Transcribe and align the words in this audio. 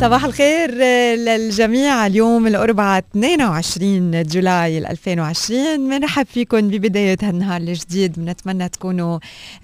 صباح 0.00 0.24
الخير 0.24 0.70
للجميع. 1.14 2.06
اليوم 2.06 2.46
الأربعاء 2.46 3.04
22 3.12 4.22
جولاي 4.22 4.78
2020 4.78 5.88
بنرحب 5.88 6.26
فيكم 6.26 6.68
ببداية 6.68 7.16
هالنهار 7.22 7.60
الجديد. 7.60 8.12
بنتمنى 8.16 8.68
تكونوا 8.68 9.18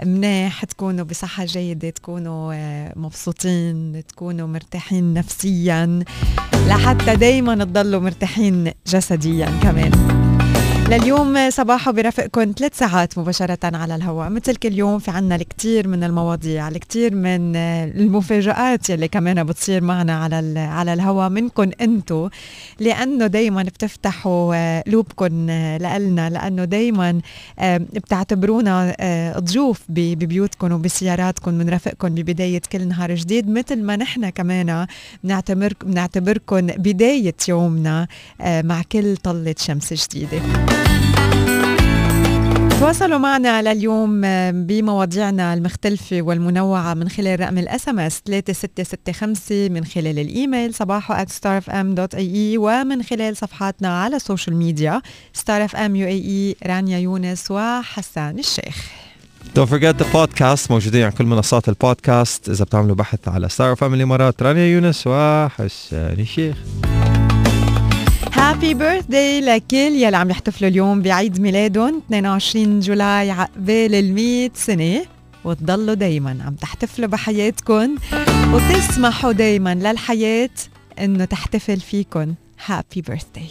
منيح 0.04 0.64
تكونوا 0.64 1.04
بصحة 1.04 1.44
جيدة 1.44 1.90
تكونوا 1.90 2.54
مبسوطين 2.96 4.02
تكونوا 4.08 4.48
مرتاحين 4.48 5.14
نفسيا 5.14 6.04
لحتى 6.68 7.16
دايما 7.16 7.64
تضلوا 7.64 8.00
مرتاحين 8.00 8.72
جسديا 8.86 9.48
كمان. 9.62 10.15
لليوم 10.88 11.50
صباحو 11.50 11.92
برافقكم 11.92 12.52
ثلاث 12.58 12.78
ساعات 12.78 13.18
مباشرة 13.18 13.58
على 13.62 13.94
الهواء 13.94 14.28
مثل 14.28 14.56
كل 14.56 14.72
يوم 14.72 14.98
في 14.98 15.10
عنا 15.10 15.36
الكثير 15.36 15.88
من 15.88 16.04
المواضيع 16.04 16.68
الكثير 16.68 17.14
من 17.14 17.56
المفاجآت 17.56 18.90
يلي 18.90 19.08
كمان 19.08 19.44
بتصير 19.44 19.82
معنا 19.82 20.24
على 20.24 20.58
على 20.58 20.92
الهواء 20.92 21.28
منكم 21.28 21.70
أنتم 21.80 22.28
لأنه 22.80 23.26
دائما 23.26 23.62
بتفتحوا 23.62 24.80
قلوبكم 24.80 25.26
لنا 25.26 26.30
لأنه 26.30 26.64
دائما 26.64 27.20
بتعتبرونا 27.94 28.96
ضيوف 29.38 29.82
ببيوتكم 29.88 30.72
وبسياراتكم 30.72 31.58
بنرافقكم 31.58 32.08
ببداية 32.08 32.62
كل 32.72 32.88
نهار 32.88 33.14
جديد 33.14 33.50
مثل 33.50 33.82
ما 33.82 33.96
نحن 33.96 34.28
كمان 34.28 34.86
بنعتبر 35.24 35.72
بنعتبركم 35.84 36.66
بداية 36.66 37.34
يومنا 37.48 38.06
مع 38.40 38.82
كل 38.92 39.16
طلة 39.16 39.54
شمس 39.58 39.92
جديدة. 39.92 40.75
تواصلوا 42.80 43.18
معنا 43.18 43.62
لليوم 43.62 44.20
بمواضيعنا 44.66 45.54
المختلفة 45.54 46.22
والمنوعة 46.22 46.94
من 46.94 47.08
خلال 47.08 47.40
رقم 47.40 47.58
ال 47.58 47.88
SMS 47.88 48.22
3665 48.26 49.72
من 49.72 49.84
خلال 49.84 50.18
الإيميل 50.18 50.74
صباحو 50.74 51.14
at 51.14 51.28
starfm.ae 51.28 52.58
ومن 52.58 53.02
خلال 53.02 53.36
صفحاتنا 53.36 54.02
على 54.02 54.16
ال 54.16 54.22
social 54.22 54.56
media 54.56 55.02
اي 56.06 56.06
اي 56.06 56.56
رانيا 56.66 56.98
يونس 56.98 57.50
وحسان 57.50 58.38
الشيخ. 58.38 58.90
Don't 59.56 59.68
forget 59.68 60.02
the 60.02 60.06
podcast 60.16 60.70
موجودين 60.70 61.02
على 61.02 61.12
كل 61.12 61.24
منصات 61.24 61.68
البودكاست 61.68 62.48
إذا 62.48 62.64
بتعملوا 62.64 62.96
بحث 62.96 63.28
على 63.28 63.48
ستار 63.48 63.72
اف 63.72 63.84
ام 63.84 63.94
الإمارات 63.94 64.42
رانيا 64.42 64.66
يونس 64.66 65.06
وحسان 65.06 66.18
الشيخ. 66.18 66.56
Happy 68.36 68.74
birthday 68.74 69.40
لكل 69.40 69.76
يلي 69.76 70.16
عم 70.16 70.30
يحتفلوا 70.30 70.70
اليوم 70.70 71.02
بعيد 71.02 71.40
ميلادهم 71.40 72.02
22 72.06 72.80
July 72.80 73.30
عقبال 73.30 73.94
ال 73.94 74.14
100 74.14 74.50
سنة. 74.54 75.04
وتضلوا 75.44 75.94
دايما 75.94 76.38
عم 76.46 76.54
تحتفلوا 76.54 77.08
بحياتكم 77.08 77.96
وتسمحوا 78.52 79.32
دايما 79.32 79.74
للحياة 79.74 80.50
إنه 80.98 81.24
تحتفل 81.24 81.80
فيكم 81.80 82.34
هابي 82.66 83.02
بيرثداي 83.06 83.50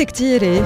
بأوقات 0.00 0.14
كتيرة 0.14 0.60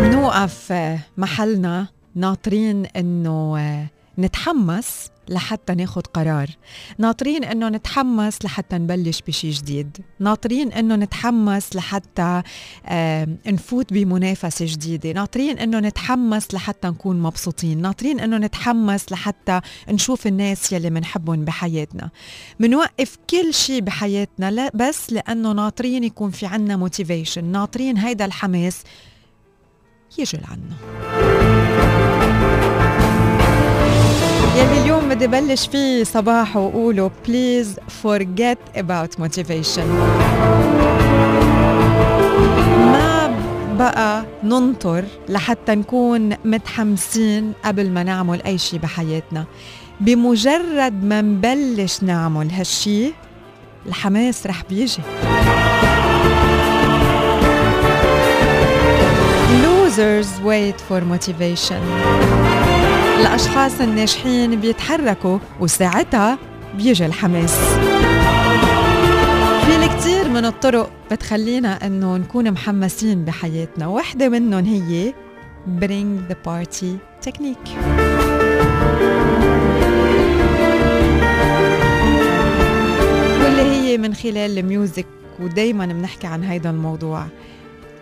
بنوقف 0.00 0.72
محلنا 1.16 1.86
ناطرين 2.14 2.86
إنه 2.86 3.88
نتحمس 4.18 5.10
لحتى 5.28 5.74
ناخد 5.74 6.06
قرار. 6.06 6.48
ناطرين 6.98 7.44
إنه 7.44 7.68
نتحمس 7.68 8.44
لحتى 8.44 8.78
نبلش 8.78 9.22
بشي 9.28 9.50
جديد. 9.50 9.98
ناطرين 10.20 10.72
إنه 10.72 10.96
نتحمس 10.96 11.76
لحتى 11.76 12.42
نفوت 13.46 13.92
بمنافسة 13.92 14.66
جديدة. 14.68 15.12
ناطرين 15.12 15.58
إنه 15.58 15.78
نتحمس 15.78 16.54
لحتى 16.54 16.88
نكون 16.88 17.20
مبسوطين. 17.20 17.82
ناطرين 17.82 18.20
إنه 18.20 18.38
نتحمس 18.38 19.12
لحتى 19.12 19.60
نشوف 19.88 20.26
الناس 20.26 20.72
يلي 20.72 20.90
منحبهم 20.90 21.44
بحياتنا. 21.44 22.10
منوقف 22.60 23.18
كل 23.30 23.54
شي 23.54 23.80
بحياتنا 23.80 24.50
لا 24.50 24.70
بس 24.74 25.12
لأنه 25.12 25.52
ناطرين 25.52 26.04
يكون 26.04 26.30
في 26.30 26.46
عنا 26.46 26.76
موتيفيشن 26.76 27.44
ناطرين 27.44 27.98
هيدا 27.98 28.24
الحماس 28.24 28.82
يجي 30.18 30.38
لعنا. 30.38 31.65
يلي 34.56 34.82
اليوم 34.82 35.08
بدي 35.08 35.26
بلش 35.26 35.66
فيه 35.66 36.04
صباح 36.04 36.56
وقوله 36.56 37.10
please 37.26 37.68
forget 38.04 38.78
about 38.78 39.20
motivation. 39.22 39.86
ما 42.92 43.36
بقى 43.78 44.24
ننطر 44.44 45.04
لحتى 45.28 45.74
نكون 45.74 46.36
متحمسين 46.44 47.52
قبل 47.64 47.90
ما 47.90 48.02
نعمل 48.02 48.42
أي 48.42 48.58
شيء 48.58 48.78
بحياتنا. 48.78 49.44
بمجرد 50.00 51.04
ما 51.04 51.20
نبلش 51.20 52.02
نعمل 52.02 52.50
هالشي 52.50 53.12
الحماس 53.86 54.46
رح 54.46 54.62
بيجي. 54.70 55.02
Losers 59.62 60.40
wait 60.44 60.80
for 60.88 61.00
motivation. 61.14 61.82
الأشخاص 63.20 63.80
الناجحين 63.80 64.60
بيتحركوا 64.60 65.38
وساعتها 65.60 66.38
بيجي 66.74 67.06
الحماس. 67.06 67.54
في 69.66 69.76
الكثير 69.76 70.28
من 70.28 70.44
الطرق 70.44 70.90
بتخلينا 71.10 71.86
إنه 71.86 72.16
نكون 72.16 72.50
محمسين 72.50 73.24
بحياتنا. 73.24 73.86
واحدة 73.86 74.28
منهم 74.28 74.64
هي 74.64 75.14
bring 75.80 76.32
the 76.32 76.36
party 76.48 76.98
technique. 77.28 77.70
واللي 83.42 83.62
هي 83.62 83.98
من 83.98 84.14
خلال 84.14 84.58
الميوزك 84.58 85.06
ودايما 85.40 85.86
بنحكي 85.86 86.26
عن 86.26 86.44
هيدا 86.44 86.70
الموضوع. 86.70 87.26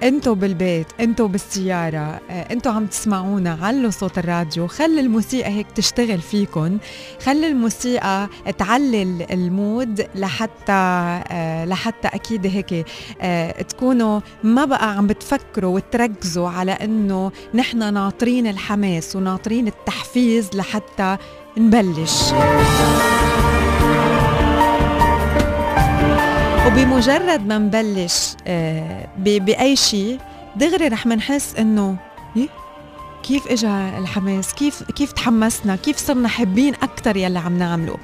انتو 0.03 0.35
بالبيت 0.35 0.87
انتو 1.01 1.29
بالسيارة 1.29 2.21
انتو 2.31 2.71
عم 2.71 2.87
تسمعونا 2.87 3.59
علوا 3.63 3.91
صوت 3.91 4.19
الراديو. 4.19 4.67
خلي 4.67 5.01
الموسيقى 5.01 5.51
هيك 5.51 5.67
تشتغل 5.75 6.21
فيكن. 6.21 6.79
خلي 7.25 7.47
الموسيقى 7.47 8.29
تعلل 8.59 9.27
المود 9.33 10.07
لحتى 10.15 11.21
لحتى 11.67 12.09
أكيد 12.09 12.47
هيك 12.47 12.87
تكونوا 13.69 14.21
ما 14.43 14.65
بقى 14.65 14.97
عم 14.97 15.07
بتفكروا 15.07 15.75
وتركزوا 15.75 16.49
على 16.49 16.73
إنه 16.73 17.33
نحن 17.55 17.95
ناطرين 17.95 18.47
الحماس 18.47 19.17
وناطرين 19.17 19.67
التحفيز 19.67 20.51
لحتى 20.55 21.17
نبلش. 21.57 22.33
وبمجرد 26.67 27.47
ما 27.47 27.59
نبلش 27.59 28.35
بأي 29.19 29.77
شيء 29.77 30.19
دغري 30.57 30.89
رح 30.89 31.07
منحس 31.07 31.55
إنه 31.55 31.97
كيف 33.23 33.47
اجى 33.47 33.99
الحماس؟ 33.99 34.55
كيف 34.55 34.83
كيف 34.83 35.13
تحمسنا؟ 35.13 35.77
كيف 35.77 35.97
صرنا 35.97 36.29
حابين 36.29 36.75
أكثر 36.75 37.17
يلي 37.17 37.39
عم 37.39 37.59
نعمله؟ 37.59 37.97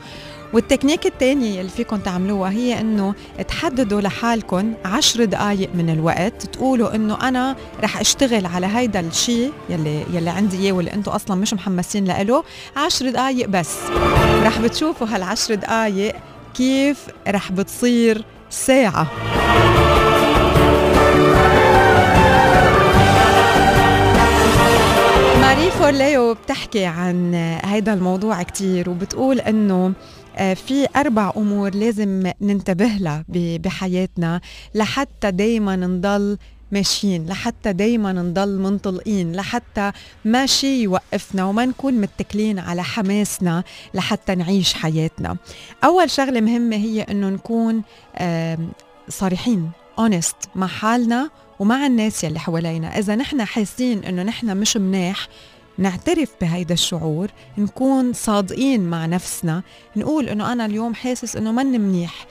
والتكنيك 0.52 1.06
الثانية 1.06 1.60
اللي 1.60 1.70
فيكم 1.70 1.96
تعملوها 1.96 2.50
هي 2.50 2.80
إنه 2.80 3.14
تحددوا 3.48 4.00
لحالكم 4.00 4.74
عشر 4.84 5.24
دقائق 5.24 5.70
من 5.74 5.90
الوقت 5.90 6.42
تقولوا 6.46 6.94
إنه 6.94 7.28
أنا 7.28 7.56
رح 7.82 8.00
أشتغل 8.00 8.46
على 8.46 8.66
هيدا 8.66 9.00
الشيء 9.00 9.52
يلي 9.70 10.04
يلي 10.12 10.30
عندي 10.30 10.58
إياه 10.58 10.72
واللي 10.72 10.92
أنتم 10.92 11.12
أصلا 11.12 11.36
مش 11.36 11.54
محمسين 11.54 12.04
له 12.04 12.44
عشر 12.76 13.10
دقائق 13.10 13.48
بس. 13.48 13.76
رح 14.42 14.58
بتشوفوا 14.60 15.06
هالعشر 15.10 15.54
دقائق 15.54 16.14
كيف 16.54 17.06
رح 17.28 17.52
بتصير 17.52 18.24
ساعة. 18.50 19.06
ماري 25.40 25.70
فورليو 25.70 26.34
بتحكي 26.34 26.84
عن 26.84 27.34
هيدا 27.64 27.94
الموضوع 27.94 28.42
كتير 28.42 28.90
وبتقول 28.90 29.40
إنه 29.40 29.92
آه، 30.36 30.54
في 30.54 30.86
أربع 30.96 31.32
أمور 31.36 31.74
لازم 31.74 32.32
ننتبه 32.40 32.86
لها 33.00 33.24
بحياتنا 33.58 34.40
لحتى 34.74 35.30
دايما 35.30 35.76
نضل 35.76 36.38
ماشيين 36.72 37.26
لحتى 37.26 37.72
دايما 37.72 38.12
نضل 38.12 38.58
منطلقين 38.58 39.32
لحتى 39.36 39.92
ما 40.24 40.46
شيء 40.46 40.82
يوقفنا 40.82 41.44
وما 41.44 41.64
نكون 41.64 41.94
متكلين 41.94 42.58
على 42.58 42.82
حماسنا 42.82 43.64
لحتى 43.94 44.34
نعيش 44.34 44.74
حياتنا. 44.74 45.36
أول 45.84 46.10
شغلة 46.10 46.40
مهمة 46.40 46.76
هي 46.76 47.02
أنه 47.02 47.28
نكون 47.28 47.82
صريحين 49.08 49.70
اونست 49.98 50.36
مع 50.54 50.66
حالنا 50.66 51.30
ومع 51.58 51.86
الناس 51.86 52.24
يلي 52.24 52.38
حوالينا. 52.38 52.98
إذا 52.98 53.16
نحن 53.16 53.44
حاسين 53.44 54.04
أنه 54.04 54.22
نحن 54.22 54.56
مش 54.56 54.76
مناح 54.76 55.28
نعترف 55.78 56.28
بهيدا 56.40 56.74
الشعور 56.74 57.30
نكون 57.58 58.12
صادقين 58.12 58.80
مع 58.80 59.06
نفسنا 59.06 59.62
نقول 59.96 60.28
إنه 60.28 60.52
أنا 60.52 60.66
اليوم 60.66 60.94
حاسس 60.94 61.36
إنه 61.36 61.52
من 61.52 61.66
منيح. 61.66 62.26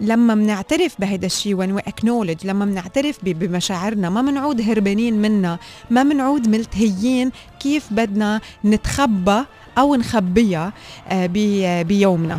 لما 0.00 0.34
منعترف 0.34 0.94
بهيدا 0.98 1.26
الشيء 1.26 1.78
we 1.78 1.80
acknowledge 1.80 2.46
لما 2.46 2.64
منعترف 2.64 3.18
بمشاعرنا 3.22 4.10
ما 4.10 4.22
منعود 4.22 4.60
هربانين 4.60 5.22
منها 5.22 5.58
ما 5.90 6.02
منعود 6.02 6.48
ملتهيين 6.48 7.30
كيف 7.60 7.92
بدنا 7.92 8.40
نتخبى 8.64 9.44
أو 9.78 9.94
نخبيها 9.94 10.72
آه، 11.08 11.82
بيومنا. 11.82 12.38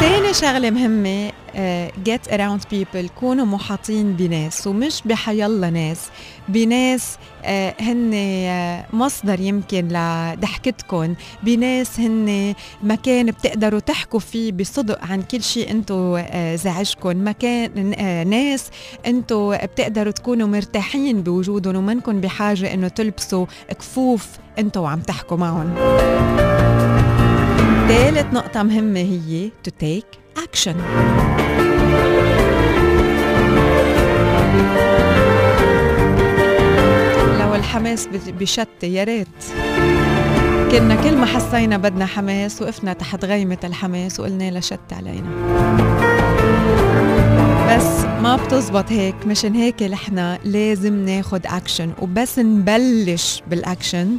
تاني 0.00 0.34
شغلة 0.34 0.70
مهمة 0.70 1.32
get 2.08 2.30
around 2.32 2.60
people 2.74 3.10
كونوا 3.20 3.46
محاطين 3.46 4.12
بناس 4.12 4.66
ومش 4.66 5.02
بحيالله 5.04 5.68
ناس. 5.70 6.00
بناس 6.48 7.16
uh, 7.42 7.46
هن 7.82 8.10
uh, 8.90 8.94
مصدر 8.94 9.40
يمكن 9.40 9.88
لضحكتكم 9.88 11.14
بناس 11.42 12.00
هن 12.00 12.54
مكان 12.82 13.26
بتقدروا 13.26 13.80
تحكوا 13.80 14.20
فيه 14.20 14.52
بصدق 14.52 15.04
عن 15.04 15.22
كل 15.22 15.42
شيء 15.42 15.70
انتو 15.70 16.18
زعجكم 16.54 17.28
مكان 17.28 17.90
ناس 18.30 18.70
انتو 19.06 19.56
بتقدروا 19.62 20.12
تكونوا 20.12 20.48
مرتاحين 20.48 21.22
بوجودهم 21.22 21.76
ومنكم 21.76 22.20
بحاجة 22.20 22.74
انه 22.74 22.88
تلبسوا 22.88 23.46
كفوف 23.78 24.26
انتو 24.58 24.80
وعم 24.80 25.00
تحكوا 25.00 25.36
معهم 25.36 25.74
ثالث 27.88 28.34
نقطة 28.34 28.62
مهمة 28.62 29.00
هي 29.00 29.50
to 29.68 29.70
take 29.70 30.38
action. 30.38 30.76
لو 37.40 37.54
الحماس 37.54 38.08
بشتى 38.40 38.94
يا 38.94 39.04
ريت. 39.04 39.28
كنا 40.70 41.02
كل 41.04 41.16
ما 41.16 41.26
حسينا 41.26 41.76
بدنا 41.76 42.06
حماس 42.06 42.62
وقفنا 42.62 42.92
تحت 42.92 43.24
غيمة 43.24 43.58
الحماس 43.64 44.20
وقلنا 44.20 44.50
لها 44.50 44.60
شت 44.60 44.92
علينا. 44.92 45.28
بس 47.70 48.04
ما 48.22 48.36
بتزبط 48.36 48.92
هيك 48.92 49.26
مشان 49.26 49.54
هيك 49.54 49.82
نحن 49.82 50.36
لازم 50.44 51.04
ناخد 51.04 51.46
اكشن 51.46 51.92
وبس 52.02 52.38
نبلش 52.38 53.42
بالاكشن 53.50 54.16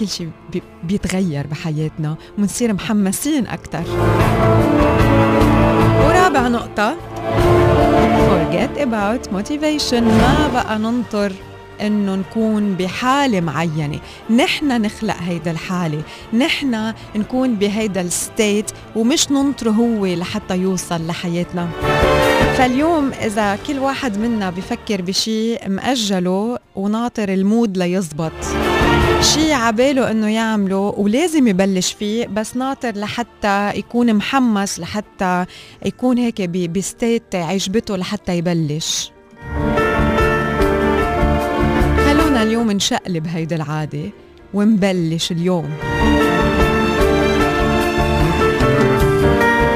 كل 0.00 0.08
شيء 0.08 0.30
بيتغير 0.84 1.46
بحياتنا 1.46 2.16
ونصير 2.38 2.72
محمسين 2.72 3.46
أكثر 3.46 3.82
ورابع 6.04 6.48
نقطة. 6.48 6.96
Forget 8.30 8.80
about 8.80 9.32
motivation. 9.32 10.02
ما 10.02 10.50
بقى 10.52 10.78
ننطر 10.78 11.32
إنه 11.80 12.14
نكون 12.14 12.74
بحالة 12.74 13.40
معينة. 13.40 13.98
نحن 14.30 14.82
نخلق 14.82 15.16
هيدا 15.20 15.50
الحالة. 15.50 16.02
نحن 16.32 16.92
نكون 17.16 17.54
بهيدا 17.54 18.00
ال 18.00 18.12
state 18.12 18.70
ومش 18.96 19.30
ننطره 19.30 19.70
هو 19.70 20.06
لحتى 20.06 20.56
يوصل 20.56 21.06
لحياتنا. 21.06 21.68
فاليوم 22.56 23.10
إذا 23.12 23.58
كل 23.66 23.78
واحد 23.78 24.18
منا 24.18 24.50
بفكر 24.50 25.02
بشيء 25.02 25.68
مأجله 25.68 26.58
وناطر 26.76 27.28
المود 27.28 27.78
ليزبط. 27.78 28.32
شيء 29.20 29.52
عباله 29.52 30.10
إنه 30.10 30.28
يعمله 30.28 30.94
ولازم 30.96 31.46
يبلش 31.46 31.92
فيه 31.92 32.26
بس 32.26 32.56
ناطر 32.56 32.92
لحتى 32.96 33.70
يكون 33.74 34.14
محمس 34.14 34.80
لحتى 34.80 35.46
يكون 35.86 36.18
هيك 36.18 36.42
بستيت 36.42 37.34
عجبته 37.34 37.96
لحتى 37.96 38.38
يبلش. 38.38 39.12
خلونا 42.06 42.42
اليوم 42.42 42.72
نشقلب 42.72 43.26
هيدا 43.26 43.56
العادة 43.56 44.10
ونبلش 44.54 45.32
اليوم. 45.32 45.70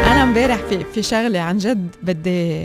أنا 0.05 0.23
امبارح 0.23 0.57
في 0.57 0.85
في 0.85 1.03
شغلة 1.03 1.41
عن 1.41 1.59
جد 1.59 1.89
بدي 2.03 2.65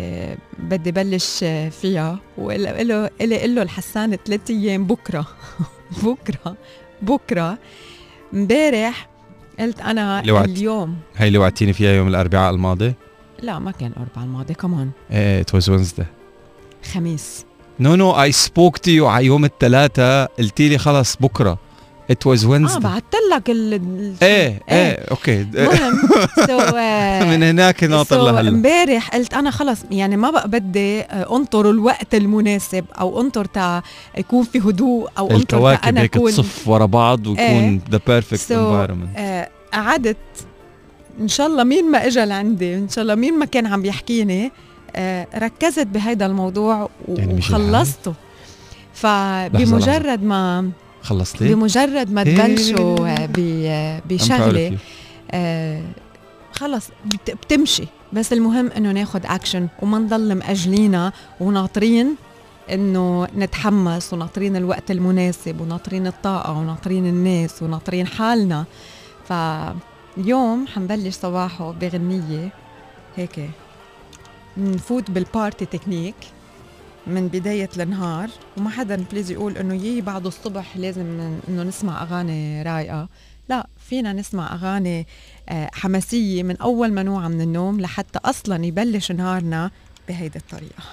بدي 0.60 0.92
بلش 0.92 1.46
فيها 1.81 2.20
وقال 2.38 2.88
له 2.88 3.10
قال 3.20 3.56
له 3.56 3.62
الحسان 3.62 4.18
ثلاث 4.26 4.50
أيام 4.50 4.86
بكرة. 4.86 5.28
بكرة 6.04 6.56
بكرة. 7.02 7.58
امبارح 8.34 9.10
قلت 9.60 9.82
أنا 9.82 10.22
لوعت. 10.26 10.46
اليوم. 10.46 10.96
هي 11.16 11.28
اللي 11.28 11.38
وعدتيني 11.38 11.74
فيها 11.74 11.92
يوم 11.92 12.08
الأربعاء 12.08 12.54
الماضي؟ 12.54 12.94
لا 13.42 13.60
ما 13.60 13.72
كان 13.72 13.92
الأربعاء 13.92 14.26
الماضي 14.26 14.54
كمان 14.54 14.90
إيه 15.12 15.42
ات 15.42 15.54
واز 15.56 15.70
وينزداي 15.70 16.06
خميس. 16.94 17.46
No 17.80 17.95
no 17.95 18.21
I 18.21 18.31
spoke 18.31 18.78
to 18.78 18.92
you 18.92 19.07
على 19.08 19.26
يوم 19.26 19.46
الثلاثاء 19.46 20.31
قلتي 20.40 20.69
لي 20.69 20.78
خلص 20.78 21.16
بكرة. 21.16 21.58
It 22.12 22.28
was 22.28 22.45
Wednesday 22.45 22.78
آه 22.78 22.80
بعثت 22.80 23.16
لك 23.33 23.49
ال 23.49 23.81
إيه 24.23 24.61
إيه 24.69 24.92
okay. 25.12 25.42
المهم 25.56 25.99
so 26.48 26.57
من 27.31 27.44
هناك 27.44 27.83
ناطر 27.83 28.23
لهلا. 28.31 28.49
امبارح 28.49 29.09
قلت 29.09 29.33
أنا 29.33 29.51
خلص 29.51 29.80
يعني 29.92 30.18
ما 30.18 30.30
بقى 30.31 30.47
بدي 30.49 31.01
آه، 31.01 31.35
أنطر 31.35 31.69
الوقت 31.69 32.16
المناسب 32.16 32.85
أو 32.99 33.21
أنطر 33.21 33.45
تا 33.45 33.81
يكون 34.18 34.44
في 34.44 34.59
هدوء 34.59 35.09
أو 35.18 35.31
أنطر 35.31 35.78
أنا 35.83 36.01
هيك 36.01 36.13
تصف 36.13 36.68
ورا 36.68 36.85
بعض 36.85 37.28
ويكون 37.28 37.81
the 37.92 38.00
perfect 38.07 38.52
environment 38.52 39.48
قعدت 39.73 40.18
إن 41.21 41.28
شاء 41.28 41.47
الله 41.47 41.63
مين 41.63 41.92
ما 41.92 42.07
اجى 42.07 42.25
لعندي 42.25 42.75
إن 42.75 42.89
شاء 42.89 43.01
الله 43.01 43.16
مين 43.16 43.39
ما 43.39 43.45
كان 43.45 43.66
عم 43.68 43.85
يحكيني 43.85 44.51
آه 44.95 45.28
ركزت 45.37 45.87
بهيدا 45.87 46.25
الموضوع 46.25 46.89
يعني 47.07 47.33
وخلصته. 47.37 48.13
فبمجرد 48.94 50.23
ما 50.23 50.69
خلصتي؟ 51.04 51.54
بمجرد 51.54 52.12
ما 52.12 52.24
تبلشوا 52.24 53.26
بشغلة 54.10 54.78
آه 55.32 55.84
خلص 56.52 56.90
بتمشي. 57.28 57.88
بس 58.14 58.34
المهم 58.34 58.72
إنه 58.72 58.92
ناخد 58.92 59.26
اكشن 59.26 59.68
وما 59.82 60.00
نضل 60.00 60.36
مأجلينا 60.36 61.12
وناطرين 61.40 62.16
إنه 62.72 63.28
نتحمس 63.38 64.14
وناطرين 64.14 64.56
الوقت 64.56 64.92
المناسب 64.92 65.62
وناطرين 65.62 66.08
الطاقة 66.08 66.54
وناطرين 66.54 67.06
الناس 67.06 67.64
وناطرين 67.64 68.08
حالنا. 68.08 68.66
فاليوم 69.30 70.68
حنبلش 70.68 71.16
صباحه 71.16 71.72
بغنية 71.72 72.50
هيك. 73.16 73.50
نفوت 74.58 75.12
بال 75.12 75.27
party 75.27 75.66
technique 75.66 76.16
من 77.08 77.28
بداية 77.28 77.70
النهار 77.80 78.30
وما 78.58 78.70
حدا 78.70 79.06
please 79.12 79.31
يقول 79.32 79.58
إنه 79.58 79.74
يي 79.74 80.02
بعد 80.02 80.26
الصبح 80.26 80.78
لازم 80.78 81.02
إنه 81.50 81.64
نسمع 81.64 82.04
أغاني 82.04 82.64
رايقة. 82.64 83.10
لا 83.50 83.68
فينا 83.90 84.14
نسمع 84.14 84.54
أغاني 84.54 85.08
آه، 85.50 85.70
حماسية 85.74 86.44
من 86.44 86.58
أول 86.58 86.92
ما 86.92 87.04
نوعى 87.04 87.30
من 87.30 87.42
النوم 87.42 87.80
لحتى 87.82 88.20
أصلا 88.26 88.66
يبلش 88.66 89.12
نهارنا 89.12 89.72
بهيدي 90.08 90.40
الطريقة. 90.40 90.84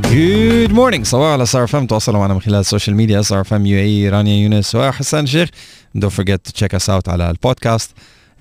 Good 0.00 0.72
morning 0.72 1.06
صباحو 1.06 1.32
على 1.32 1.46
ستار 1.46 1.66
اف 1.66 1.76
ام 1.76 1.86
تواصلوا 1.86 2.20
معنا 2.20 2.34
من 2.34 2.40
خلال 2.40 2.60
ال 2.60 2.65
social 2.65 2.96
media 2.96 3.22
ستار 3.22 3.44
اف 3.44 3.55
ام 3.55 3.66
UAE 3.66 4.08
رانيا 4.08 4.42
يونس 4.42 4.74
وحسان 4.74 5.26
شيخ. 5.26 5.48
Forget 5.96 6.48
to 6.48 6.52
check 6.52 6.74
us 6.74 6.88
out 6.88 7.08
على 7.08 7.30
البودكاست. 7.30 7.90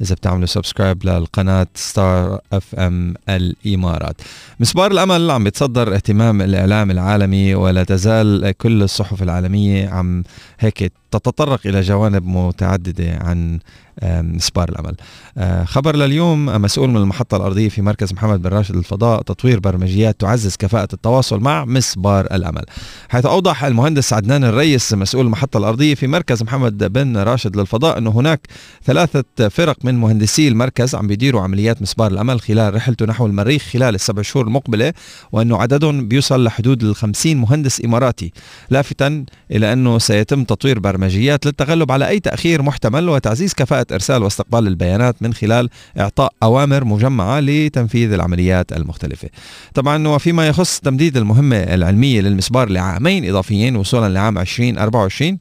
إذا 0.02 0.16
بتعملوا 0.16 0.46
subscribe 0.46 1.06
للقناة 1.06 1.68
ستار 1.76 2.40
اف 2.54 2.76
ام 2.76 3.14
الإمارات. 3.30 4.16
مسبار 4.60 4.92
الأمل 4.92 5.32
عم 5.32 5.44
بيتصدر 5.44 5.96
اهتمام 5.96 6.42
الإعلام 6.42 6.92
العالمي 6.92 7.56
ولا 7.56 7.84
تزال 7.84 8.52
كل 8.58 8.84
الصحف 8.84 9.24
العالمية 9.24 9.90
عم 9.90 10.24
هيك 10.60 10.92
تتطرق 11.12 11.60
إلى 11.66 11.82
جوانب 11.82 12.26
متعددة 12.26 13.20
عن 13.22 13.60
مسبار 14.04 14.70
الأمل. 14.70 14.96
آه، 15.38 15.64
خبر 15.64 15.96
لليوم 15.96 16.46
مسؤول 16.46 16.90
من 16.90 16.98
المحطة 16.98 17.38
الأرضية 17.38 17.70
في 17.70 17.82
مركز 17.82 18.14
محمد 18.14 18.42
بن 18.42 18.50
راشد 18.50 18.76
للفضاء 18.76 19.22
تطوير 19.22 19.60
برمجيات 19.60 20.20
تعزز 20.20 20.56
كفاءة 20.56 20.88
التواصل 20.94 21.40
مع 21.40 21.66
مسبار 21.66 22.26
الأمل. 22.26 22.64
حيث 23.10 23.26
أوضح 23.26 23.64
المهندس 23.64 24.14
عدنان 24.14 24.44
الريس 24.44 24.94
مسؤول 24.94 25.26
المحطة 25.26 25.58
الأرضية 25.58 25.96
في 25.96 26.08
مركز 26.08 26.44
محمد 26.44 26.78
بن 26.94 27.18
راشد 27.18 27.56
للفضاء 27.56 27.98
انه 27.98 28.12
هناك 28.12 28.48
ثلاثة 28.86 29.50
فرق 29.50 29.78
من 29.84 29.96
مهندسي 29.96 30.48
المركز 30.48 30.96
عم 30.96 31.08
بيديروا 31.08 31.42
عمليات 31.42 31.82
مسبار 31.82 32.12
الأمل 32.12 32.42
خلال 32.42 32.76
رحلته 32.76 33.06
نحو 33.06 33.26
المريخ 33.26 33.64
خلال 33.64 33.96
السبع 33.96 34.22
شهور 34.22 34.48
المقبلة 34.48 34.94
وانه 35.32 35.58
عددهم 35.58 36.08
بيوصل 36.08 36.44
لحدود 36.44 36.84
ال 36.84 36.96
50 36.96 37.38
مهندس 37.38 37.86
إماراتي 37.86 38.32
لافتا 38.70 39.26
إلى 39.52 39.74
أنه 39.74 39.98
سيتم 39.98 40.44
تطوير 40.44 40.80
برمجيات 40.80 41.46
للتغلب 41.46 41.92
على 41.92 42.08
أي 42.08 42.20
تأخير 42.20 42.62
محتمل 42.62 43.10
وتعزيز 43.10 43.54
كفاءه 43.84 43.96
إرسال 43.96 44.24
واستقبال 44.24 44.68
البيانات 44.68 45.16
من 45.22 45.34
خلال 45.34 45.70
إعطاء 46.00 46.34
أوامر 46.44 46.86
مجمعة 46.86 47.40
لتنفيذ 47.40 48.14
العمليات 48.14 48.72
المختلفة. 48.72 49.30
طبعا 49.74 50.08
وفيما 50.08 50.48
يخص 50.48 50.80
تمديد 50.80 51.18
المهمة 51.18 51.58
العلمية 51.58 52.22
للمسبار 52.22 52.70
لعامين 52.70 53.30
إضافيين 53.30 53.76
وصولا 53.76 54.14
لعام 54.14 54.38
2024 54.38 55.38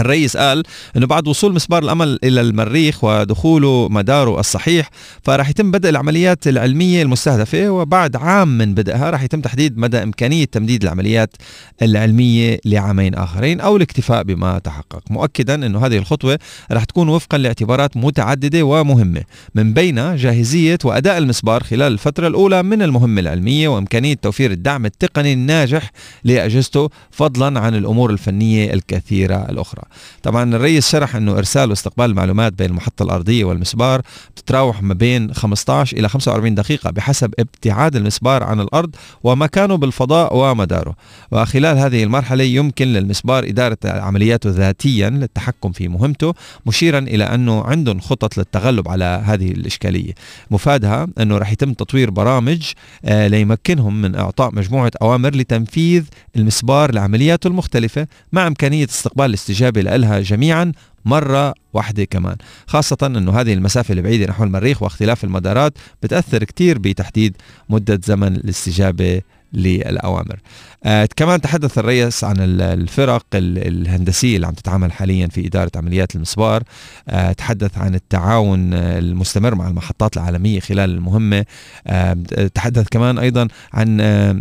الرئيس 0.00 0.36
قال 0.36 0.62
إنه 0.96 1.06
بعد 1.06 1.28
وصول 1.28 1.54
مسبار 1.54 1.82
الأمل 1.82 2.18
إلى 2.24 2.40
المريخ 2.40 3.04
ودخوله 3.04 3.88
مداره 3.88 4.40
الصحيح 4.40 4.90
فراح 5.22 5.48
يتم 5.48 5.70
بدء 5.70 5.88
العمليات 5.88 6.48
العلمية 6.48 7.02
المستهدفة 7.02 7.70
وبعد 7.70 8.16
عام 8.16 8.58
من 8.58 8.74
بدءها 8.74 9.10
راح 9.10 9.22
يتم 9.22 9.40
تحديد 9.40 9.78
مدى 9.78 10.02
إمكانية 10.02 10.44
تمديد 10.44 10.82
العمليات 10.82 11.36
العلمية 11.82 12.58
لعامين 12.64 13.14
آخرين 13.14 13.60
أو 13.60 13.76
الاكتفاء 13.76 14.22
بما 14.22 14.58
تحقق. 14.58 15.02
مؤكدا 15.10 15.54
إنه 15.54 15.86
هذه 15.86 15.98
الخطوة 15.98 16.38
راح 16.72 16.84
تكون 16.84 17.08
وفقا 17.08 17.38
لاعتبارات 17.38 17.96
متعددة 17.96 18.62
ومهمة 18.62 19.22
من 19.54 19.74
بينها 19.74 20.16
جاهزية 20.16 20.78
وأداء 20.84 21.18
المسبار 21.18 21.62
خلال 21.62 21.92
الفترة 21.92 22.28
الأولى 22.28 22.62
من 22.62 22.82
المهمة 22.82 23.20
العلمية 23.20 23.68
وإمكانية 23.68 24.14
توفير 24.14 24.50
الدعم 24.50 24.86
التقني 24.86 25.32
الناجح 25.32 25.90
لاجهزته 26.24 26.88
فضلا 27.10 27.60
عن 27.60 27.74
الأمور 27.74 28.10
الفنية 28.10 28.74
الكثيرة 28.74 29.46
الأخرى. 29.50 29.81
طبعا 30.22 30.56
الرئيس 30.56 30.88
شرح 30.90 31.16
إنه 31.16 31.38
إرسال 31.38 31.70
واستقبال 31.70 32.04
المعلومات 32.04 32.52
بين 32.52 32.70
المحطة 32.70 33.02
الأرضية 33.02 33.44
والمسبار 33.44 34.02
بتتراوح 34.36 34.82
ما 34.82 34.94
بين 34.94 35.34
15 35.34 35.96
إلى 35.96 36.08
45 36.08 36.54
دقيقة 36.54 36.90
بحسب 36.90 37.34
ابتعاد 37.38 37.96
المسبار 37.96 38.42
عن 38.42 38.60
الأرض 38.60 38.94
ومكانه 39.24 39.74
بالفضاء 39.74 40.36
ومداره. 40.36 40.96
وخلال 41.30 41.78
هذه 41.78 42.02
المرحلة 42.04 42.44
يمكن 42.44 42.86
للمسبار 42.86 43.44
إدارة 43.44 43.78
عملياته 43.84 44.50
ذاتيا 44.50 45.10
للتحكم 45.10 45.72
في 45.72 45.88
مهمته 45.88 46.34
مشيرا 46.66 46.98
إلى 46.98 47.24
أنه 47.24 47.62
عندهم 47.64 48.00
خطط 48.00 48.38
للتغلب 48.38 48.88
على 48.88 49.22
هذه 49.24 49.50
الإشكالية. 49.50 50.12
مفادها 50.50 51.06
أنه 51.20 51.38
رح 51.38 51.52
يتم 51.52 51.72
تطوير 51.72 52.10
برامج 52.10 52.72
آه، 53.04 53.26
ليمكنهم 53.26 54.02
من 54.02 54.14
إعطاء 54.14 54.54
مجموعة 54.54 54.90
أوامر 55.02 55.34
لتنفيذ 55.34 56.04
المسبار 56.36 56.94
لعملياته 56.94 57.48
المختلفة 57.48 58.06
مع 58.32 58.46
إمكانية 58.46 58.84
استقبال 58.84 59.26
الاستجابة 59.26 59.71
الاستجابة 59.72 59.96
لها 59.96 60.20
جميعا 60.20 60.72
مرة 61.04 61.54
واحدة 61.72 62.04
كمان. 62.04 62.36
خاصة 62.66 62.96
أنه 63.02 63.40
هذه 63.40 63.52
المسافة 63.52 63.94
البعيدة 63.94 64.26
نحو 64.26 64.44
المريخ 64.44 64.82
واختلاف 64.82 65.24
المدارات 65.24 65.72
بتأثر 66.02 66.44
كتير 66.44 66.78
بتحديد 66.78 67.36
مدة 67.68 68.00
زمن 68.04 68.36
الاستجابة 68.36 69.22
للأوامر. 69.54 70.40
آه 70.84 71.08
كمان 71.16 71.40
تحدث 71.40 71.78
الرئيس 71.78 72.24
عن 72.24 72.36
الفرق 72.60 73.26
الهندسية 73.34 74.36
اللي 74.36 74.46
عم 74.46 74.52
تتعامل 74.52 74.92
حاليا 74.92 75.26
في 75.26 75.46
إدارة 75.46 75.70
عمليات 75.76 76.14
المسبار. 76.16 76.62
آه 77.08 77.32
تحدث 77.32 77.78
عن 77.78 77.94
التعاون 77.94 78.74
المستمر 78.74 79.54
مع 79.54 79.68
المحطات 79.68 80.16
العالمية 80.16 80.60
خلال 80.60 80.90
المهمة. 80.90 81.44
آه 81.86 82.16
تحدث 82.54 82.86
كمان 82.90 83.18
أيضا 83.18 83.48
عن 83.72 84.00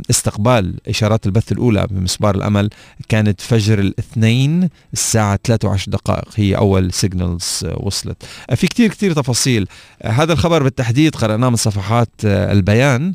استقبال 0.09 0.75
إشارات 0.87 1.25
البث 1.25 1.51
الأولى 1.51 1.87
بمسبار 1.91 2.35
الأمل. 2.35 2.69
كانت 3.09 3.41
فجر 3.41 3.79
الاثنين 3.79 4.69
الساعة 4.93 5.39
23 5.43 5.91
دقائق. 5.91 6.27
هي 6.35 6.57
أول 6.57 6.93
سيجنالز 6.93 7.59
آه، 7.65 7.77
وصلت. 7.79 8.23
آه 8.49 8.55
في 8.55 8.67
كتير 8.67 8.89
كتير 8.89 9.13
تفاصيل. 9.13 9.67
آه 10.01 10.09
هذا 10.09 10.33
الخبر 10.33 10.63
بالتحديد 10.63 11.15
قرأناه 11.15 11.49
من 11.49 11.55
صفحات 11.55 12.09
البيان. 12.25 13.13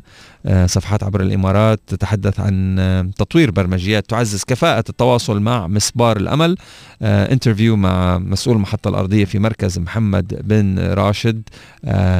صفحات 0.65 1.03
عبر 1.03 1.21
الإمارات 1.21 1.79
تتحدث 1.87 2.39
عن 2.39 2.79
آه، 2.79 3.01
تطوير 3.01 3.51
برمجيات 3.51 4.09
تعزز 4.09 4.43
كفاءة 4.43 4.83
التواصل 4.89 5.39
مع 5.39 5.67
مسبار 5.67 6.17
الأمل. 6.17 6.57
انترفيو 7.01 7.73
آه، 7.73 7.77
مع 7.77 8.17
مسؤول 8.17 8.55
المحطة 8.55 8.89
الأرضية 8.89 9.25
في 9.25 9.39
مركز 9.39 9.79
محمد 9.79 10.41
بن 10.43 10.79
راشد 10.79 11.41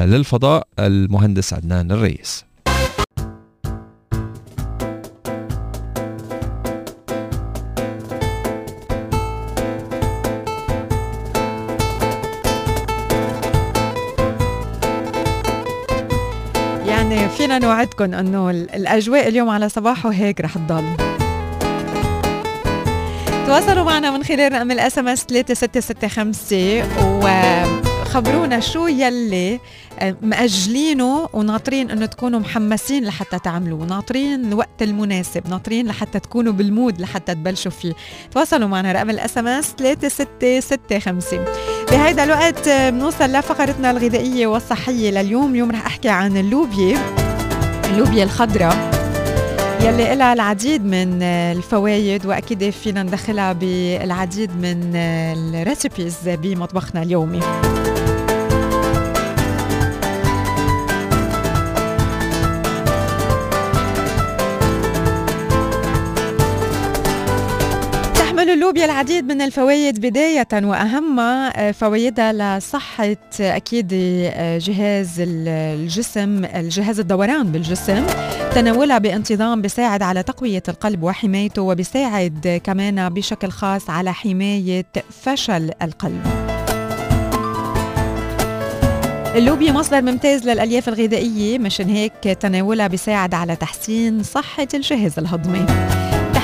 للفضاء 0.04 0.66
المهندس 0.78 1.52
عدنان 1.52 1.92
الرئيس. 1.92 2.47
فينا 17.58 17.70
نوعدكم 17.70 18.14
إنه 18.14 18.50
الأجواء 18.50 19.28
اليوم 19.28 19.48
على 19.48 19.68
صباحه 19.68 20.10
هيك 20.10 20.40
رح 20.40 20.54
تضل. 20.54 20.84
تواصلوا 23.46 23.84
معنا 23.84 24.10
من 24.10 24.24
خلال 24.24 24.52
رقم 24.52 24.70
ال 24.70 24.98
SMS 24.98 25.24
3665 25.24 28.02
وخبرونا 28.02 28.60
شو 28.60 28.86
يلي 28.86 29.60
آه، 29.98 30.16
مأجلينه 30.22 31.28
وناطرين 31.32 31.90
إنه 31.90 32.06
تكونوا 32.06 32.40
محمسين 32.40 33.04
لحتى 33.04 33.38
تعملوه 33.38 33.86
ناطرين 33.86 34.44
الوقت 34.44 34.82
المناسب 34.82 35.48
ناطرين 35.48 35.86
لحتى 35.86 36.20
تكونوا 36.20 36.52
بال 36.52 36.68
mood 36.68 37.00
لحتى 37.00 37.34
تبلشوا 37.34 37.70
فيه. 37.70 37.92
تواصلوا 38.30 38.68
معنا 38.68 38.92
رقم 38.92 39.10
ال 39.10 39.38
SMS 39.38 39.74
3665 39.78 41.44
بهيدا 41.90 42.24
الوقت 42.24 42.68
آه، 42.68 42.90
بنوصل 42.90 43.32
لفقرتنا 43.32 43.90
الغذائية 43.90 44.46
والصحية 44.46 45.10
لليوم 45.10 45.50
اليوم 45.50 45.70
رح 45.70 45.86
أحكي 45.86 46.08
عن 46.08 46.36
اللوبيا. 46.36 46.98
اللوبيا 47.88 48.24
الخضراء. 48.24 48.76
يلي 49.80 50.14
لها 50.14 50.32
العديد 50.32 50.84
من 50.84 51.22
الفوائد 51.22 52.26
وأكيد 52.26 52.70
فينا 52.70 53.02
ندخلها 53.02 53.52
بالعديد 53.52 54.50
من 54.50 54.96
الريسيبيز 54.96 56.16
بمطبخنا 56.26 57.02
اليومي. 57.02 57.40
اللوبيا 68.68 68.84
العديد 68.84 69.24
من 69.24 69.40
الفوائد 69.40 70.00
بداية 70.00 70.48
وأهمها 70.52 71.68
آه، 71.68 71.72
فوائدها 71.72 72.58
لصحة 72.58 73.16
أكيد 73.40 73.90
آه، 73.92 74.58
جهاز 74.58 75.14
الجسم 75.18 76.44
الجهاز 76.44 77.00
الدوران 77.00 77.52
بالجسم 77.52 78.06
تناولها 78.54 78.98
بانتظام 78.98 79.62
بيساعد 79.62 80.02
على 80.02 80.22
تقوية 80.22 80.62
القلب 80.68 81.02
وحمايته 81.02 81.62
وبيساعد 81.62 82.60
كمان 82.64 83.08
بشكل 83.08 83.48
خاص 83.48 83.90
على 83.90 84.12
حماية 84.12 84.86
فشل 85.22 85.70
القلب. 85.82 86.22
اللوبيا 89.36 89.72
مصدر 89.72 90.02
ممتاز 90.02 90.48
للألياف 90.48 90.88
الغذائية 90.88 91.58
مشان 91.58 91.88
هيك 91.88 92.12
تناولها 92.40 92.86
بيساعد 92.86 93.34
على 93.34 93.56
تحسين 93.56 94.22
صحة 94.22 94.68
الجهاز 94.74 95.18
الهضمي. 95.18 95.66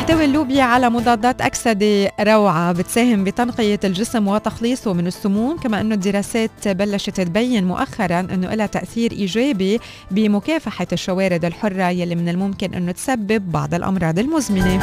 تحتوي 0.05 0.25
اللوبيا 0.25 0.63
على 0.63 0.91
مضادات 0.91 1.41
أكسدة 1.41 2.11
روعة 2.21 2.73
بتساهم 2.73 3.25
بتنقية 3.25 3.81
الجسم 3.85 4.29
وتخليصه 4.29 4.93
من 4.93 5.07
السموم 5.07 5.57
كما 5.57 5.81
أنه 5.81 5.95
الدراسات 5.95 6.69
بلشت 6.69 7.21
تبين 7.21 7.65
مؤخرا 7.65 8.21
أنه 8.21 8.55
لها 8.55 8.67
تأثير 8.67 9.13
إيجابي 9.13 9.81
بمكافحة 10.11 10.87
الشوارد 10.93 11.45
الحرة 11.45 11.91
يلي 11.91 12.15
من 12.15 12.29
الممكن 12.29 12.75
أنه 12.75 12.93
تسبب 12.93 13.53
بعض 13.53 13.75
الأمراض 13.75 14.19
المزمنة. 14.19 14.81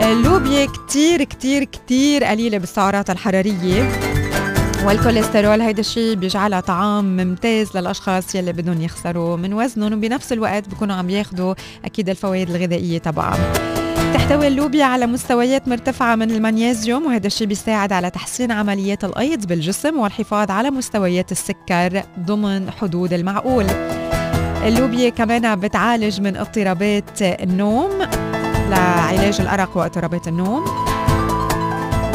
اللوبيا 0.00 0.66
كتير 0.66 1.24
كتير 1.24 1.64
كتير 1.64 2.24
قليلة 2.24 2.58
بالسعرات 2.58 3.10
الحرارية. 3.10 4.11
والكوليسترول 4.86 5.60
هيدا 5.60 5.80
الشيء 5.80 6.14
بيجعلها 6.14 6.60
طعام 6.60 7.16
ممتاز 7.16 7.76
للأشخاص 7.76 8.34
يلي 8.34 8.52
بدهم 8.52 8.82
يخسروا 8.82 9.36
من 9.36 9.54
وزنهم. 9.54 9.92
وبنفس 9.92 10.32
الوقت 10.32 10.68
بيكونوا 10.68 10.96
عم 10.96 11.10
ياخذوا 11.10 11.54
أكيد 11.84 12.08
الفوائد 12.08 12.50
الغذائية 12.50 12.98
تبعها 12.98 13.52
بتحتوي 14.10 14.46
اللوبيا 14.46 14.84
على 14.84 15.06
مستويات 15.06 15.68
مرتفعة 15.68 16.14
من 16.14 16.30
المغنيسيوم 16.30 17.06
وهذا 17.06 17.26
الشيء 17.26 17.46
بيساعد 17.46 17.92
على 17.92 18.10
تحسين 18.10 18.52
عمليات 18.52 19.04
الأيض 19.04 19.46
بالجسم 19.46 19.98
والحفاظ 19.98 20.50
على 20.50 20.70
مستويات 20.70 21.32
السكر 21.32 22.02
ضمن 22.20 22.70
حدود 22.70 23.12
المعقول. 23.12 23.66
اللوبيا 24.66 25.08
كمان 25.08 25.60
بتعالج 25.60 26.20
من 26.20 26.36
اضطرابات 26.36 27.22
النوم 27.22 27.90
لعلاج 28.70 29.40
الأرق 29.40 29.76
واضطرابات 29.76 30.28
النوم. 30.28 30.91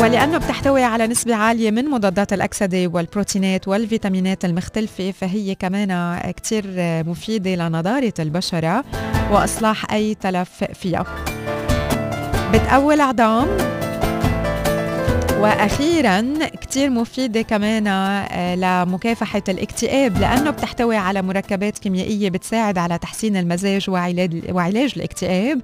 ولأنه 0.01 0.37
بتحتوي 0.37 0.83
على 0.83 1.07
نسبة 1.07 1.35
عالية 1.35 1.71
من 1.71 1.85
مضادات 1.85 2.33
الأكسدة 2.33 2.87
والبروتينات 2.87 3.67
والفيتامينات 3.67 4.45
المختلفة 4.45 5.11
فهي 5.11 5.55
كمان 5.55 6.19
كتير 6.31 6.63
مفيدة 7.03 7.55
لنضارة 7.55 8.13
البشرة 8.19 8.83
وإصلاح 9.31 9.93
أي 9.93 10.15
تلف 10.15 10.63
فيها. 10.63 11.05
بتقوي 12.53 12.93
العظام 12.93 13.47
وأخيرا 15.41 16.47
كتير 16.61 16.89
مفيدة 16.89 17.41
كمان 17.41 17.87
آه، 17.87 18.55
لمكافحه 18.55 19.43
الاكتئاب 19.49 20.17
لأنه 20.17 20.49
بتحتوي 20.49 20.95
على 20.97 21.21
مركبات 21.21 21.77
كيميائية 21.79 22.29
بتساعد 22.29 22.77
على 22.77 22.97
تحسين 22.97 23.37
المزاج 23.37 23.89
وعلاج 23.89 24.41
وعلاج 24.51 24.93
الاكتئاب 24.95 25.61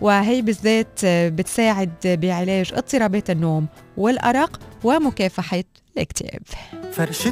وهي 0.00 0.42
بالذات 0.42 1.00
بتساعد 1.04 1.90
بعلاج 2.04 2.72
اضطرابات 2.74 3.30
النوم 3.30 3.66
والأرق 3.96 4.60
ومكافحة 4.84 5.64
الاكتئاب. 5.96 6.42
فرشة 6.92 7.30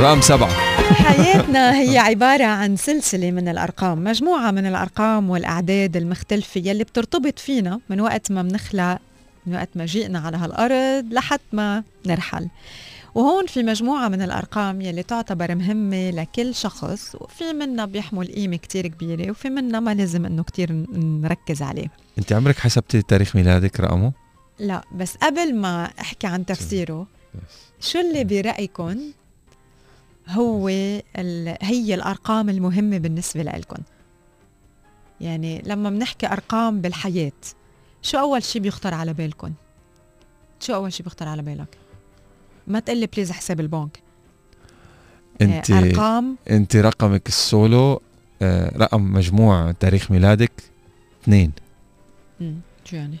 رقم 0.00 0.20
سبعة. 0.20 0.69
حياتنا 0.92 1.80
هي 1.80 1.98
عبارة 1.98 2.44
عن 2.44 2.76
سلسلة 2.76 3.30
من 3.30 3.48
الأرقام 3.48 4.04
مجموعة 4.04 4.50
من 4.50 4.66
الأرقام 4.66 5.30
والأعداد 5.30 5.96
المختلفة 5.96 6.60
يلي 6.64 6.84
بترتبط 6.84 7.38
فينا 7.38 7.80
من 7.90 8.00
وقت 8.00 8.32
ما 8.32 8.42
بنخلق 8.42 8.98
من 9.46 9.54
وقت 9.54 9.68
ما 9.74 9.86
جئنا 9.86 10.18
على 10.18 10.36
هالأرض 10.36 11.12
لحد 11.12 11.40
ما 11.52 11.82
نرحل. 12.06 12.48
وهون 13.14 13.46
في 13.46 13.62
مجموعة 13.62 14.08
من 14.08 14.22
الأرقام 14.22 14.80
يلي 14.80 15.02
تعتبر 15.02 15.54
مهمة 15.54 16.10
لكل 16.10 16.54
شخص 16.54 17.16
وفي 17.20 17.52
منا 17.52 17.84
بيحمل 17.84 18.26
قيمة 18.26 18.56
كتير 18.56 18.86
كبيرة 18.86 19.30
وفي 19.30 19.50
منا 19.50 19.80
ما 19.80 19.94
لازم 19.94 20.26
إنه 20.26 20.42
كتير 20.42 20.72
نركز 20.92 21.62
عليه. 21.62 21.86
أنت 22.18 22.32
عمرك 22.32 22.58
حسبتي 22.58 23.02
تاريخ 23.02 23.36
ميلادك 23.36 23.80
رقمه؟ 23.80 24.12
لا 24.58 24.82
بس 24.94 25.16
قبل 25.16 25.54
ما 25.54 25.90
أحكي 26.00 26.26
عن 26.26 26.46
تفسيره 26.46 27.06
شو 27.80 28.00
اللي 28.00 28.24
برأيكم 28.24 28.98
هو 30.30 30.68
هي 31.62 31.94
الأرقام 31.94 32.48
المهمة 32.48 32.98
بالنسبة 32.98 33.42
لكم 33.42 33.82
يعني 35.20 35.62
لما 35.66 35.90
بنحكي 35.90 36.26
أرقام 36.26 36.80
بالحياة 36.80 37.32
شو 38.02 38.18
أول 38.18 38.42
شيء 38.42 38.62
بيخطر 38.62 38.94
على 38.94 39.12
بالكم 39.12 39.52
شو 40.60 40.74
أول 40.74 40.92
شيء 40.92 41.04
بيخطر 41.04 41.28
على 41.28 41.42
بالك؟ 41.42 41.78
ما 42.66 42.80
تقلي 42.80 43.06
please 43.06 43.32
حساب 43.32 43.60
البنك. 43.60 44.02
انت 45.42 45.70
أرقام 45.70 46.36
انت 46.50 46.76
رقمك 46.76 47.28
ال 47.28 47.43
soul 47.43 48.02
آه 48.42 48.78
رقم 48.78 49.12
مجموع 49.12 49.72
تاريخ 49.72 50.10
ميلادك 50.10 50.52
اثنين. 51.22 51.52
شو 52.84 52.96
يعني؟ 52.96 53.18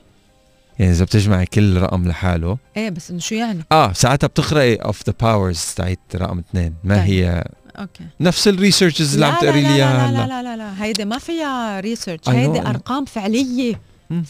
يعني 0.80 0.92
إذا 0.92 1.04
بتجمعي 1.04 1.46
كل 1.46 1.76
رقم 1.76 2.08
لحاله. 2.08 2.58
إيه 2.76 2.90
بس 2.90 3.10
إنه 3.10 3.20
شو 3.20 3.34
يعني؟ 3.34 3.64
آه 3.72 3.92
ساعتها 3.92 4.26
بتقرأي 4.26 4.74
of 4.74 5.02
the 5.06 5.14
powers 5.20 5.64
تاعت 5.76 5.98
رقم 6.14 6.38
اثنين. 6.38 6.74
ما 6.84 6.94
طيب. 6.94 7.04
هي 7.04 7.44
okay. 7.78 8.04
نفس 8.20 8.48
ال 8.48 8.54
researches 8.54 9.14
اللي 9.14 9.26
عم 9.26 9.34
تقري 9.34 9.60
لي 9.60 9.74
اياها 9.74 10.12
لا, 10.12 10.26
لا 10.26 10.42
لا 10.42 10.56
لا 10.56 10.84
هيدي 10.84 11.04
ما 11.04 11.18
فيها 11.18 11.80
research 11.80 12.28
هيدي 12.28 12.60
أرقام 12.60 13.04
فعلية. 13.04 13.80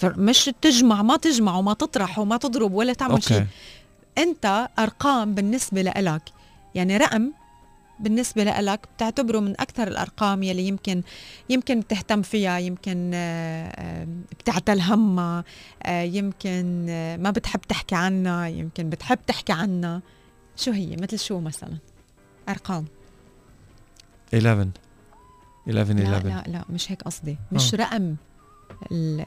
مش 0.04 0.50
تجمع 0.62 1.02
ما 1.02 1.16
تجمع 1.16 1.56
وما 1.56 1.74
تطرح 1.74 2.18
وما 2.18 2.36
تضرب 2.36 2.72
ولا 2.72 2.92
تعمل 2.92 3.22
شيء. 3.22 3.46
أنت 4.18 4.68
أرقام 4.78 5.34
بالنسبة 5.34 5.82
لإلك 5.82 6.22
يعني 6.74 6.96
رقم 6.96 7.30
بالنسبة 8.00 8.44
لك 8.44 8.88
بتعتبره 8.96 9.40
من 9.40 9.60
أكثر 9.60 9.88
الأرقام 9.88 10.42
يلي 10.42 10.68
يمكن 10.68 11.02
يمكن 11.48 11.80
بتهتم 11.80 12.22
فيها 12.22 12.58
يمكن 12.58 13.10
آه، 13.14 13.68
آه، 13.68 14.06
بتعتل 14.38 14.80
همها 14.80 15.44
آه، 15.82 16.02
يمكن 16.02 16.86
ما 17.20 17.30
بتحب 17.30 17.60
تحكي 17.60 17.94
عنها 17.94 18.46
يمكن 18.46 18.90
بتحب 18.90 19.18
تحكي 19.26 19.52
عنها. 19.52 20.02
شو 20.56 20.70
هي؟ 20.70 20.96
مثل 20.96 21.18
شو 21.18 21.40
مثلا؟ 21.40 21.78
أرقام. 22.48 22.84
11 24.34 24.70
11 25.68 25.94
لا 25.94 26.18
لا 26.18 26.44
لا 26.46 26.64
مش 26.70 26.92
هيك 26.92 27.02
قصدي. 27.02 27.38
مش. 27.52 27.74
رقم 27.74 28.16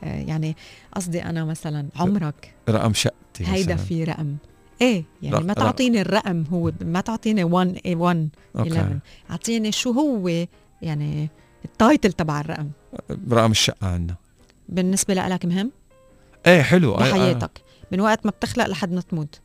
يعني 0.03 0.55
قصدي 0.95 1.23
أنا 1.23 1.45
مثلا 1.45 1.88
عمرك. 1.95 2.53
رقم 2.69 2.93
شقتي 2.93 3.47
هيدا 3.47 3.75
في 3.75 4.03
رقم. 4.03 4.38
إيه 4.81 5.03
يعني 5.21 5.45
ما 5.45 5.53
تعطيني 5.53 6.01
الرقم 6.01 6.43
هو 6.51 6.71
ما 6.81 7.01
تعطيني 7.01 7.43
1 7.43 7.79
1 7.86 8.29
11 8.55 8.99
أعطيني 9.31 9.71
شو 9.71 9.91
هو 9.91 10.45
يعني 10.81 11.29
التايتل 11.65 12.12
تبع 12.12 12.39
الرقم. 12.39 12.69
رقم 13.31 13.51
الشقة 13.51 13.88
عندنا. 13.88 14.15
بالنسبة 14.69 15.13
لك 15.13 15.45
مهم؟ 15.45 15.71
إيه 16.47 16.62
حلو. 16.62 16.93
بحياتك. 16.93 17.51
آه. 17.57 17.86
من 17.91 17.99
وقت 17.99 18.25
ما 18.25 18.31
بتخلق 18.31 18.67
لحد 18.67 18.93
ما 18.93 19.01
تموت. 19.01 19.39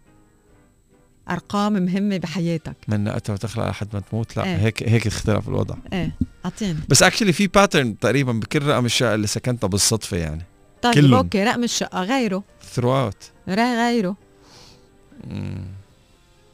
أرقام 1.30 1.72
مهمة 1.72 2.16
بحياتك. 2.16 2.76
من 2.88 3.08
وقت 3.08 3.30
ما 3.30 3.36
تخلق 3.36 3.68
لحد 3.68 3.88
ما 3.94 4.00
تموت؟ 4.00 4.36
لا 4.36 4.44
إيه. 4.44 4.56
هيك 4.56 4.88
هيك 4.88 5.06
اختلف 5.06 5.48
الوضع. 5.48 5.74
إيه 5.92 6.16
أعطيني. 6.44 6.78
بس 6.88 7.02
actually 7.02 7.32
في 7.32 7.46
pattern 7.46 7.98
تقريبا 7.98 8.32
بكل 8.32 8.62
رقم 8.62 8.84
الشقة 8.84 9.14
اللي 9.14 9.26
سكنتها 9.26 9.68
بالصدفة 9.68 10.16
يعني. 10.16 10.44
طيب 10.82 10.94
كلهم. 10.94 11.14
أوكي 11.14 11.44
رقم 11.44 11.64
الشقة 11.64 12.02
غيره. 12.02 12.44
throughout 12.62 13.32
غيره. 13.48 14.16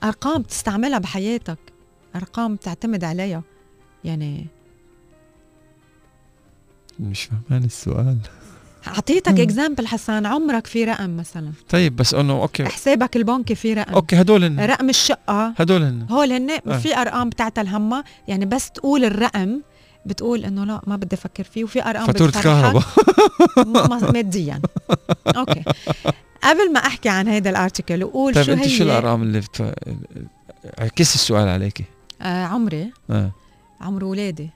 أرقام 0.05 0.43
بتستعملها 0.43 0.99
بحياتك. 0.99 1.59
أرقام 2.17 2.55
بتعتمد 2.55 3.05
عليها. 3.05 3.43
يعني 4.05 4.47
مش 7.01 7.29
فهمان 7.49 7.65
السؤال. 7.65 8.19
أعطيتك 8.87 9.41
example 9.41 9.87
حسان 9.87 10.27
عمرك 10.27 10.67
في 10.67 10.85
رقم 10.85 11.17
مثلا؟ 11.17 11.53
طيب 11.69 11.97
بس 11.97 12.15
إنه 12.15 12.33
okay. 12.43 12.65
حسابك 12.65 13.17
البنكي 13.17 13.55
في 13.55 13.75
رقم. 13.75 13.95
okay 13.95 14.21
هدول 14.21 14.45
هن. 14.45 14.61
رقم 14.61 14.89
الشقة. 14.89 15.55
هدول 15.59 15.83
هن. 15.83 16.07
هول 16.11 16.33
هن. 16.33 16.51
آه. 16.51 16.79
في 16.79 16.97
أرقام 16.97 17.29
بتعتل 17.29 17.59
همها 17.59 18.05
يعني 18.29 18.47
بس 18.47 18.71
تقول 18.71 19.05
الرقم 19.05 19.61
بتقول 20.07 20.45
إنه 20.45 20.65
لا 20.65 20.81
ما 20.87 20.97
بدي 20.97 21.17
أفكر 21.17 21.45
فيه. 21.45 21.65
وفي 21.65 21.83
أرقام 21.91 22.07
فاتورة 22.07 22.31
كهرباء. 22.31 22.83
ماديا. 24.15 24.61
okay. 25.37 25.65
قبل 26.45 26.73
ما 26.73 26.81
أحكي 26.81 27.09
عن 27.09 27.29
هيدا 27.29 27.51
ال 27.51 27.57
article 27.57 28.05
وقول 28.05 28.35
طيب 28.35 28.45
شو 28.45 28.53
أنت 28.53 28.67
شو 28.67 28.85
الأرقام 28.85 29.23
اللي 29.23 29.41
بت... 29.41 29.75
عكس 30.79 31.15
السؤال 31.15 31.49
عليكي 31.49 31.85
آه 32.23 32.45
عمري. 32.45 32.93
آه. 33.11 33.31
عمر 33.81 34.05
ولادي. 34.05 34.51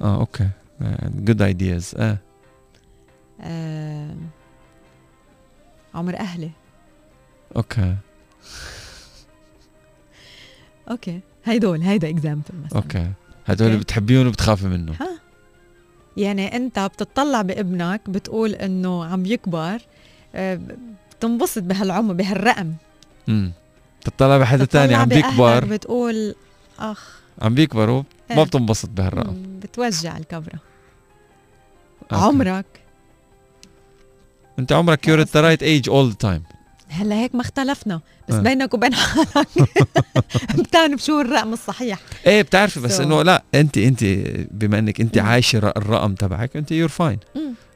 آه 0.00 0.20
okay. 0.20 0.48
good 1.04 1.42
ideas 1.42 1.94
آه, 1.96 2.18
آه. 3.40 4.14
عمر 5.94 6.16
أهلي. 6.18 6.50
okay. 7.56 7.96
okay. 10.90 11.20
هيدول 11.44 11.82
هيدا 11.82 12.08
example 12.08 12.44
مثلا. 12.64 12.78
okay. 12.78 13.10
هدول 13.46 13.68
اللي 13.68 13.78
بتحبيهم 13.78 14.26
وبتخافي 14.26 14.66
منه 14.66 14.92
ها. 15.00 15.18
يعني 16.16 16.56
أنت 16.56 16.78
بتطلع 16.78 17.42
بابنك 17.42 18.10
بتقول 18.10 18.54
إنه 18.54 19.04
عم 19.04 19.26
يكبر 19.26 19.82
بتنبسط 20.34 21.62
بهالعمر 21.62 22.14
بهالرقم. 22.14 22.72
امم 23.28 23.52
بتطلع 24.00 24.38
بحدا 24.38 24.64
تاني 24.64 24.94
عم 24.94 25.08
بيكبر. 25.08 25.64
بتقول 25.64 26.34
أخ. 26.78 27.20
عم 27.42 27.54
بيكبروا 27.54 28.02
ما 28.30 28.36
إيه. 28.36 28.44
بتنبسط 28.44 28.88
بهالرقم. 28.88 29.60
بتوجع 29.60 30.16
الكبرة 30.16 30.58
okay. 32.12 32.24
عمرك؟ 32.24 32.66
أنت 34.58 34.72
عمرك 34.72 35.08
you're 35.08 35.20
the 35.20 35.40
right 35.40 35.62
age 35.62 35.88
all 35.88 36.08
the 36.08 36.14
time 36.14 36.42
هلأ 36.88 37.14
هيك 37.14 37.34
ما 37.34 37.40
اختلفنا. 37.40 38.00
بس 38.28 38.34
أه. 38.34 38.40
بينك 38.40 38.74
وبين 38.74 38.94
حالك. 38.94 39.48
بتعرف 40.58 41.04
شو 41.04 41.20
الرقم 41.20 41.52
الصحيح. 41.52 41.98
إيه 42.26 42.42
بتعرفي 42.42 42.80
بس 42.80 42.98
so. 42.98 43.00
إنه 43.00 43.22
لا 43.22 43.42
انت 43.54 43.78
انت 43.78 44.04
بما 44.50 44.78
إنك 44.78 45.00
انت 45.00 45.18
عايشة 45.18 45.58
الرقم 45.58 46.14
تبعك 46.14 46.56
انت 46.56 46.72
you're 46.72 46.88
fine 46.88 47.18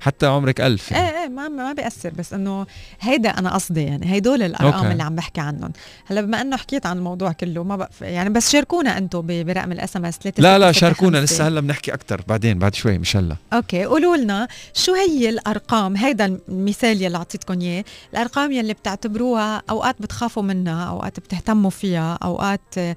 حتى 0.00 0.26
عمرك 0.26 0.60
ألف. 0.60 0.90
يعني. 0.90 1.08
إيه 1.08 1.22
إيه 1.22 1.28
ما 1.28 1.48
ما 1.48 1.72
بيأثر 1.72 2.10
بس 2.10 2.32
إنه 2.32 2.66
هيدا 3.00 3.30
أنا 3.30 3.54
قصدي 3.54 3.82
يعني 3.82 4.18
هدول 4.18 4.42
الأرقام 4.42 4.74
okay. 4.74 4.92
اللي 4.92 5.02
عم 5.02 5.14
بحكي 5.14 5.40
عنهم. 5.40 5.72
هلأ 6.06 6.20
بما 6.20 6.40
إنه 6.40 6.56
حكيت 6.56 6.86
عن 6.86 6.96
الموضوع 6.98 7.32
كله 7.32 7.64
ما 7.64 7.76
بقى 7.76 7.90
يعني 8.00 8.30
بس 8.30 8.50
شاركونا 8.50 8.98
أنتم 8.98 9.44
برقم 9.44 9.72
ال 9.72 9.96
SMS 9.96 10.18
لا 10.38 10.58
لا 10.58 10.72
شاركونا 10.72 11.18
لسه 11.18 11.48
هلأ 11.48 11.60
بنحكي 11.60 11.94
أكثر 11.94 12.20
بعدين 12.28 12.58
بعد 12.58 12.74
شوي 12.74 12.98
مش 12.98 13.16
هلا 13.16 13.36
أوكي 13.52 13.84
قولوا 13.84 14.16
لنا 14.16 14.48
شو 14.74 14.94
هي 14.94 15.28
الأرقام؟ 15.28 15.96
هيدا 15.96 16.38
المثال 16.48 17.02
يلي 17.02 17.16
اعطيتكم 17.16 17.60
إياه. 17.60 17.84
الأرقام 18.12 18.52
يلي 18.52 18.72
بتعتبروها 18.72 19.62
أوقات 19.70 19.96
بتخافوا 20.00 20.41
منها 20.42 20.84
أوقات 20.84 21.20
بتهتموا 21.20 21.70
فيها 21.70 22.18
أوقات 22.22 22.60
آه، 22.78 22.96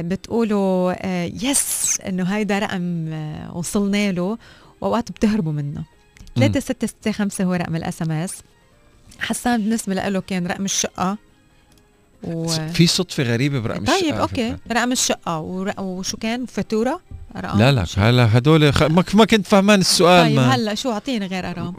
بتقولوا 0.00 0.94
yes 1.44 1.98
آه، 2.00 2.08
إنه 2.08 2.24
هيدا 2.24 2.58
رقم 2.58 3.08
آه، 3.12 3.56
وصلنا 3.56 4.12
له. 4.12 4.38
وأوقات 4.80 5.12
بتهربوا 5.12 5.52
منه. 5.52 5.84
3665 6.36 7.46
هو 7.46 7.54
رقم 7.54 7.76
ال 7.76 8.02
SMS 8.02 8.34
حسان 9.18 9.62
بالنسبة 9.62 9.94
له 9.94 10.20
كان 10.20 10.46
رقم 10.46 10.64
الشقة. 10.64 11.16
و... 12.24 12.48
في 12.48 12.86
صدفة 12.86 13.22
غريبة 13.22 13.58
برقم 13.58 13.84
طيب 13.84 13.94
الشقة 13.94 14.10
طيب 14.10 14.20
okay. 14.20 14.56
رقم 14.72 14.92
الشقة. 14.92 15.38
وشو 15.78 16.16
كان؟ 16.16 16.46
فاتورة؟ 16.46 17.00
لا 17.34 17.72
لا 17.72 17.84
هلا 17.96 18.38
هدول 18.38 18.74
خ... 18.74 18.82
ما 19.14 19.24
كنت 19.24 19.46
فهمان 19.46 19.80
السؤال 19.80 20.26
طيب 20.26 20.36
ما. 20.36 20.54
هلا 20.54 20.74
شو 20.74 20.92
أعطيني 20.92 21.26
غير 21.26 21.50
أرقام؟ 21.50 21.74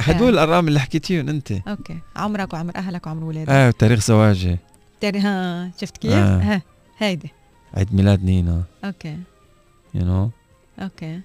هدول 0.00 0.28
الأرقام 0.28 0.68
اللي 0.68 0.80
حكيتيهم 0.80 1.28
أنت. 1.28 1.52
أوكي. 1.52 1.98
عمرك 2.16 2.52
وعمر 2.52 2.76
أهلك 2.76 3.06
وعمر 3.06 3.22
اولادك 3.22 3.48
آه 3.50 3.70
تاريخ 3.70 4.00
زواجي. 4.00 4.56
تاريخ 5.00 5.24
ها 5.24 5.70
شفت 5.80 5.96
كيف؟ 5.96 6.12
آه. 6.12 6.38
ها 6.40 6.62
هيدي. 6.98 7.28
عيد 7.74 7.94
ميلاد 7.94 8.24
نينا. 8.24 8.62
okay. 8.84 10.00
you 10.00 10.28
know? 10.28 10.82
أوكي. 10.82 11.20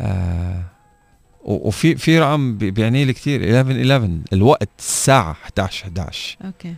آه 0.00 0.62
وفي 1.44 1.96
في 1.96 2.18
رقم 2.18 2.58
بيعني 2.58 3.04
لي 3.04 3.12
كثير 3.12 3.40
11 3.44 3.80
11 3.80 4.18
الوقت 4.32 4.68
الساعة 4.78 5.36
11 5.44 5.84
11 5.84 6.36
okay. 6.44 6.74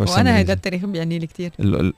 وأنا 0.00 0.36
هيدا 0.36 0.52
التاريخ 0.52 0.84
بيعني 0.84 1.18
لي 1.18 1.26
كثير 1.26 1.52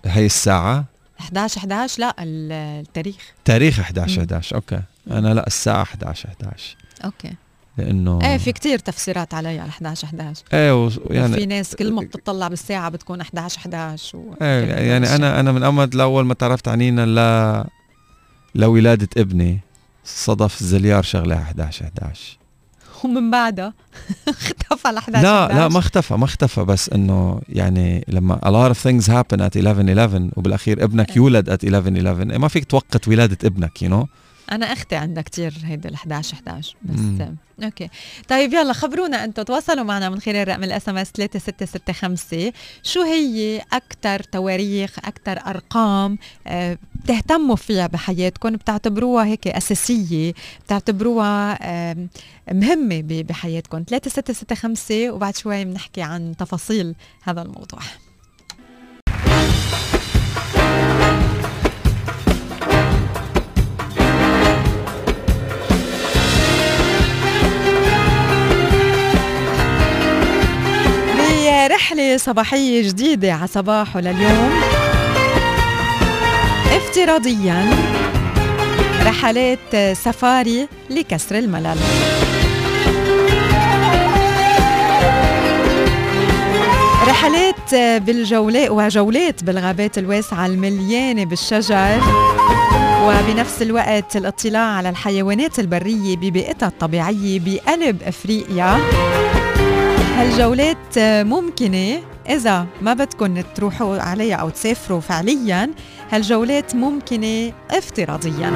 هي 0.05 0.27
الساعة؟ 0.27 0.85
11 1.21 1.59
11 1.59 2.01
لا 2.01 2.15
التاريخ. 2.21 3.17
تاريخ 3.45 3.81
11 3.81 4.21
11 4.21 4.57
okay. 4.57 4.81
أنا 5.11 5.35
لا 5.35 5.47
الساعة 5.47 5.83
11 5.83 6.29
11 6.29 6.77
okay. 7.05 7.33
لأنه 7.79 8.19
إيه 8.23 8.37
في 8.37 8.53
كتير 8.53 8.79
تفسيرات 8.79 9.35
علي 9.35 9.59
على 9.59 9.69
11 9.69 10.07
11 10.07 10.45
إيه 10.53 10.91
يعني 11.11 11.35
في 11.35 11.47
ناس 11.47 11.77
كل 11.77 11.93
ما 11.93 12.03
بتطلع 12.03 12.49
بالساعة 12.49 12.89
بتكون 12.89 13.21
11 13.21 13.59
11 13.59 14.19
و 14.19 14.35
إيه 14.43 14.65
يعني 14.65 15.15
أنا 15.15 15.41
أنا 15.41 15.53
من 15.53 15.63
أمد 15.63 15.95
الأول 15.95 16.27
ما 16.27 16.35
تعرفت 16.35 16.69
عنينا 16.69 17.07
ل 17.07 17.65
لولادة 18.55 19.09
ابني 19.17 19.61
صدف 20.05 20.61
الزليار 20.61 21.03
شغلها 21.03 21.43
11 21.43 21.85
11 21.85 22.39
ومن 23.05 23.31
بعدها 23.31 23.73
اختفى 24.29 24.91
ال 24.91 24.97
11 24.97 25.23
لا 25.23 25.49
لا 25.49 25.69
ما 25.69 25.79
اختفى 25.79 26.15
ما 26.15 26.25
اختفى 26.25 26.65
بس 26.65 26.89
إنه 26.89 27.41
يعني 27.49 28.05
لما 28.09 28.39
a 28.39 28.49
lot 28.49 28.77
of 28.77 28.81
things 28.81 29.07
happen 29.09 29.41
at 29.41 29.57
11 29.57 29.89
11 29.89 30.31
وبالأخير 30.37 30.85
ابنك 30.85 31.11
إيه. 31.11 31.17
يولد 31.17 31.51
at 31.51 31.65
11 31.65 31.97
11 31.97 32.39
ما 32.39 32.49
فيك 32.49 32.65
توقت 32.65 33.09
ولادة 33.09 33.39
ابنك 33.45 33.83
يو 33.83 33.89
you 33.89 33.93
know? 33.93 34.07
أنا 34.53 34.73
أختي 34.73 34.97
عندها 34.97 35.23
كتير 35.23 35.55
هيدا 35.65 35.89
ال 35.89 35.95
11 35.95 36.35
11 36.35 36.77
بس 36.83 36.99
مم. 36.99 37.37
أوكي. 37.65 37.89
طيب 38.29 38.53
يلا 38.55 38.73
خبرونا 38.73 39.25
أنتم 39.25 39.43
تواصلوا 39.43 39.85
معنا 39.85 40.09
من 40.09 40.21
خلال 40.21 40.49
رقم 40.49 40.65
الاس 40.65 40.89
ام 40.89 40.97
اس 40.99 41.11
3665 41.15 42.53
شو 42.83 43.03
هي 43.03 43.63
أكثر 43.73 44.23
تواريخ 44.23 44.99
أكثر 44.99 45.39
أرقام 45.47 46.19
أه 46.47 46.79
بتهتموا 46.95 47.57
فيها 47.57 47.87
بحياتكم 47.87 48.51
بتعتبروها 48.51 49.25
هيك 49.25 49.49
أساسية 49.49 50.33
بتعتبروها 50.67 51.59
أه 51.63 51.97
مهمة 52.53 53.03
بحياتكم؟ 53.23 53.85
3665 53.89 55.11
وبعد 55.11 55.37
شوي 55.37 55.65
بنحكي 55.65 56.03
عن 56.03 56.37
تفاصيل 56.39 56.95
هذا 57.23 57.43
الموضوع. 57.43 57.81
رحلة 71.67 72.17
صباحية 72.17 72.89
جديدة 72.89 73.33
على 73.33 73.47
صباحه 73.47 74.01
لليوم 74.01 74.51
افتراضيا 76.73 77.71
رحلات 79.03 79.77
سفاري 79.97 80.69
لكسر 80.91 81.39
الملل. 81.39 81.77
رحلات 87.09 87.75
بالجولات 87.75 88.71
وجولات 88.71 89.45
بالغابات 89.45 89.99
الواسعة 89.99 90.47
المليانة 90.47 91.25
بالشجر 91.25 92.01
وبنفس 93.03 93.63
الوقت 93.63 94.17
الاطلاع 94.17 94.77
على 94.77 94.89
الحيوانات 94.89 95.59
البرية 95.59 96.17
ببيئتها 96.17 96.69
الطبيعية 96.69 97.41
بقلب 97.45 98.03
أفريقيا. 98.03 98.81
هالجولات 100.17 100.99
ممكنة؟ 100.99 102.03
إذا 102.29 102.67
ما 102.83 102.95
بدكم 102.95 103.41
تروحوا 103.41 103.99
عليها 103.99 104.37
أو 104.37 104.49
تسافروا 104.49 105.01
فعليا 105.01 105.71
هالجولات 106.11 106.75
ممكنة 106.75 107.53
افتراضيا. 107.71 108.53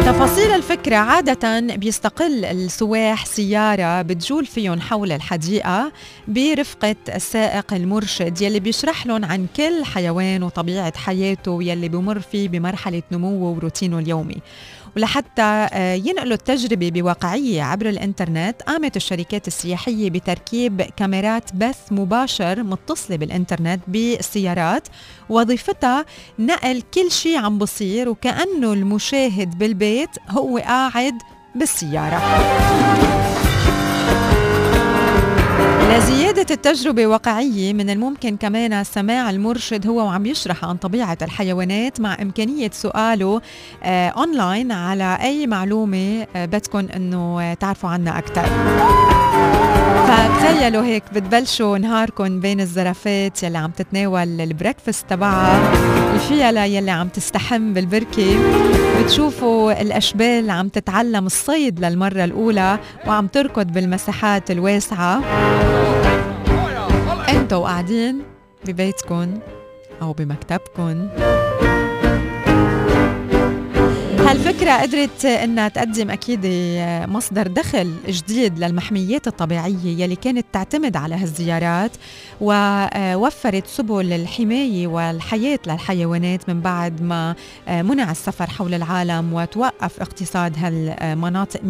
تفاصيل 0.00 0.50
الفكرة 0.50 0.96
عادة 0.96 1.60
بيستقل 1.60 2.44
السواح 2.44 3.26
سيارة 3.26 4.02
بتجول 4.02 4.46
فيهم 4.46 4.80
حول 4.80 5.12
الحديقة 5.12 5.92
برفقة 6.28 6.96
السائق 7.14 7.74
المرشد 7.74 8.42
يلي 8.42 8.60
بيشرح 8.60 9.06
لهم 9.06 9.24
عن 9.24 9.46
كل 9.56 9.84
حيوان 9.84 10.42
وطبيعة 10.42 10.92
حياته 10.96 11.62
يلي 11.62 11.88
بمر 11.88 12.20
فيه 12.20 12.48
بمرحلة 12.48 13.02
نموه 13.12 13.56
وروتينه 13.56 13.98
اليومي. 13.98 14.36
ولحتى 14.96 15.68
آه، 15.72 15.94
ينقلوا 15.94 16.34
التجربة 16.34 16.90
بواقعية 16.90 17.62
عبر 17.62 17.88
الإنترنت 17.88 18.62
قامت 18.62 18.96
الشركات 18.96 19.46
السياحية 19.46 20.10
بتركيب 20.10 20.82
كاميرات 20.82 21.54
بث 21.54 21.78
مباشر 21.90 22.62
متصلة 22.62 23.16
بالإنترنت 23.16 23.80
بالسيارات 23.88 24.88
وظيفتها 25.28 26.04
نقل 26.38 26.82
كل 26.94 27.10
شيء 27.10 27.38
عم 27.38 27.58
بصير 27.58 28.08
وكأنه 28.08 28.72
المشاهد 28.72 29.58
بالبيت 29.58 30.10
هو 30.28 30.58
قاعد 30.58 31.14
بالسيارة. 31.54 32.20
لزيادة 35.90 36.46
التجربة 36.50 37.06
واقعية 37.06 37.72
من 37.72 37.90
الممكن 37.90 38.36
كمان 38.36 38.84
سماع 38.84 39.30
المرشد 39.30 39.86
هو 39.86 39.96
وعم 39.96 40.26
يشرح 40.26 40.64
عن 40.64 40.76
طبيعة 40.76 41.18
الحيوانات 41.22 42.00
مع 42.00 42.16
إمكانية 42.22 42.70
سؤاله 42.72 43.40
آه 43.82 44.08
أونلاين 44.08 44.72
على 44.72 45.18
أي 45.22 45.46
معلومة 45.46 46.26
آه 46.36 46.46
بدكم 46.46 46.86
أنه 46.96 47.54
تعرفوا 47.54 47.90
عنها 47.90 48.18
أكثر 48.18 48.46
فتخيلوا 50.06 50.84
هيك 50.84 51.02
بتبلشوا 51.14 51.78
نهاركم 51.78 52.40
بين 52.40 52.60
الزرافات 52.60 53.42
يلي 53.42 53.58
عم 53.58 53.70
تتناول 53.70 54.40
ال 54.40 54.46
breakfast 54.46 55.04
تبعها 55.10 55.72
الفيلة 56.14 56.64
يلي 56.64 56.90
عم 56.90 57.08
تستحم 57.08 57.72
بالبركة. 57.72 58.36
بتشوفوا 59.00 59.80
الأشبال 59.82 60.50
عم 60.50 60.68
تتعلم 60.68 61.26
الصيد 61.26 61.84
للمرة 61.84 62.24
الأولى 62.24 62.78
وعم 63.06 63.26
تركض 63.26 63.66
بالمساحات 63.66 64.50
الواسعة. 64.50 65.22
أنتوا 67.28 67.68
قاعدين 67.68 68.22
ببيتكم 68.66 69.38
أو 70.02 70.12
بمكتبكم 70.12 71.08
هالفكرة 74.18 74.72
قدرت 74.72 75.24
إنها 75.24 75.68
تقدم 75.68 76.10
أكيد 76.10 76.40
مصدر 77.10 77.46
دخل 77.46 77.94
جديد 78.08 78.58
للمحميات 78.58 79.26
الطبيعية 79.26 80.02
يلي 80.04 80.16
كانت 80.16 80.46
تعتمد 80.52 80.96
على 80.96 81.14
هالزيارات 81.14 81.90
ووفرت 82.40 83.66
سبل 83.66 84.12
الحماية 84.12 84.86
والحياة 84.86 85.58
للحيوانات 85.66 86.48
من 86.48 86.60
بعد 86.60 87.02
ما 87.02 87.34
منع 87.68 88.10
السفر 88.10 88.46
حول 88.46 88.74
العالم 88.74 89.32
وتوقف 89.32 90.00
اقتصاد 90.00 90.56
هالمناطق 90.58 91.60
100% 91.60 91.62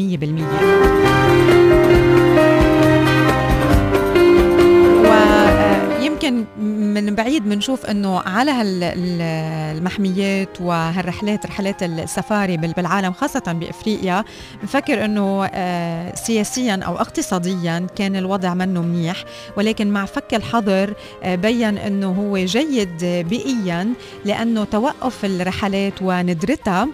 يمكن 6.24 6.44
من 6.64 7.14
بعيد 7.14 7.48
بنشوف 7.48 7.86
إنه 7.86 8.20
على 8.20 8.52
المحميات 8.62 10.60
وهالرحلات 10.60 11.46
رحلات 11.46 11.82
السفاري 11.82 12.56
بالعالم 12.56 13.12
خاصة 13.12 13.42
بأفريقيا 13.52 14.24
بنفكر 14.60 15.04
إنه 15.04 15.48
آه، 15.54 16.14
سياسيا 16.14 16.80
أو 16.86 16.96
اقتصاديا 16.96 17.86
كان 17.96 18.16
الوضع 18.16 18.54
منه 18.54 18.82
منيح 18.82 19.24
ولكن 19.56 19.90
مع 19.90 20.04
فك 20.04 20.34
الحظر 20.34 20.94
آه، 21.22 21.34
بين 21.34 21.78
إنه 21.78 22.10
هو 22.12 22.38
جيد 22.38 23.04
بيئيا 23.04 23.92
لأنه 24.24 24.64
توقف 24.64 25.24
الرحلات 25.24 26.02
وندرتها. 26.02 26.88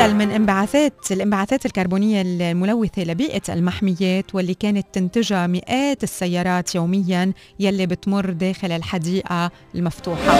قلل 0.00 0.14
من 0.14 0.30
انبعاثات 0.30 1.12
الانبعاثات 1.12 1.66
الكربونية 1.66 2.22
الملوثة 2.22 3.02
لبيئة 3.02 3.42
المحميات 3.48 4.34
واللي 4.34 4.54
كانت 4.54 4.86
تنتجها 4.92 5.46
مئات 5.46 6.02
السيارات 6.02 6.74
يوميا 6.74 7.32
يلي 7.60 7.86
بتمر 7.86 8.30
داخل 8.30 8.72
الحديقة 8.72 9.50
المفتوحة. 9.74 10.38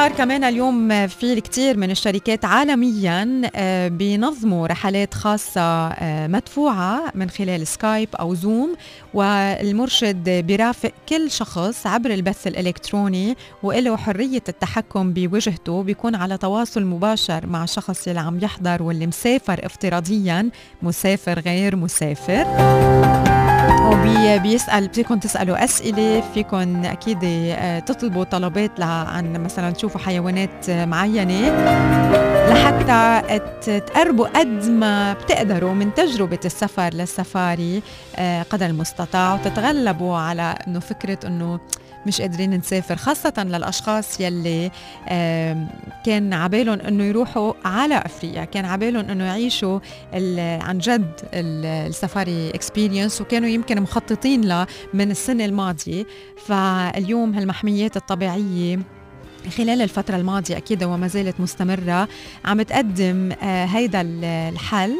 الإطار 0.00 0.18
كمان 0.18 0.44
اليوم 0.44 1.06
في 1.06 1.32
الكثير 1.32 1.76
من 1.76 1.90
الشركات 1.90 2.44
عالميا 2.44 3.42
آه، 3.54 3.88
بينظموا 3.88 4.66
رحلات 4.66 5.14
خاصة 5.14 5.88
آه، 5.88 6.26
مدفوعة 6.26 7.12
من 7.14 7.30
خلال 7.30 7.66
سكايب 7.66 8.08
أو 8.20 8.34
زوم 8.34 8.74
والمرشد 9.14 10.28
بيرافق 10.28 10.92
كل 11.08 11.30
شخص 11.30 11.86
عبر 11.86 12.10
البث 12.10 12.46
الإلكتروني 12.46 13.36
وله 13.62 13.96
حرية 13.96 14.42
التحكم 14.48 15.12
بوجهته 15.12 15.82
بيكون 15.82 16.14
على 16.14 16.38
تواصل 16.38 16.84
مباشر 16.84 17.46
مع 17.46 17.64
الشخص 17.64 18.08
اللي 18.08 18.20
عم 18.20 18.38
يحضر 18.42 18.82
واللي 18.82 19.06
مسافر 19.06 19.66
افتراضيا 19.66 20.50
مسافر 20.82 21.40
غير 21.40 21.76
مسافر. 21.76 23.39
وبيسال 23.90 24.90
فيكم 24.94 25.18
تسالوا 25.18 25.64
أسئلة 25.64 26.22
فيكم 26.34 26.84
أكيد 26.84 27.18
آه، 27.24 27.78
تطلبوا 27.78 28.24
طلبات 28.24 28.80
عن 28.80 29.32
مثلا 29.32 29.70
تشوفوا 29.70 30.00
حيوانات 30.00 30.70
معينة 30.70 31.50
لحتى 32.50 33.22
تقربوا 33.80 34.26
قد 34.28 34.68
ما 34.68 35.12
بتقدروا 35.12 35.74
من 35.74 35.94
تجربة 35.94 36.40
السفر 36.44 36.94
للسفاري 36.94 37.82
آه، 38.16 38.42
قدر 38.42 38.66
المستطاع 38.66 39.34
وتتغلبوا 39.34 40.16
على 40.16 40.54
إنه 40.66 40.80
فكرة 40.80 41.18
إنه 41.26 41.60
مش 42.06 42.20
قادرين 42.20 42.50
نسافر 42.50 42.96
خاصة 42.96 43.32
للأشخاص 43.38 44.20
يلي 44.20 44.70
كان 46.06 46.32
عبالهم 46.32 46.80
أنه 46.80 47.04
يروحوا 47.04 47.52
على 47.64 47.94
أفريقيا 47.94 48.44
كان 48.44 48.64
عبالهم 48.64 49.10
أنه 49.10 49.24
يعيشوا 49.24 49.80
عن 50.62 50.78
جد 50.78 51.12
السفاري 51.34 52.50
experience 52.50 53.20
وكانوا 53.20 53.48
يمكن 53.48 53.82
مخططين 53.82 54.40
لها 54.40 54.66
من 54.94 55.10
السنة 55.10 55.44
الماضية. 55.44 56.06
فاليوم 56.46 57.34
هالمحميات 57.34 57.96
الطبيعية 57.96 58.78
خلال 59.56 59.82
الفترة 59.82 60.16
الماضية 60.16 60.56
أكيد 60.56 60.84
وما 60.84 61.08
زالت 61.08 61.40
مستمرة 61.40 62.08
عم 62.44 62.62
تقدم 62.62 63.32
آه، 63.42 63.64
هيدا 63.64 64.00
الحل. 64.48 64.96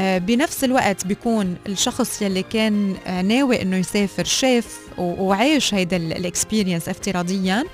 بنفس 0.00 0.64
الوقت 0.64 1.06
بيكون 1.06 1.56
الشخص 1.66 2.22
يلي 2.22 2.42
كان 2.42 2.94
آه، 3.06 3.22
ناوي 3.22 3.62
إنه 3.62 3.76
يسافر 3.76 4.24
شاف 4.24 4.78
وعايش 4.98 5.74
هيدا 5.74 5.96
ال 5.96 6.04
experience 6.04 6.88
افتراضيا. 6.88 7.64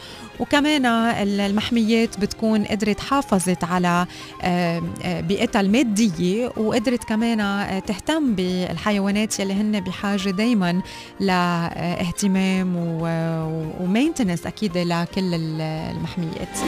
وكمان 0.40 0.86
المحميات 0.86 2.20
بتكون 2.20 2.64
قدرت 2.64 3.00
حافظت 3.00 3.64
على 3.64 4.06
بيئتها 5.04 5.60
المادية. 5.60 6.52
وقدرت 6.56 7.04
كمان 7.04 7.38
تهتم 7.86 8.34
بالحيوانات 8.34 9.40
يلي 9.40 9.52
هن 9.52 9.80
بحاجة 9.80 10.30
دايما 10.30 10.82
لاهتمام 11.20 12.76
ومينتنس 13.80 14.46
أكيد 14.46 14.78
لكل 14.78 15.34
المحميات. 15.34 16.58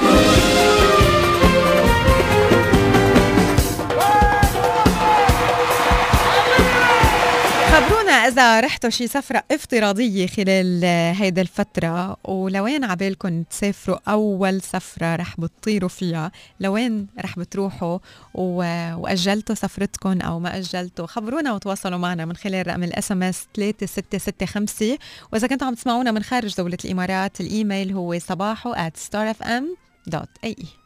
إذا 8.27 8.61
رحتوا 8.61 8.91
شي 8.91 9.07
سفرة 9.07 9.45
افتراضية 9.51 10.27
خلال 10.27 10.85
هيدا 11.15 11.43
الفترة 11.43 12.17
ولوين 12.25 12.85
عبالكم 12.85 13.43
تسافروا؟ 13.43 13.99
أول 14.09 14.63
سفرة 14.63 15.17
رح 15.17 15.41
بتطيروا 15.41 15.89
فيها 15.89 16.33
لوين 16.61 17.07
رح 17.21 17.39
بتروحوا؟ 17.39 17.99
وأجلتوا 18.35 19.55
سفرتكم 19.55 20.21
أو 20.21 20.39
ما 20.39 20.59
أجلتوا؟ 20.59 21.07
خبرونا 21.07 21.53
وتواصلوا 21.53 21.99
معنا 21.99 22.25
من 22.25 22.37
خلال 22.37 22.67
رقم 22.67 22.83
ال 22.83 23.13
SMS 23.13 23.47
3665 23.55 24.97
وإذا 25.33 25.47
كنتوا 25.47 25.67
عم 25.67 25.75
تسمعونا 25.75 26.13
من 26.13 26.23
خارج 26.23 26.55
دولة 26.57 26.79
الإمارات 26.85 27.41
الإيميل 27.41 27.93
هو 27.93 28.19
صباحو 28.19 28.75
at 28.75 28.93
starfm.ae 29.11 30.86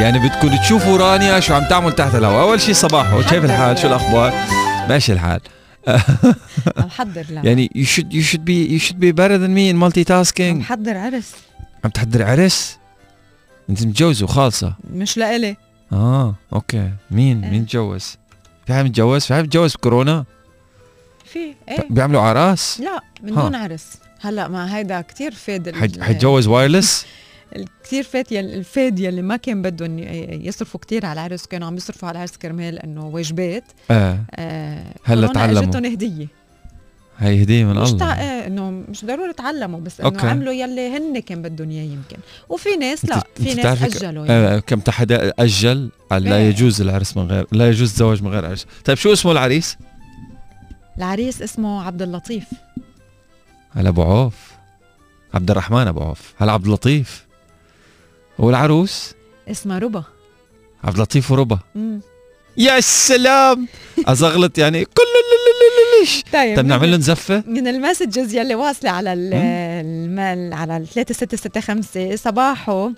يعني 0.00 0.18
بدكم 0.18 0.56
تشوفوا 0.56 0.98
رانيا 0.98 1.40
شو 1.40 1.54
عم 1.54 1.64
تعمل 1.64 1.92
تحت 1.92 2.14
الهواء. 2.14 2.42
أول 2.42 2.60
شيء 2.60 2.74
صباحو 2.74 3.22
كيف 3.22 3.44
الحال؟ 3.44 3.78
شو 3.78 3.86
الأخبار؟ 3.86 4.32
ماشي 4.88 5.12
الحال. 5.12 5.40
عم 6.76 6.90
حضر 6.90 7.26
لا 7.30 7.42
يعني 7.44 7.70
you 7.76 7.86
should 7.86 8.12
you 8.12 8.22
should 8.32 8.44
be 8.44 8.70
you 8.70 8.88
should 8.88 9.00
be 9.00 9.12
better 9.12 9.38
than 9.38 9.52
me 9.54 9.70
in 9.72 9.76
multitasking. 9.76 10.40
عم 10.40 10.62
حضر 10.62 10.96
عرس. 10.96 11.32
عم 11.84 11.90
تحضر 11.90 12.22
عرس؟ 12.22 12.78
انت 13.70 13.82
متجوزه 13.82 14.24
وخالصة. 14.24 14.74
مش 14.94 15.16
لإلي. 15.16 15.56
آه 15.92 16.34
أوكي. 16.52 16.90
مين؟ 17.10 17.44
إيه. 17.44 17.50
مين 17.50 17.66
تجوز؟ 17.66 18.16
في 18.66 18.74
حدا 18.74 18.82
متجوز؟ 18.82 19.24
في 19.24 19.34
حدا 19.34 19.42
متجوز 19.42 19.74
بكورونا 19.74 20.24
في 21.24 21.38
إيه. 21.68 21.86
بيعملوا 21.90 22.20
عراس؟ 22.20 22.80
لا 22.80 23.00
من 23.22 23.34
دون 23.34 23.54
عرس. 23.54 23.86
هلا 24.20 24.48
مع 24.48 24.64
هيدا 24.64 25.00
كتير 25.00 25.32
فاد 25.34 26.00
حيتجوز 26.00 26.46
wireless؟ 26.46 27.06
كثير 27.84 28.02
فات 28.02 28.32
يل 28.32 28.44
الفاد 28.44 28.98
يلي 28.98 29.22
ما 29.22 29.36
كان 29.36 29.62
بدهم 29.62 29.98
يصرفوا 30.46 30.80
كثير 30.80 31.06
على 31.06 31.12
العرس 31.20 31.46
كانوا 31.46 31.66
عم 31.66 31.76
يصرفوا 31.76 32.08
على 32.08 32.16
العرس 32.16 32.36
كرمال 32.36 32.78
إنه 32.78 33.06
واجبات. 33.06 33.64
آه, 33.90 34.18
آه 34.34 34.84
هلا 35.04 35.26
تعلموا. 35.26 35.62
أجتهم 35.62 35.84
هدية. 35.84 36.26
هي 37.18 37.42
هدية 37.42 37.64
من 37.64 37.74
مش 37.74 37.88
الله. 37.88 37.98
تع... 37.98 38.20
إيه 38.20 38.46
إنه 38.46 38.70
مش 38.70 39.04
ضروري 39.04 39.32
تعلموا 39.32 39.80
بس 39.80 40.00
إنه 40.00 40.08
okay. 40.08 40.26
عملوا 40.26 40.52
يلي 40.52 40.96
هن 40.96 41.18
كان 41.18 41.42
بدهم 41.42 41.70
إياه 41.70 41.82
يمكن. 41.82 42.16
وفي 42.48 42.68
ناس 42.76 43.04
لا 43.04 43.24
في 43.34 43.54
ناس 43.54 43.82
أجلوا 43.82 44.26
يعني. 44.26 44.46
آه 44.46 44.58
كم 44.58 44.80
حدا 44.88 45.32
أجل 45.38 45.90
لا. 46.10 46.48
يجوز 46.48 46.80
العرس 46.80 47.16
من 47.16 47.22
غير 47.22 47.46
لا 47.52 47.68
يجوز 47.68 47.90
الزواج 47.90 48.22
من 48.22 48.30
غير 48.30 48.46
عرس. 48.46 48.66
طيب 48.84 48.96
شو 48.96 49.12
اسمه 49.12 49.32
العريس؟ 49.32 49.76
العريس 50.98 51.42
اسمه 51.42 51.82
عبد 51.82 52.02
اللطيف. 52.02 52.44
هلا 53.70 53.88
أبو 53.88 54.02
عوف. 54.02 54.50
عبد 55.34 55.50
الرحمن 55.50 55.86
أبو 55.86 56.00
عوف. 56.00 56.34
هلا 56.38 56.52
عبد 56.52 56.66
اللطيف. 56.66 57.29
والعروس؟ 58.40 59.14
اسمها 59.48 59.78
ربا. 59.78 60.04
عبد 60.84 60.94
اللطيف 60.94 61.30
وربا. 61.30 61.58
يا 62.56 62.80
سلام! 62.80 63.68
أزغلط 64.06 64.58
يعني 64.58 64.84
كل 64.84 65.02
ليش 66.00 66.22
طيب 66.32 66.56
طيب 66.56 66.66
نعمل 66.66 66.90
لهم 66.90 67.00
زفه 67.00 67.44
من 67.46 67.68
المسجز 67.68 68.34
يلي 68.34 68.54
واصلة 68.54 68.90
على 68.90 69.12
المال 69.12 70.52
على 70.54 70.86
3665 70.86 72.16
صباحو 72.16 72.92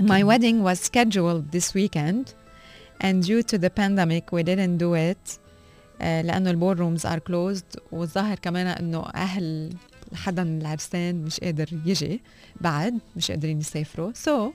My 0.00 0.22
wedding 0.22 0.62
was 0.62 0.78
scheduled 0.80 1.44
this 1.52 1.74
weekend 1.74 2.34
and 3.00 3.22
due 3.22 3.42
to 3.42 3.58
the 3.58 3.70
pandemic 3.70 4.32
we 4.32 4.42
didn't 4.42 4.78
do 4.78 4.94
it 4.94 5.38
uh, 6.00 6.02
لأنه 6.02 6.50
ال 6.50 6.78
ballrooms 6.78 7.06
are 7.06 7.18
closed 7.18 7.64
والظاهر 7.92 8.38
كمان 8.38 8.66
إنه 8.66 9.04
أهل 9.14 9.72
حدا 10.14 10.44
من 10.44 10.60
العرسان 10.60 11.24
مش 11.24 11.40
قادر 11.40 11.68
يجي 11.86 12.20
بعد 12.60 12.98
مش 13.16 13.30
قادرين 13.30 13.60
يسافروا. 13.60 14.12
so 14.14 14.50
so, 14.50 14.52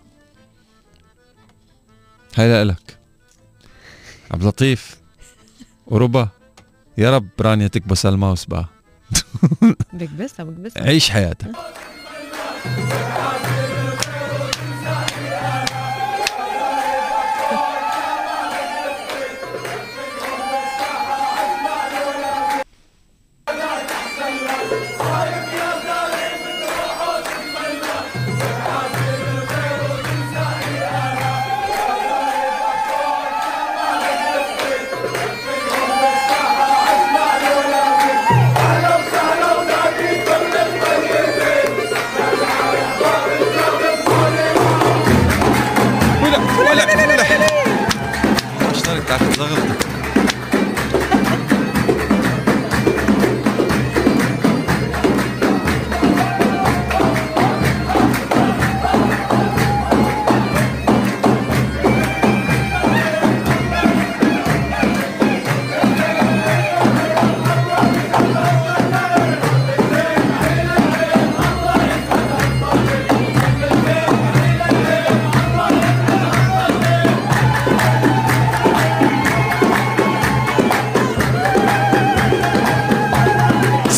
هاي 2.35 2.63
لك 2.63 2.97
عبد 4.31 4.41
اللطيف 4.41 4.97
وربا 5.87 6.29
يا 6.97 7.15
رب 7.15 7.29
رانيا 7.41 7.67
تكبس 7.67 8.05
الماوس 8.05 8.45
بقى. 8.45 8.65
بكبسها 9.93 10.45
بكبسها. 10.45 10.83
عيش 10.83 11.09
حياتك. 11.09 11.51
딱 49.13 49.19
감상은 49.19 49.82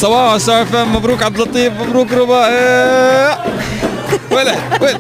صباح 0.06 0.38
Star 0.38 0.66
FM. 0.66 0.96
مبروك 0.96 1.24
عبد 1.24 1.40
اللطيف 1.40 1.74
مبروك 1.74 2.12
ربا. 2.12 2.46
ولا 4.32 4.56
وين 4.82 4.98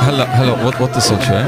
هلا 0.00 0.24
هلا 0.24 0.52
وطي 0.80 0.96
الصوت 0.96 1.22
شوي. 1.22 1.44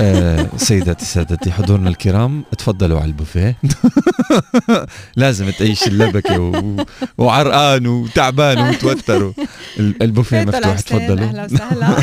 آه 0.00 0.46
سيداتي 0.56 1.04
سادتي 1.04 1.52
حضورنا 1.52 1.90
الكرام 1.90 2.44
تفضلوا 2.58 3.00
على 3.00 3.06
البوفيه. 3.06 3.56
لازم 5.16 5.50
تعيش 5.50 5.86
اللبكة 5.86 6.40
و... 6.40 6.76
وعرقان 7.18 7.86
وتعبان 7.86 8.58
ومتوتر 8.58 9.32
البوفيه 9.78 10.44
مفتوح 10.44 10.80
تفضلوا. 10.80 11.28
أهلا 11.28 11.44
وسهلا. 11.44 11.96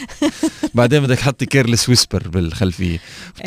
بعدين 0.74 1.02
بدك 1.02 1.18
تحطي 1.18 1.46
Careless 1.46 1.88
Whisper 1.88 2.28
بالخلفية. 2.28 2.98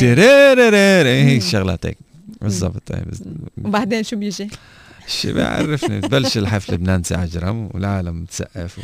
هي 0.01 1.37
الشغلات 1.37 1.85
هيك 1.85 1.97
بالضبط 2.45 2.81
طيب. 2.85 3.05
وبعدين 3.63 4.03
شو 4.03 4.15
بيجي؟ 4.15 4.49
شو 5.07 5.33
بيعرفني 5.33 5.99
ببلش 6.01 6.37
الحفلة 6.37 6.75
بنانسي 6.77 7.15
عجرم 7.15 7.69
والعالم 7.73 8.25
تسقف 8.25 8.79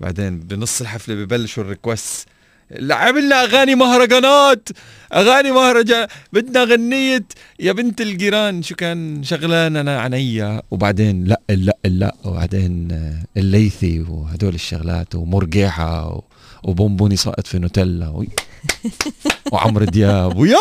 وبعدين 0.00 0.38
بنص 0.38 0.80
الحفلة 0.80 1.14
ببلشوا 1.14 1.62
ال 1.62 1.69
requests 1.69 2.28
عملنا 2.90 3.44
أغاني 3.44 3.74
مهرجانات 3.74 4.68
أغاني 5.14 5.52
مهرجان 5.52 6.06
بدنا 6.32 6.64
غنية 6.64 7.24
يا 7.60 7.72
بنت 7.72 8.00
الجيران 8.00 8.62
شو 8.62 8.74
كان 8.74 9.24
شغلان 9.24 9.76
أنا 9.76 10.00
عنيا 10.00 10.62
وبعدين 10.70 11.24
لا 11.24 11.40
لا 11.50 11.76
لا 11.84 12.14
وبعدين 12.24 12.88
الليثي 13.36 14.00
وهدول 14.00 14.54
الشغلات 14.54 15.14
ومرجيحة 15.14 16.22
وبونبوني 16.62 17.16
ساقط 17.16 17.46
في 17.46 17.58
نوتيلا 17.58 18.26
وعمرو 19.52 19.84
دياب. 19.84 20.38
ويا 20.38 20.56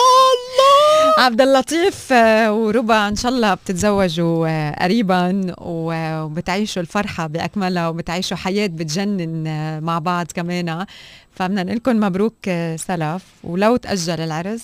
عبد 1.18 1.42
اللطيف 1.42 2.14
آه، 2.14 2.54
وربا 2.54 3.08
إن 3.08 3.16
شاء 3.16 3.32
الله 3.32 3.54
بتتزوجوا 3.54 4.48
آه، 4.48 4.84
قريبا 4.84 5.56
وبتعيشوا 5.58 6.82
الفرحة 6.82 7.28
بأكملها 7.28 7.88
وبتعيشوا 7.88 8.38
حياة 8.38 8.68
بتجنن 8.68 9.48
آه، 9.48 9.80
مع 9.80 10.00
بعض 10.00 10.26
كمان. 10.34 10.86
فبدنا 11.32 11.64
نقول 11.64 11.76
لكم 11.76 12.00
مبروك 12.00 12.50
سلف. 12.76 13.24
ولو 13.44 13.76
تأجل 13.76 14.20
العرس 14.22 14.64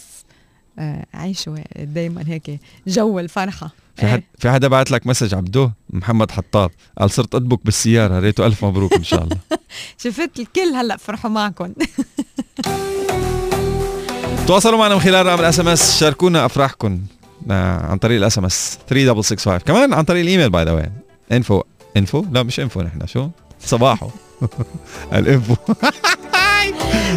عيشوا 1.13 1.57
دائما 1.77 2.23
هيك 2.27 2.59
جو 2.87 3.19
الفرحة. 3.19 3.69
في 3.97 4.07
حد 4.07 4.23
في 4.39 4.51
حدا 4.51 4.67
بعت 4.67 4.91
لك 4.91 5.07
message 5.07 5.35
عبدو 5.35 5.69
محمد 5.89 6.31
حطاب؟ 6.31 6.71
قال 6.99 7.11
صرت 7.11 7.35
اطبق 7.35 7.59
بالسيارة 7.65 8.19
ريتو 8.19 8.45
ألف 8.45 8.65
مبروك 8.65 8.93
إن 8.93 9.03
شاء 9.03 9.23
الله. 9.23 9.37
شفت 10.03 10.39
الكل 10.39 10.75
هلأ 10.75 10.97
فرحوا 10.97 11.29
معكم 11.31 11.73
تواصلوا 14.47 14.77
معنا 14.79 14.95
من 14.95 15.01
خلال 15.01 15.25
رقم 15.25 15.39
ال 15.39 15.59
SMS 15.59 15.99
شاركونا 15.99 16.45
افراحكم 16.45 17.01
آه، 17.51 17.85
عن 17.85 17.97
طريق 17.97 18.17
ال 18.17 18.37
SMS 18.37 18.77
3665 18.89 19.57
كمان 19.59 19.93
عن 19.93 20.03
طريق 20.03 20.21
الإيميل 20.21 20.49
by 20.49 20.63
the 20.65 20.71
way 20.71 20.91
info 21.31 21.63
info؟ 21.97 22.25
لا 22.31 22.43
مش 22.43 22.59
info 22.59 22.81
نحن 22.81 23.07
شو؟ 23.07 23.29
صباحو. 23.65 24.09
ال 25.13 25.20
info. 25.20 25.55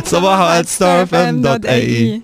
صباحو 0.05 0.63
starfm.ae 0.63 2.21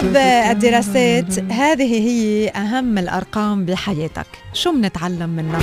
حسب 0.00 0.16
الدراسات 0.16 1.52
هذه 1.52 2.08
هي 2.08 2.48
أهم 2.48 2.98
الأرقام 2.98 3.64
بحياتك. 3.64 4.26
شو 4.52 4.72
منتعلم 4.72 5.30
منها؟ 5.30 5.58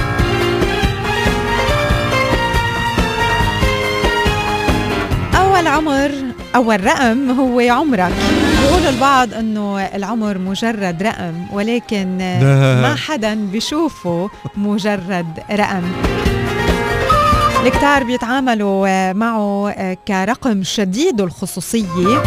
أول 5.36 5.68
عمر 5.68 6.12
أول 6.56 6.86
رقم 6.86 7.32
هو 7.32 7.60
عمرك. 7.60 8.14
بيقولوا 8.62 8.90
البعض 8.90 9.34
أنه 9.34 9.86
العمر 9.86 10.38
مجرد 10.38 11.04
رقم 11.04 11.34
ولكن 11.54 12.18
ما 12.82 12.96
حدا 12.96 13.36
بيشوفه 13.36 14.30
مجرد 14.58 15.40
رقم. 15.52 15.84
الكتار 17.66 18.04
بيتعاملوا 18.04 19.14
معه 19.14 19.74
كرقم 20.08 20.64
شديد 20.64 21.22
الخصوصية. 21.22 22.24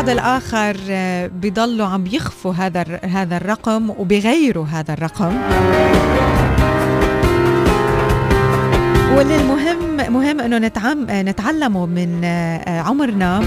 والبعض 0.00 0.18
الآخر 0.18 0.76
آه، 0.90 1.26
بيضلوا 1.26 1.86
عم 1.86 2.06
يخفوا 2.06 2.52
هذا 2.52 3.00
هذا 3.04 3.36
الرقم 3.36 3.90
وبيغيروا 3.90 4.66
هذا 4.66 4.92
الرقم. 4.92 5.36
واللي 9.16 9.36
المهم 9.40 10.12
مهم 10.12 10.40
إنه 10.40 10.58
نتعم 10.58 11.06
نتعلمه 11.10 11.86
من 11.86 12.20
آه، 12.24 12.80
عمرنا. 12.80 13.38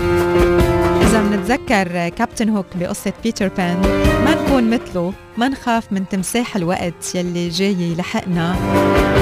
إذا 1.01 1.21
بنتذكر 1.21 2.09
كابتن 2.09 2.49
هوك 2.49 2.65
بقصة 2.75 3.13
بيتر 3.23 3.47
بان 3.47 3.81
ما 4.25 4.35
نكون 4.35 4.69
مثله 4.69 5.13
ما 5.37 5.47
نخاف 5.47 5.91
من 5.91 6.09
تمساح 6.09 6.55
الوقت 6.55 7.15
يلي 7.15 7.49
جاي 7.49 7.81
يلحقنا 7.81 8.55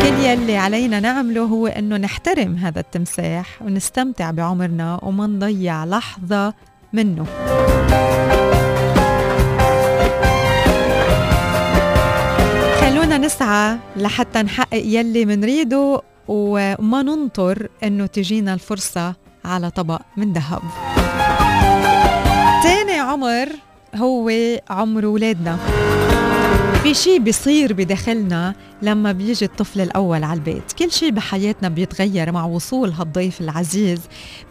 كل 0.01 0.25
يلي 0.25 0.57
علينا 0.57 0.99
نعمله 0.99 1.41
هو 1.41 1.67
إنه 1.67 1.97
نحترم 1.97 2.55
هذا 2.55 2.79
التمساح 2.79 3.61
ونستمتع 3.61 4.31
بعمرنا 4.31 4.99
وما 5.03 5.27
نضيع 5.27 5.85
لحظة 5.85 6.53
منه. 6.93 7.25
خلونا 12.81 13.17
نسعى 13.17 13.77
لحتى 13.95 14.41
نحقق 14.41 14.81
يلي 14.85 15.25
منريده 15.25 16.01
وما 16.27 17.01
ننطر 17.01 17.67
إنه 17.83 18.05
تجينا 18.05 18.53
الفرصة 18.53 19.15
على 19.45 19.69
طبق 19.69 20.01
من 20.17 20.33
ذهب. 20.33 20.61
تاني 22.63 22.99
عمر 22.99 23.49
هو 23.95 24.31
عمر 24.69 25.05
ولادنا. 25.05 25.57
في 26.83 26.93
شيء 26.93 27.19
بيصير 27.19 27.73
بداخلنا 27.73 28.55
لما 28.81 29.11
بيجي 29.11 29.45
الطفل 29.45 29.81
الأول 29.81 30.23
على 30.23 30.33
البيت. 30.33 30.71
كل 30.79 30.91
شيء 30.91 31.11
بحياتنا 31.11 31.69
بيتغير 31.69 32.31
مع 32.31 32.45
وصول 32.45 32.91
هالضيف 32.91 33.41
العزيز. 33.41 34.01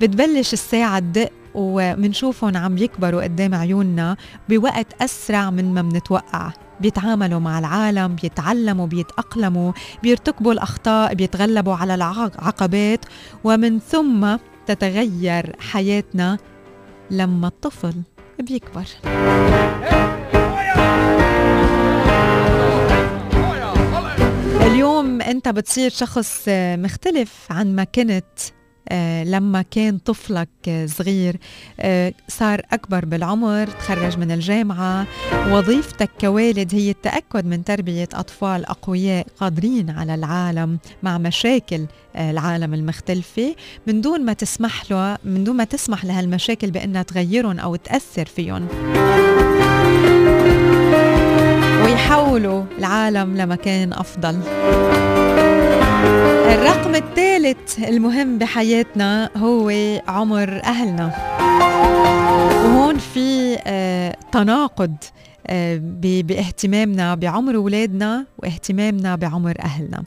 بتبلش 0.00 0.52
الساعة 0.52 0.98
تدق 0.98 1.30
ومنشوفهم 1.54 2.56
عم 2.56 2.78
يكبروا 2.78 3.22
قدام 3.22 3.54
عيوننا 3.54 4.16
بوقت 4.48 5.02
أسرع 5.02 5.50
من 5.50 5.74
ما 5.74 5.82
منتوقع. 5.82 6.52
بيتعاملوا 6.80 7.40
مع 7.40 7.58
العالم 7.58 8.14
بيتعلموا 8.14 8.86
بيتأقلموا 8.86 9.72
بيرتكبوا 10.02 10.52
الأخطاء 10.52 11.14
بيتغلبوا 11.14 11.74
على 11.74 11.94
العقبات 11.94 13.04
ومن 13.44 13.78
ثم 13.78 14.36
تتغير 14.66 15.56
حياتنا 15.60 16.38
لما 17.10 17.48
الطفل 17.48 17.94
بيكبر. 18.40 18.84
اليوم 24.60 25.22
أنت 25.22 25.48
بتصير 25.48 25.90
شخص 25.90 26.44
مختلف 26.48 27.46
عن 27.50 27.76
ما 27.76 27.84
كنت 27.84 28.38
لما 29.24 29.62
كان 29.70 29.98
طفلك 29.98 30.48
صغير 30.86 31.36
آه، 31.80 32.12
صار 32.28 32.62
أكبر 32.72 33.04
بالعمر 33.04 33.66
تخرج 33.66 34.18
من 34.18 34.30
الجامعة. 34.30 35.06
وظيفتك 35.48 36.10
كوالد 36.20 36.74
هي 36.74 36.90
التأكد 36.90 37.46
من 37.46 37.64
تربية 37.64 38.08
أطفال 38.14 38.66
أقوياء 38.66 39.26
قادرين 39.40 39.90
على 39.90 40.14
العالم 40.14 40.78
مع 41.02 41.18
مشاكل 41.18 41.86
آه، 42.16 42.30
العالم 42.30 42.74
المختلفة. 42.74 43.54
من 43.86 44.00
دون 44.00 44.24
ما 44.24 44.32
تسمح 44.32 44.90
له 44.90 45.18
من 45.24 45.44
دون 45.44 45.56
ما 45.56 45.64
تسمح 45.64 46.04
لهالمشاكل 46.04 46.70
بأنها 46.70 47.02
تغيرهم 47.02 47.58
أو 47.58 47.76
تأثر 47.76 48.26
فيهم. 48.26 48.66
ويحولوا 51.84 52.64
العالم 52.78 53.36
لمكان 53.36 53.92
أفضل. 53.92 54.40
الرقم 56.54 56.94
الثالث 56.94 57.78
المهم 57.78 58.38
بحياتنا 58.38 59.30
هو 59.36 59.70
عمر 60.08 60.62
أهلنا. 60.64 61.06
وهون 62.64 62.98
في 62.98 63.58
آه، 63.66 64.16
تناقض 64.32 64.96
آه، 65.46 65.80
باهتمامنا 66.02 67.14
بعمر 67.14 67.54
أولادنا 67.54 68.26
واهتمامنا 68.38 69.16
بعمر 69.16 69.54
أهلنا. 69.60 70.04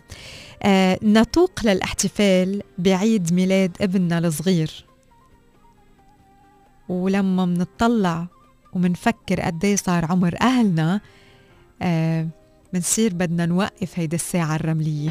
آه، 0.64 1.00
نتوق 1.04 1.52
للاحتفال 1.64 2.62
بعيد 2.78 3.34
ميلاد 3.34 3.78
ابننا 3.82 4.18
الصغير. 4.18 4.86
ولما 6.90 7.46
منطلع 7.46 8.28
ومنفكر 8.74 9.42
قد 9.42 9.66
إيه 9.66 9.76
صار 9.76 10.06
عمر 10.06 10.36
أهلنا 10.42 11.02
منصير 12.74 13.14
بدنا 13.14 13.46
نوقف 13.46 14.00
هيدي 14.00 14.16
الساعة 14.16 14.56
الرملية. 14.56 15.10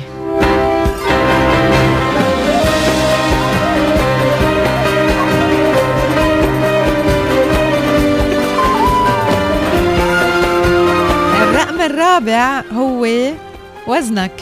الرقم 11.42 11.80
الرابع 11.80 12.62
هو 12.74 13.06
وزنك. 13.86 14.32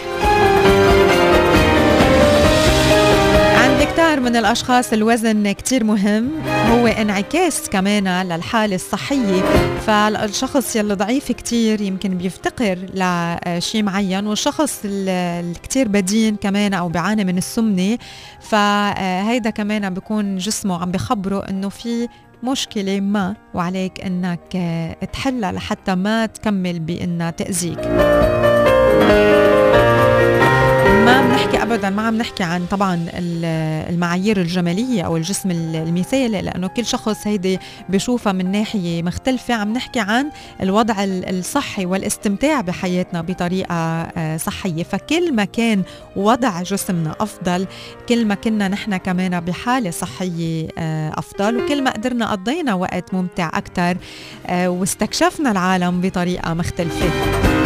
من 4.21 4.37
الأشخاص 4.37 4.93
الوزن 4.93 5.53
كتير 5.53 5.85
مهم 5.85 6.31
هو 6.47 6.87
انعكاس 6.87 7.69
كمان 7.69 8.23
للحالة 8.23 8.75
الصحية. 8.75 9.43
فالشخص 9.87 10.77
يلي 10.77 10.95
ضعيف 10.95 11.33
كتير 11.33 11.81
يمكن 11.81 12.19
بيفتقر 12.19 12.79
لشيء 12.95 13.83
معين 13.83 14.27
والشخص 14.27 14.81
الكتير 14.85 15.89
بدين 15.89 16.37
كمان 16.37 16.75
أو 16.75 16.89
بيعاني 16.89 17.25
من 17.25 17.39
السمنة. 17.39 17.99
فهيدا 18.41 19.51
كمان 19.51 19.95
بيكون 19.95 20.37
جسمه 20.37 20.83
عم 20.83 20.91
بخبره 20.91 21.49
إنه 21.49 21.69
في 21.69 22.09
مشكلة 22.43 23.01
ما 23.01 23.35
وعليك 23.55 24.05
إنك 24.05 24.59
تحلها 25.13 25.53
لحتى 25.53 25.95
ما 25.95 26.27
تكمل 26.27 26.79
بإنها 26.79 27.31
تأذيك. 27.31 27.81
ما 31.05 31.21
بنحكي 31.21 31.63
ابدا 31.63 31.91
ما 31.91 32.03
عم 32.03 32.17
نحكي 32.17 32.43
عن 32.43 32.67
طبعا 32.67 33.07
المعايير 33.89 34.41
الجمالية 34.41 35.03
أو 35.03 35.17
الجسم 35.17 35.51
المثالي 35.51 36.43
لأنه 36.43 36.67
كل 36.69 36.87
شخص 36.87 37.27
هيدي 37.27 37.59
بشوفها 37.89 38.33
من 38.33 38.53
ناحية 38.53 39.03
مختلفة. 39.03 39.55
عم 39.55 39.73
نحكي 39.73 40.01
عن 40.01 40.31
الوضع 40.63 40.95
الصحي 41.05 41.87
والاستمتاع 41.87 42.61
بحياتنا 42.61 43.23
بطريقة 43.23 43.75
آه، 43.75 44.37
صحية. 44.37 44.83
فكل 44.83 45.35
ما 45.35 45.45
كان 45.45 45.83
وضع 46.17 46.63
جسمنا 46.63 47.15
أفضل 47.21 47.67
كل 48.09 48.25
ما 48.27 48.35
كنا 48.35 48.69
نحن 48.69 48.97
كمان 48.97 49.41
بحالة 49.41 49.91
صحية 49.91 50.69
آه، 50.79 51.13
أفضل. 51.19 51.57
وكل 51.57 51.83
ما 51.85 51.91
قدرنا 51.91 52.31
قضينا 52.31 52.75
وقت 52.75 53.15
ممتع 53.15 53.49
أكثر 53.55 53.97
آه، 54.47 54.69
واستكشفنا 54.69 55.51
العالم 55.51 56.01
بطريقة 56.01 56.55
مختلفة. 56.55 57.60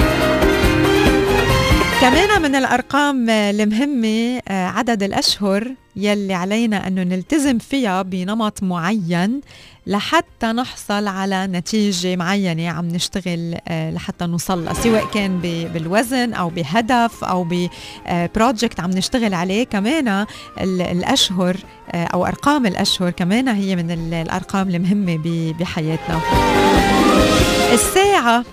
كمان 2.05 2.43
من 2.43 2.55
الأرقام 2.55 3.31
المهمة 3.31 4.41
آه، 4.49 4.67
عدد 4.67 5.03
الأشهر 5.03 5.75
يلي 5.97 6.35
علينا 6.35 6.87
أنه 6.87 7.03
نلتزم 7.03 7.59
فيها 7.59 8.03
بنمط 8.03 8.63
معين 8.63 9.41
لحتى 9.87 10.47
نحصل 10.47 11.09
على 11.09 11.47
نتيجة 11.47 12.17
معينة 12.17 12.69
عم 12.69 12.89
نشتغل 12.89 13.57
آه، 13.69 13.91
لحتى 13.91 14.27
نوصل 14.27 14.77
سواء 14.77 15.07
كان 15.15 15.39
بالوزن 15.75 16.33
أو 16.33 16.49
بهدف 16.49 17.25
أو 17.25 17.49
ببروجكت 17.51 18.81
عم 18.81 18.91
نشتغل 18.91 19.35
عليه. 19.35 19.65
كمان 19.65 20.27
الأشهر 20.61 21.57
آه، 21.93 22.05
أو 22.05 22.27
أرقام 22.27 22.67
الأشهر 22.67 23.11
كمان 23.11 23.49
هي 23.49 23.77
من 23.77 23.91
الأرقام 23.91 24.69
المهمة 24.69 25.19
بحياتنا. 25.59 26.21
الساعة 27.73 28.45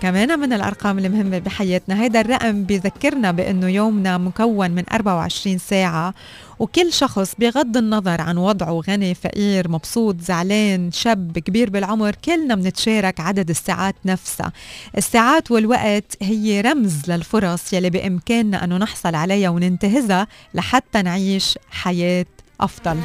كمان 0.00 0.38
من 0.38 0.52
الأرقام 0.52 0.98
المهمة 0.98 1.38
بحياتنا 1.38 2.02
هيدا 2.02 2.20
الرقم 2.20 2.62
بذكرنا 2.62 3.30
بأنه 3.30 3.68
يومنا 3.68 4.18
مكون 4.18 4.70
من 4.70 4.84
24 4.92 5.58
ساعة 5.58 6.14
وكل 6.58 6.92
شخص 6.92 7.34
بغض 7.38 7.76
النظر 7.76 8.20
عن 8.20 8.38
وضعه 8.38 8.82
غني 8.88 9.14
فقير 9.14 9.68
مبسوط 9.68 10.20
زعلان 10.20 10.92
شاب 10.92 11.38
كبير 11.38 11.70
بالعمر 11.70 12.14
كلنا 12.24 12.54
بنتشارك 12.54 13.20
عدد 13.20 13.50
الساعات 13.50 13.94
نفسها. 14.04 14.52
الساعات 14.96 15.50
والوقت 15.50 16.16
هي 16.22 16.60
رمز 16.60 17.10
للفرص 17.10 17.72
يلي 17.72 17.90
بإمكاننا 17.90 18.64
أنه 18.64 18.76
نحصل 18.76 19.14
عليها 19.14 19.48
وننتهزها 19.48 20.26
لحتى 20.54 21.02
نعيش 21.02 21.58
حياة 21.70 22.26
أفضل. 22.60 23.00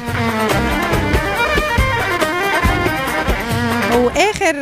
وآخر 3.96 4.54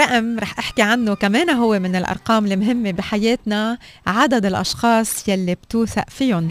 رقم 0.00 0.38
رح 0.38 0.58
أحكي 0.58 0.82
عنه 0.82 1.14
كمان 1.14 1.50
هو 1.50 1.78
من 1.78 1.96
الأرقام 1.96 2.46
المهمة 2.46 2.90
بحياتنا 2.90 3.78
عدد 4.06 4.46
الأشخاص 4.46 5.28
يلي 5.28 5.54
بتوثق 5.54 6.10
فيهم. 6.10 6.48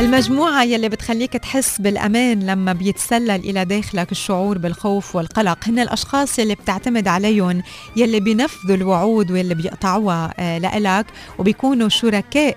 المجموعة 0.00 0.62
يلي 0.64 0.88
بتخليك 0.88 1.32
تحس 1.32 1.80
بالأمان 1.80 2.46
لما 2.46 2.72
بيتسلل 2.72 3.30
إلى 3.30 3.64
داخلك 3.64 4.12
الشعور 4.12 4.58
بالخوف 4.58 5.16
والقلق 5.16 5.58
هن 5.68 5.78
الأشخاص 5.78 6.38
يلي 6.38 6.54
بتعتمد 6.54 7.08
عليهم 7.08 7.62
يلي 7.96 8.20
بينفذوا 8.20 8.76
الوعود 8.76 9.30
واللي 9.30 9.54
بيقطعوها 9.54 10.34
آه، 10.38 10.58
لإلك 10.58 11.06
وبيكونوا 11.38 11.88
شركاء 11.88 12.56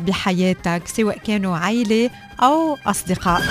بحياتك 0.00 0.82
سواء 0.86 1.18
كانوا 1.18 1.56
عائلة 1.56 2.10
أو 2.42 2.76
أصدقاء. 2.86 3.42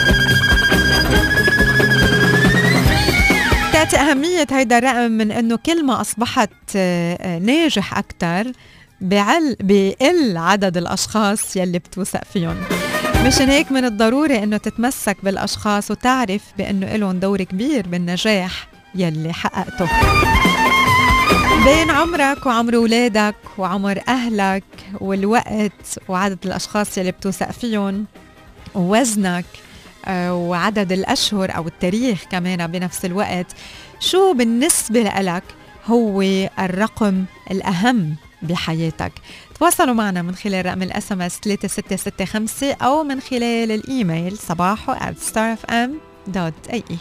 بتعطي 3.84 3.98
أهمية 4.12 4.48
هيدا 4.52 4.78
الرقم 4.78 5.12
من 5.12 5.32
إنه 5.32 5.56
كل 5.56 5.86
ما 5.86 6.02
أصبحت 6.02 6.50
آه، 6.76 7.18
آه، 7.22 7.40
ناجح 7.40 7.98
أكثر 7.98 8.52
بعل 9.02 9.56
بقل 9.60 10.38
عدد 10.38 10.78
الأشخاص 10.78 11.56
يلي 11.56 11.80
بتوثق 11.80 12.24
فيهم. 12.34 12.56
مشان 13.26 13.50
هيك 13.50 13.72
من 13.72 13.86
الضروري 13.86 14.44
إنه 14.44 14.58
تتمسك 14.58 15.18
بالأشخاص 15.24 15.92
وتعرف 15.92 16.42
بإنه 16.58 16.96
إلهم 16.96 17.20
دور 17.20 17.44
كبير 17.44 17.88
بالنجاح 17.88 18.68
يلي 18.96 19.34
حققته. 19.34 19.90
بين 21.66 21.90
عمرك 21.90 22.46
وعمر 22.46 22.76
أولادك 22.76 23.36
وعمر 23.58 24.02
أهلك 24.08 24.64
والوقت 25.02 26.00
وعدد 26.08 26.40
الأشخاص 26.46 26.98
يلي 26.98 27.12
بتوثق 27.12 27.52
فيهم 27.52 28.06
ووزنك 28.76 29.46
وعدد 30.10 30.92
الأشهر 30.92 31.56
أو 31.56 31.68
التاريخ 31.68 32.24
كمان 32.32 32.68
بنفس 32.68 33.06
الوقت. 33.06 33.48
شو 34.00 34.34
بالنسبة 34.34 35.02
لك 35.02 35.44
هو 35.86 36.22
الرقم 36.60 37.26
الأهم 37.52 38.16
بحياتك؟ 38.42 39.12
تواصلوا 39.60 39.94
معنا 39.94 40.22
من 40.22 40.36
خلال 40.36 40.66
رقم 40.66 40.82
ال 40.82 41.12
SMS 41.12 41.40
3665 41.44 42.72
أو 42.82 43.04
من 43.04 43.20
خلال 43.20 43.72
الإيميل 43.72 44.38
صباحو 44.38 44.94
at 44.94 45.16
starfm.ae 45.34 46.96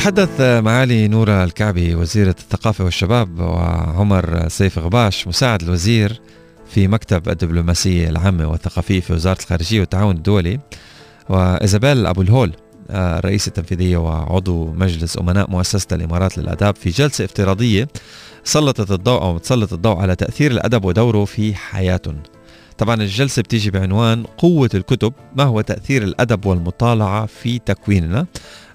عم 0.00 0.04
تتحدث 0.04 0.40
معالي 0.40 1.08
نورة 1.08 1.44
الكعبي 1.44 1.94
وزيرة 1.94 2.34
الثقافة 2.38 2.84
والشباب 2.84 3.40
وعمر 3.40 4.48
سيف 4.48 4.78
غباش 4.78 5.28
مساعد 5.28 5.62
الوزير 5.62 6.20
في 6.70 6.88
مكتب 6.88 7.28
الدبلوماسية 7.28 8.08
العامة 8.08 8.50
والثقافية 8.50 9.00
في 9.00 9.12
وزارة 9.12 9.38
الخارجية 9.40 9.80
والتعاون 9.80 10.16
الدولي 10.16 10.60
وإيزابيل 11.28 12.06
أبو 12.06 12.22
الهول 12.22 12.52
الرئيسة 12.90 13.48
التنفيذية 13.48 13.96
وعضو 13.96 14.72
مجلس 14.72 15.18
أمناء 15.18 15.50
مؤسسة 15.50 15.86
الإمارات 15.92 16.38
للآداب 16.38 16.76
في 16.76 16.90
جلسة 16.90 17.24
افتراضية 17.24 17.88
سلطت 18.44 18.90
الضوء 18.90 19.22
أو 19.22 19.38
تسلط 19.38 19.72
الضوء 19.72 19.96
على 19.96 20.16
تأثير 20.16 20.50
الأدب 20.50 20.84
ودوره 20.84 21.24
في 21.24 21.54
حياتهم 21.54 22.16
طبعا 22.80 22.94
الجلسة 22.94 23.42
بتيجي 23.42 23.70
بعنوان 23.70 24.22
قوة 24.22 24.70
الكتب 24.74 25.12
ما 25.36 25.44
هو 25.44 25.60
تأثير 25.60 26.02
الأدب 26.02 26.46
والمطالعة 26.46 27.26
في 27.26 27.58
تكويننا؟ 27.58 28.26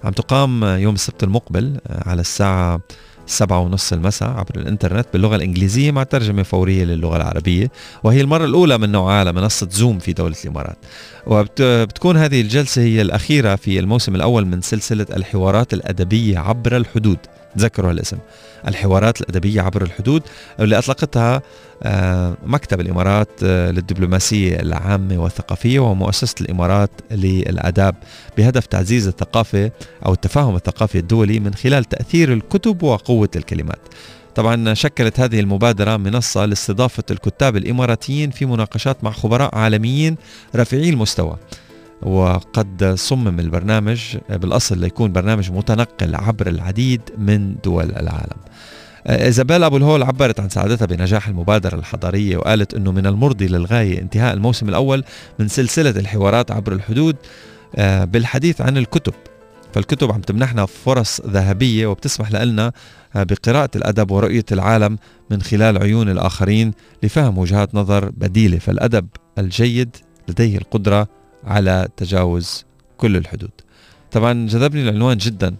عم 0.04 0.12
تقام 0.12 0.64
يوم 0.64 0.94
السبت 0.94 1.22
المقبل 1.22 1.80
على 1.90 2.20
الساعة 2.20 2.80
سبعة 3.26 3.60
ونص 3.60 3.92
المساء 3.92 4.28
عبر 4.28 4.56
الإنترنت 4.56 5.06
باللغة 5.12 5.36
الإنجليزية 5.36 5.90
مع 5.90 6.02
ترجمة 6.02 6.42
فورية 6.42 6.84
للغة 6.84 7.16
العربية 7.16 7.70
وهي 8.04 8.20
المرة 8.20 8.44
الأولى 8.44 8.78
من 8.78 8.92
نوعها 8.92 9.20
على 9.20 9.32
منصة 9.32 9.68
زوم 9.70 9.98
في 9.98 10.12
دولة 10.12 10.36
الإمارات. 10.44 10.78
وبتكون 11.26 12.16
هذه 12.16 12.40
الجلسة 12.40 12.82
هي 12.82 13.02
الأخيرة 13.02 13.56
في 13.56 13.78
الموسم 13.78 14.14
الأول 14.14 14.46
من 14.46 14.60
سلسلة 14.60 15.06
الحوارات 15.16 15.74
الأدبية 15.74 16.38
عبر 16.38 16.76
الحدود. 16.76 17.18
تذكروا 17.56 17.90
هالاسم. 17.90 18.18
الحوارات 18.68 19.20
الأدبية 19.20 19.60
عبر 19.62 19.82
الحدود 19.82 20.22
اللي 20.60 20.78
أطلقتها 20.78 21.42
آه، 21.82 22.36
مكتب 22.46 22.80
الإمارات 22.80 23.28
آه، 23.42 23.70
للدبلوماسية 23.70 24.60
العامة 24.60 25.18
والثقافية 25.18 25.78
ومؤسسة 25.78 26.34
الإمارات 26.40 26.90
للآداب 27.10 27.94
بهدف 28.36 28.66
تعزيز 28.66 29.06
الثقافة 29.06 29.70
أو 30.06 30.12
التفاهم 30.12 30.56
الثقافي 30.56 30.98
الدولي 30.98 31.40
من 31.40 31.54
خلال 31.54 31.84
تأثير 31.84 32.32
الكتب 32.32 32.82
وقوة 32.82 33.30
الكلمات. 33.36 33.80
طبعا 34.34 34.74
شكلت 34.74 35.20
هذه 35.20 35.40
المبادرة 35.40 35.96
منصة 35.96 36.44
لاستضافة 36.44 37.04
الكتاب 37.10 37.56
الإماراتيين 37.56 38.30
في 38.30 38.46
مناقشات 38.46 39.04
مع 39.04 39.10
خبراء 39.10 39.54
عالميين 39.54 40.16
رافعي 40.54 40.90
المستوى. 40.90 41.36
وقد 42.02 42.94
صمم 42.94 43.40
البرنامج 43.40 44.16
بالأصل 44.30 44.78
ليكون 44.78 45.12
برنامج 45.12 45.50
متنقل 45.50 46.14
عبر 46.14 46.46
العديد 46.46 47.00
من 47.18 47.56
دول 47.64 47.84
العالم. 47.84 48.38
إيزابيل 49.08 49.64
أبو 49.64 49.76
الهول 49.76 50.02
عبرت 50.02 50.40
عن 50.40 50.48
سعادتها 50.48 50.86
بنجاح 50.86 51.28
المبادرة 51.28 51.74
الحضارية 51.74 52.36
وقالت 52.36 52.74
أنه 52.74 52.92
من 52.92 53.06
المرضي 53.06 53.46
للغاية 53.46 54.00
انتهاء 54.00 54.34
الموسم 54.34 54.68
الأول 54.68 55.04
من 55.38 55.48
سلسلة 55.48 55.90
الحوارات 55.90 56.50
عبر 56.50 56.72
الحدود 56.72 57.16
آه، 57.76 58.04
بالحديث 58.04 58.60
عن 58.60 58.76
الكتب. 58.76 59.14
فالكتب 59.74 60.12
عم 60.12 60.20
تمنحنا 60.20 60.66
فرص 60.66 61.20
ذهبية 61.20 61.86
وبتسمح 61.86 62.32
لنا 62.32 62.72
آه، 63.16 63.22
بقراءة 63.22 63.70
الأدب 63.76 64.10
ورؤية 64.10 64.44
العالم 64.52 64.98
من 65.30 65.42
خلال 65.42 65.82
عيون 65.82 66.08
الآخرين 66.08 66.72
لفهم 67.02 67.38
وجهات 67.38 67.74
نظر 67.74 68.10
بديلة. 68.10 68.58
فالأدب 68.58 69.08
الجيد 69.38 69.96
لديه 70.28 70.58
القدرة 70.58 71.08
على 71.44 71.88
تجاوز 71.96 72.64
كل 72.96 73.16
الحدود. 73.16 73.50
طبعا 74.10 74.46
جذبني 74.46 74.82
العنوان 74.82 75.16
جدا 75.16 75.56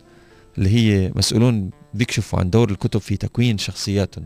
اللي 0.59 0.70
هي 0.70 1.12
مسؤولون 1.16 1.70
بيكشفوا 1.95 2.39
عن 2.39 2.51
دور 2.51 2.70
الكتب 2.70 3.01
في 3.01 3.16
تكوين 3.16 3.59
شخصياتهم 3.59 4.24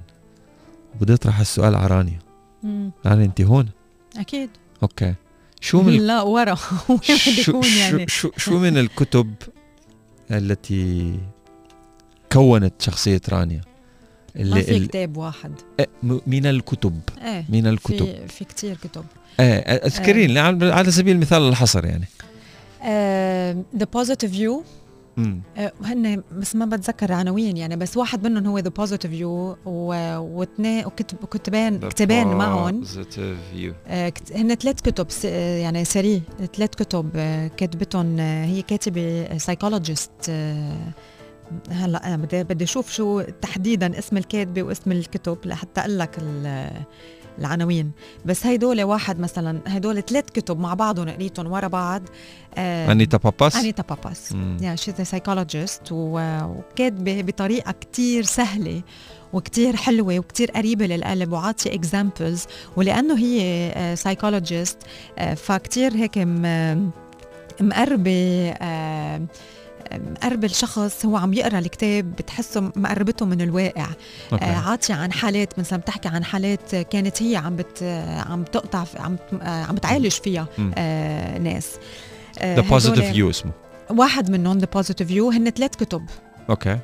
بدي 1.01 1.15
أطرح 1.15 1.41
السؤال 1.41 1.75
على 1.75 1.87
رانيا. 1.87 2.19
رانيا 3.07 3.25
انت 3.25 3.41
هون؟ 3.41 3.69
أكيد. 4.17 4.51
okay. 4.83 5.15
شو 5.61 5.83
من 5.83 5.93
لا 5.93 6.23
ورا. 6.23 6.55
شو, 7.45 7.61
يعني. 7.79 8.09
شو, 8.09 8.31
شو 8.37 8.59
من 8.59 8.79
الكتب 8.79 9.35
التي 10.31 11.21
كونت 12.33 12.83
شخصية 12.83 13.21
رانيا؟ 13.29 13.61
اللي 14.37 14.55
ما 14.55 14.63
في 14.63 14.87
كتاب 14.87 15.17
واحد. 15.17 15.53
إيه، 15.81 15.89
من 16.27 16.47
الكتب. 16.47 17.01
إيه 17.25 17.45
من 17.49 17.67
الكتب. 17.67 17.97
في, 17.97 18.29
في 18.29 18.45
كتير 18.45 18.77
كتب. 18.77 19.05
إيه 19.41 19.55
اذكرين 19.59 20.39
إيه 20.39 20.73
على 20.73 20.91
سبيل 20.91 21.17
المثال 21.17 21.49
الحصر 21.49 21.85
يعني. 21.85 22.09
The 23.77 23.87
Positive 23.93 24.31
View 24.31 24.65
هن 25.85 26.23
بس 26.33 26.57
ما 26.57 26.67
بتذكر 26.67 27.13
عناوين 27.13 27.57
يعني 27.57 27.77
بس 27.77 27.97
واحد 27.97 28.27
منهم 28.27 28.47
هو 28.47 28.59
The 28.59 28.69
Positive 28.69 29.11
View 29.11 29.57
واثنين 29.65 30.85
وكتبان 31.23 31.79
كتبان 31.79 32.27
معهم. 32.27 32.85
آه 33.87 34.13
هن 34.35 34.55
ثلاث 34.55 34.81
كتب 34.81 35.07
يعني 35.63 35.85
three 35.85 36.23
ثلاث 36.57 36.71
كتب 36.71 37.11
آه، 37.17 37.49
كتبتهم 37.49 38.21
آه، 38.21 38.45
هي 38.45 38.63
كاتبة 38.63 39.39
psychologist 39.39 40.11
آه، 40.29 40.93
هلا 41.71 42.17
بدي 42.17 42.45
بدي 42.45 42.65
أشوف 42.65 42.93
شو 42.93 43.21
تحديدا 43.21 43.99
اسم 43.99 44.17
الكاتبة 44.17 44.63
واسم 44.63 44.93
الكتب 44.93 45.39
لحتى 45.45 45.81
أقول 45.81 45.99
لك 45.99 46.19
العناوين. 47.39 47.91
بس 48.25 48.47
هيدول 48.47 48.83
واحد 48.83 49.21
مثلا 49.21 49.61
هيدول 49.67 50.03
ثلاث 50.03 50.25
كتب 50.25 50.61
مع 50.61 50.75
بعضهم 50.75 51.09
قريتهم 51.09 51.53
ورا 51.53 51.69
بعض 51.69 52.03
آه 52.55 52.93
أنيتا 52.93 53.17
باباس؟ 53.17 53.57
أنيتا 53.57 53.83
باباس. 53.83 54.33
يعني 54.61 54.77
she's 54.77 54.95
psychologist 54.95 55.83
وكاتبة 55.91 57.23
بطريقة 57.23 57.73
كتير 57.73 58.23
سهلة 58.23 58.83
وكتير 59.33 59.77
حلوة 59.77 60.19
وكتير 60.19 60.51
قريبة 60.51 60.87
للقلب 60.87 61.33
وعاطية 61.33 61.75
examples 61.75 62.47
ولأنه 62.77 63.19
هي 63.19 63.95
psychologist 63.97 64.79
آه، 65.19 65.35
فكتير 65.35 65.95
هيك 65.95 66.19
مقربة 67.61 68.51
مقرب 69.93 70.45
الشخص 70.45 71.07
هو 71.07 71.17
عم 71.17 71.33
يقرأ 71.33 71.59
الكتاب 71.59 72.17
بتحسه 72.17 72.73
مقربته 72.77 73.27
من 73.27 73.41
الواقع. 73.41 73.87
okay. 74.33 74.45
آه 74.45 74.57
عاطيه 74.57 74.95
عن 74.95 75.13
حالات 75.13 75.59
مثلا 75.59 75.79
بتحكي 75.79 76.09
عن 76.09 76.25
حالات 76.25 76.75
كانت 76.75 77.23
هي 77.23 77.37
عم 77.37 77.57
بت 77.57 77.83
عم 78.27 78.45
تقطع 78.45 78.85
عم 78.97 79.17
عم 79.43 79.75
بتعالج 79.75 80.13
فيها 80.13 80.47
آه 80.79 81.39
ناس. 81.39 81.71
The 82.43 82.61
Positive 82.61 83.05
View 83.05 83.31
اسمه. 83.31 83.53
واحد 83.91 84.31
منهم 84.31 84.59
The 84.59 84.69
Positive 84.75 85.09
View 85.09 85.31
هن 85.31 85.51
ثلاث 85.51 85.77
كتب. 85.77 86.03
okay. 86.51 86.79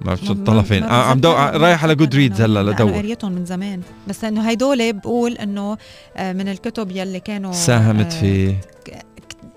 ما 0.00 0.06
بعرف 0.06 0.24
شو 0.24 0.34
تطلع 0.34 0.62
فين 0.62 0.82
آه، 0.82 1.02
عم 1.02 1.20
دو 1.20 1.32
رايح 1.32 1.84
على 1.84 1.94
Goodreads 1.94 2.40
هلا 2.40 2.62
لدور 2.62 2.92
قريتهم 2.92 3.32
من 3.32 3.46
زمان. 3.46 3.82
بس 4.08 4.24
إنه 4.24 4.48
هيدول 4.48 4.92
بقول 4.92 5.32
إنه 5.32 5.76
آه، 6.16 6.32
من 6.32 6.48
الكتب 6.48 6.90
يلي 6.90 7.20
كانوا 7.20 7.52
ساهمت 7.52 8.12
في 8.12 8.56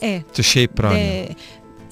إيه. 0.03 0.25
to 0.33 0.41
shape 0.41 0.69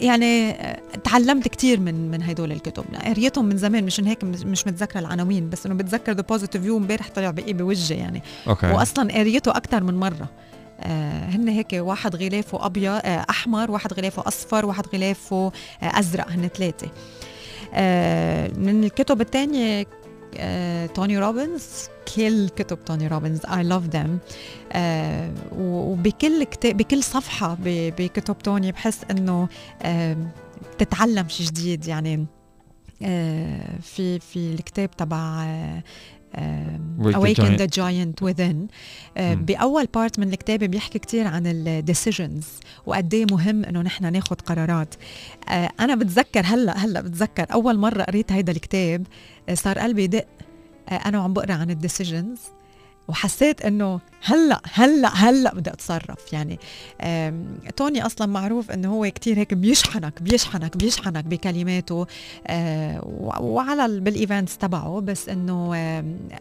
يعني 0.02 0.56
تعلمت 1.04 1.48
كثير 1.48 1.80
من 1.80 2.12
من 2.12 2.24
هدول 2.24 2.52
الكتب. 2.52 2.84
قريتهم 3.06 3.46
من 3.46 3.58
زمان 3.58 3.84
مشان 3.84 4.06
هيك 4.08 4.24
مش 4.24 4.68
متذكرة 4.68 5.00
العناوين 5.00 5.50
بس 5.50 5.66
إنه 5.66 5.76
بتذكر 5.76 6.12
The 6.12 6.22
Positive 6.22 6.62
View 6.62 6.78
امبارح 6.78 7.10
طلع 7.10 7.32
بقي 7.32 7.54
بوجهي 7.54 7.98
يعني. 7.98 8.22
okay. 8.48 8.68
واصلا 8.68 9.14
قريته 9.14 9.52
أكثر 9.52 9.84
من 9.84 9.94
مرة. 10.00 10.30
آه 10.80 11.26
هن 11.26 11.48
هيك 11.48 11.74
واحد 11.74 12.16
غلافه 12.16 12.66
أبيض 12.66 13.02
آه 13.04 13.26
أحمر 13.30 13.72
واحد 13.72 13.94
غلافه 13.94 14.28
أصفر 14.28 14.66
واحد 14.66 14.84
غلافه 14.94 15.52
آه 15.84 16.00
أزرق 16.00 16.30
هن 16.30 16.48
ثلاثة. 16.48 16.88
آه 17.74 18.52
من 18.58 18.84
الكتب 18.84 19.22
الثانية 19.22 19.86
توني 20.94 21.18
روبنز. 21.18 21.64
كل 22.16 22.50
كتب 22.50 22.86
توني 22.86 23.08
روبنز 23.08 23.46
I 23.46 23.64
love 23.64 23.84
them 23.84 24.20
وبكل 25.58 26.44
كتاب 26.44 26.78
بكل 26.78 27.04
صفحة 27.04 27.58
بكتب 27.66 28.38
توني 28.38 28.72
بحس 28.72 29.00
إنه 29.12 29.48
بتتعلم 30.76 31.28
شيء 31.28 31.48
جديد. 31.48 31.88
يعني 31.88 32.26
آه 33.04 33.80
في 33.82 34.20
في 34.20 34.54
الكتاب 34.54 34.92
تبع 34.92 35.46
Awaken 37.16 37.58
the 37.58 37.68
Giant 37.68 38.22
Within. 38.26 38.68
uh, 38.68 39.20
بأول 39.20 39.86
part 39.94 40.20
من 40.20 40.28
الكتاب 40.28 40.60
بيحكي 40.64 41.00
كتير 41.00 41.28
عن 41.28 41.48
ال 41.48 41.58
decisions 41.58 42.48
وقد 42.86 43.14
إيه 43.14 43.26
مهم 43.32 43.66
إنه 43.66 43.82
نحن 43.82 44.14
ناخذ 44.14 44.36
قرارات. 44.36 44.96
uh, 44.96 45.50
أنا 45.80 45.96
بتذكر 45.96 46.42
هلأ 46.46 46.78
هلأ 46.78 47.02
بتذكر 47.02 47.46
أول 47.54 47.78
مرة 47.78 48.04
قريت 48.04 48.32
هيدا 48.32 48.52
الكتاب 48.52 49.08
صار 49.54 49.80
قلبي 49.80 50.04
يدق 50.04 50.26
أنا 50.92 51.20
وعم 51.20 51.34
بقرأ 51.34 51.54
عن 51.54 51.70
ال 51.72 51.79
decisions 51.79 52.40
وحسيت 53.12 53.62
إنه 53.62 54.00
هلأ 54.24 54.62
هلأ 54.74 55.10
هلأ 55.16 55.54
بدي 55.54 55.70
أتصرف. 55.70 56.34
يعني 56.34 56.60
توني 57.76 58.06
أصلا 58.06 58.28
معروف 58.28 58.72
إنه 58.72 58.94
هو 58.94 59.12
كتير 59.16 59.38
هيك 59.38 59.54
بيشحنك 59.54 60.22
بيشحنك 60.22 60.78
بيشحنك 60.78 61.26
بكلماته 61.26 62.08
أه 62.48 63.02
وعلى 63.42 64.00
بال 64.00 64.14
events 64.14 64.58
تبعه. 64.58 65.02
بس 65.02 65.30
إنه 65.30 65.74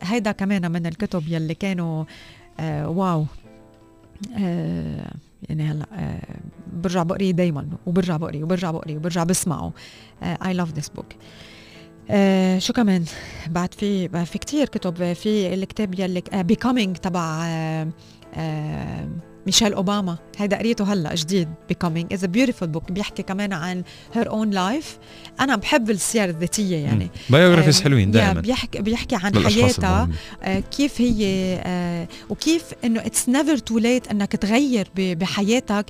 هيدا 0.03 0.33
كمان 0.33 0.73
من 0.73 0.87
الكتب 0.87 1.23
يلي 1.29 1.55
كانوا 1.55 2.05
أه 2.61 2.89
wow. 2.89 3.27
أه 4.39 5.13
يعني 5.49 5.63
هلأ 5.63 5.87
برجع 6.73 7.03
بقري 7.03 7.33
دايما 7.33 7.67
وبرجع 7.87 8.17
بقري 8.17 8.43
وبرجع 8.43 8.71
بقري 8.71 8.97
وبرجع 8.97 9.25
بسمعه. 9.25 9.73
I 10.23 10.53
love 10.53 10.73
this 10.73 10.89
book 10.89 11.07
آه 12.13 12.59
شو 12.59 12.73
كمان؟ 12.73 13.05
بعد 13.51 13.75
في 13.75 14.09
في 14.25 14.39
كتير 14.39 14.69
كتب 14.69 15.13
في 15.13 15.55
الكتاب 15.55 15.99
يلي 16.01 16.23
Becoming 16.33 16.97
تبع 16.97 17.45
آه 17.47 17.89
آه 18.35 19.09
ميشيل 19.47 19.73
أوباما. 19.73 20.19
هيدا 20.39 20.59
قريته 20.59 20.93
هلا 20.93 21.15
جديد 21.15 21.49
becoming. 21.73 22.17
Is 22.17 22.21
a 22.21 22.29
beautiful 22.29 22.67
book. 22.67 22.93
بيحكي 22.93 23.23
كمان 23.23 23.53
عن 23.53 23.83
her 24.15 24.25
own 24.25 24.55
life. 24.55 24.87
أنا 25.41 25.57
بحب 25.57 25.91
السير 25.91 26.29
الذاتية 26.29 26.77
يعني. 26.77 27.11
biographies 27.31 27.81
حلوين 27.81 28.11
دائما. 28.11 28.41
بيحكي 28.41 28.83
بيحكي 28.83 29.17
عن 29.17 29.45
حياتها. 29.45 30.09
آه 30.43 30.61
كيف 30.61 31.01
هي 31.01 31.25
آه 31.65 32.09
وكيف 32.29 32.65
إنه 32.85 33.01
it's 33.01 33.29
never 33.29 33.57
too 33.57 33.79
late 33.79 34.09
إنك 34.09 34.33
تغير 34.33 34.89
بحياتك. 34.97 35.87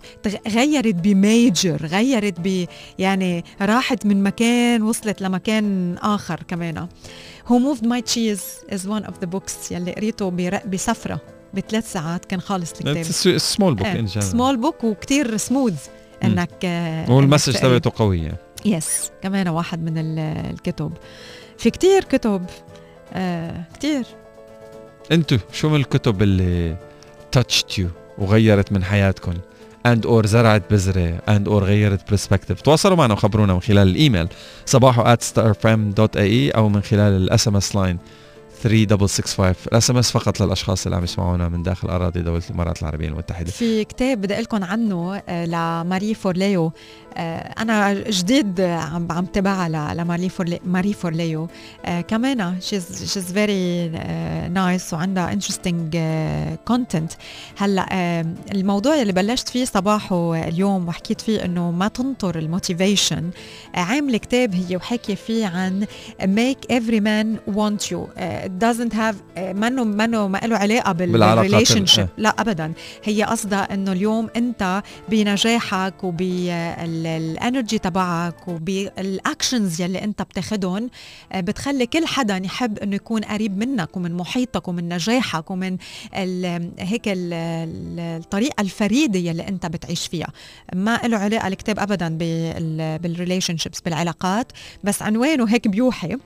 غيرت 0.48 0.94
ب 0.94 1.10
major 1.10 1.86
غيرت 1.86 2.40
ب 2.40 2.66
يعني 2.98 3.44
راحت 3.62 4.06
من 4.06 4.22
مكان 4.22 4.82
وصلت 4.82 5.22
لمكان 5.22 5.96
آخر 5.98 6.42
كمان. 6.48 6.88
Who 7.48 7.52
Moved 7.52 7.84
My 7.84 8.00
Cheese 8.00 8.74
is 8.74 8.82
one 8.86 9.04
of 9.04 9.14
the 9.22 9.26
books 9.26 9.72
يلي 9.72 9.92
قريته 9.92 10.30
بسفرة. 10.66 11.20
بثلاث 11.54 11.92
ساعات 11.92 12.24
كان 12.24 12.40
خالص 12.40 12.72
الكتاب. 12.72 13.02
small 13.38 13.74
book 13.74 13.86
and 13.86 14.06
small 14.06 14.56
book 14.56 14.84
وكثير 14.84 15.36
سموث 15.36 15.86
إنك 16.24 16.64
وال 17.08 17.19
message 17.19 17.54
تبعته 17.54 17.92
قوية. 17.96 18.40
yes 18.64 19.10
كمان 19.22 19.48
واحد 19.48 19.82
من 19.82 20.18
الكتب. 20.18 20.92
في 21.58 21.70
كتير 21.70 22.04
كتب 22.04 22.46
آه 23.12 23.64
كتير. 23.74 24.04
انتو 25.12 25.36
شو 25.52 25.68
من 25.68 25.76
الكتب 25.76 26.22
اللي 26.22 26.76
touched 27.32 27.78
you 27.78 27.88
وغيرت 28.18 28.72
من 28.72 28.84
حياتكم 28.84 29.34
and 29.86 30.06
or 30.06 30.26
زرعت 30.26 30.62
بذرة 30.70 31.22
and 31.28 31.48
or 31.48 31.64
غيرت 31.64 32.10
perspective 32.10 32.60
تواصلوا 32.60 32.96
معنا 32.96 33.14
وخبرونا 33.14 33.54
من 33.54 33.60
خلال 33.60 33.88
الإيميل 33.88 34.28
صباحو 34.66 35.14
at 35.14 35.18
starfm.ae 35.18 36.56
أو 36.56 36.68
من 36.68 36.82
خلال 36.82 37.12
ال 37.16 37.48
SMS 37.48 37.76
line 37.76 37.98
3665 38.62 39.54
ال 39.72 39.90
SMS 39.90 40.10
فقط 40.10 40.40
للأشخاص 40.40 40.86
اللي 40.86 40.96
عم 40.96 41.04
يسمعونا 41.04 41.48
من 41.48 41.62
داخل 41.62 41.88
أراضي 41.88 42.20
دولة 42.20 42.42
الإمارات 42.50 42.82
العربية 42.82 43.08
المتحدة. 43.08 43.50
في 43.50 43.84
كتاب 43.84 44.20
بدي 44.20 44.34
قلكم 44.34 44.64
عنه 44.64 45.22
آه، 45.28 45.44
لماري 45.46 46.14
فورليو. 46.14 46.72
آه، 47.16 47.38
أنا 47.38 47.92
جديد 47.92 48.60
عم 48.60 49.12
عم 49.12 49.24
تابعها 49.24 49.94
لماري 49.94 50.28
فورلي 50.28 50.60
ماري 50.64 50.92
فورليو. 50.92 51.48
آه، 51.84 52.00
كمان 52.00 52.60
she's 52.60 53.12
she's 53.12 53.32
very 53.32 53.88
nice 54.48 54.94
وعندها 54.94 55.32
interesting 55.32 55.98
content 56.64 57.12
هلأ 57.56 57.86
الموضوع 58.54 59.02
اللي 59.02 59.12
بلشت 59.12 59.48
فيه 59.48 59.64
صباحو 59.64 60.34
اليوم 60.34 60.88
وحكيت 60.88 61.20
فيه 61.20 61.44
إنه 61.44 61.70
ما 61.70 61.88
تنطر 61.88 62.38
ال 62.38 62.47
motivation 62.47 63.30
عامله 63.74 64.18
كتاب 64.18 64.54
هي 64.54 64.76
وحكي 64.76 65.16
فيه 65.16 65.46
عن 65.46 65.86
make 66.22 66.72
every 66.72 67.00
man 67.00 67.54
want 67.56 67.90
you. 67.90 67.98
Doesn't 68.58 68.92
have 68.92 69.38
منه 69.38 69.84
منه 69.84 70.28
ما 70.28 70.38
له 70.38 70.56
علاقة 70.56 70.92
بال 70.92 71.86
relationship 71.86 72.08
لا 72.16 72.28
ابدا. 72.28 72.72
هي 73.04 73.22
قصدها 73.22 73.74
إنه 73.74 73.92
اليوم 73.92 74.28
أنت 74.36 74.82
بنجاحك 75.08 76.04
وبال 76.04 76.62
energy 76.62 77.78
تبعك 77.78 78.48
وبال 78.48 78.88
actions 78.88 79.80
يلي 79.80 80.04
أنت 80.04 80.22
بتاخذهم 80.22 80.90
آه، 81.32 81.40
بتخلي 81.40 81.86
كل 81.86 82.06
حدا 82.06 82.36
يحب 82.44 82.78
إنه 82.78 82.96
يكون 82.96 83.20
قريب 83.24 83.58
منك 83.58 83.96
ومن 83.96 84.14
محيطك 84.14 84.68
ومن 84.68 84.88
نجاحك 84.88 85.50
ومن 85.50 85.76
ال 86.14 86.70
هيك 86.78 87.02
ال 87.08 87.32
الطريقة 88.00 88.60
الفريدة 88.60 89.18
يلي 89.18 89.48
أنت 89.48 89.66
بتعيش 89.66 90.06
فيها. 90.06 90.28
ما 90.74 91.00
له 91.04 91.16
علاقة 91.18 91.48
الكتاب 91.48 91.78
ابدا 91.78 92.18
بال 92.98 93.56
relationships 93.56 93.80
بالعلاقات. 93.80 94.52
بس 94.84 95.02
عنوانه 95.02 95.44
هيك 95.48 95.68
بيوحي. 95.68 96.16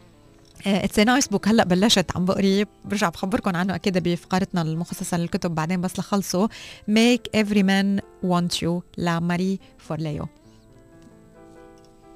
it's 0.66 0.99
nice 0.99 1.29
book 1.29 1.49
هلأ 1.49 1.65
بلشت 1.65 2.17
عم 2.17 2.25
بقري 2.25 2.67
برجع 2.85 3.09
بخبركم 3.09 3.57
عنه. 3.57 3.75
أكيد 3.75 3.99
بفقرتنا 3.99 4.62
المخصصة 4.62 5.17
للكتب 5.17 5.55
بعدين 5.55 5.81
بس 5.81 5.99
لخلصه. 5.99 6.49
Make 6.89 7.29
Every 7.35 7.62
Man 7.62 8.01
Want 8.22 8.62
You 8.62 8.83
لماري 8.99 9.59
فورليو 9.79 10.29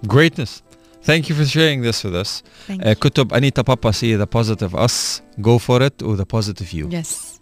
Greatness. 0.06 0.62
Thank 1.08 1.28
you 1.28 1.34
for 1.38 1.46
sharing 1.54 1.80
this 1.82 2.04
with 2.04 2.14
us. 2.14 2.42
Thank 2.68 2.82
uh, 2.82 2.92
كتب 2.92 3.34
أنيتا 3.34 3.62
بابا 3.62 3.90
سي 3.90 4.18
The 4.18 4.26
Positive 4.26 4.74
Us. 4.74 5.20
Go 5.40 5.58
for 5.58 5.80
it 5.82 6.02
و 6.02 6.16
The 6.16 6.24
Positive 6.36 6.72
You. 6.72 6.86
Yes. 6.90 7.38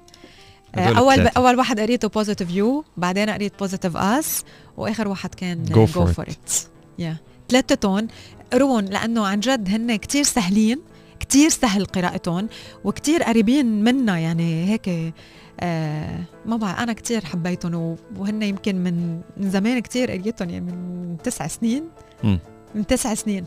Uh, 0.76 0.78
أول 0.78 1.24
ب... 1.24 1.26
أول 1.36 1.56
واحد 1.58 1.80
قريته 1.80 2.08
Positive 2.08 2.50
You 2.50 2.84
بعدين 2.96 3.30
قريت 3.30 3.58
Positive 3.58 3.96
Us 3.96 4.44
وآخر 4.76 5.08
واحد 5.08 5.34
كان 5.34 5.64
Go 5.64 5.86
For 5.86 6.28
It 6.28 6.52
يا 6.98 7.16
ثلاثتهم 7.48 8.08
قرون 8.52 8.84
لأنه 8.84 9.26
عن 9.26 9.40
جد 9.40 9.68
هن 9.68 9.96
كتير 9.96 10.24
سهلين. 10.24 10.80
كتير 11.28 11.48
سهل 11.48 11.84
قراءتهم 11.84 12.48
وكتير 12.84 13.22
قريبين 13.22 13.84
منا 13.84 14.18
يعني 14.18 14.72
هيك 14.72 15.14
آه 15.60 16.20
ما 16.46 16.56
بعرف 16.56 16.78
أنا 16.78 16.92
كتير 16.92 17.24
حبيتهم 17.24 17.96
وهن 18.16 18.42
يمكن 18.42 18.76
من 18.76 19.20
من 19.36 19.50
زمان 19.50 19.78
كتير 19.78 20.10
قريتهم 20.10 20.50
يعني 20.50 20.64
من 20.64 21.16
تسع 21.24 21.46
سنين. 21.46 21.84
م. 22.24 22.36
من 22.74 22.86
تسع 22.86 23.14
سنين 23.14 23.44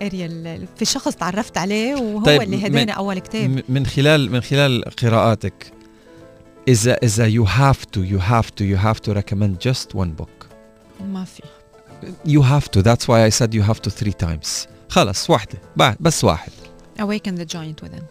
قارية 0.00 0.28
في 0.76 0.84
شخص 0.84 1.14
تعرفت 1.16 1.58
عليه 1.58 1.94
وهو 1.94 2.24
طيب 2.24 2.42
اللي 2.42 2.66
هداني 2.66 2.96
أول 2.96 3.18
كتاب. 3.18 3.62
من 3.68 3.86
خلال 3.86 4.32
من 4.32 4.40
خلال 4.40 4.84
قراءاتك 5.02 5.72
اذا 6.68 6.94
إذا 6.94 7.26
you 7.26 7.44
have 7.44 7.84
to 7.84 8.00
you 8.00 8.18
have 8.18 8.50
to 8.50 8.64
you 8.64 8.76
have 8.76 8.98
to 8.98 9.14
recommend 9.14 9.62
just 9.62 9.94
one 9.94 10.12
book 10.12 10.46
ما 11.00 11.24
في. 11.24 11.42
You 12.26 12.42
have 12.42 12.68
to. 12.70 12.82
That's 12.82 13.04
why 13.08 13.24
I 13.28 13.30
said 13.38 13.54
you 13.54 13.62
have 13.62 13.80
to 13.82 13.90
three 13.90 14.26
times. 14.26 14.68
خلص 14.88 15.30
واحدة 15.30 15.58
بعد 15.76 15.96
بس 16.00 16.24
واحد. 16.24 16.52
Awaken 17.00 17.34
the 17.36 17.44
giant 17.44 17.82
within. 17.82 18.02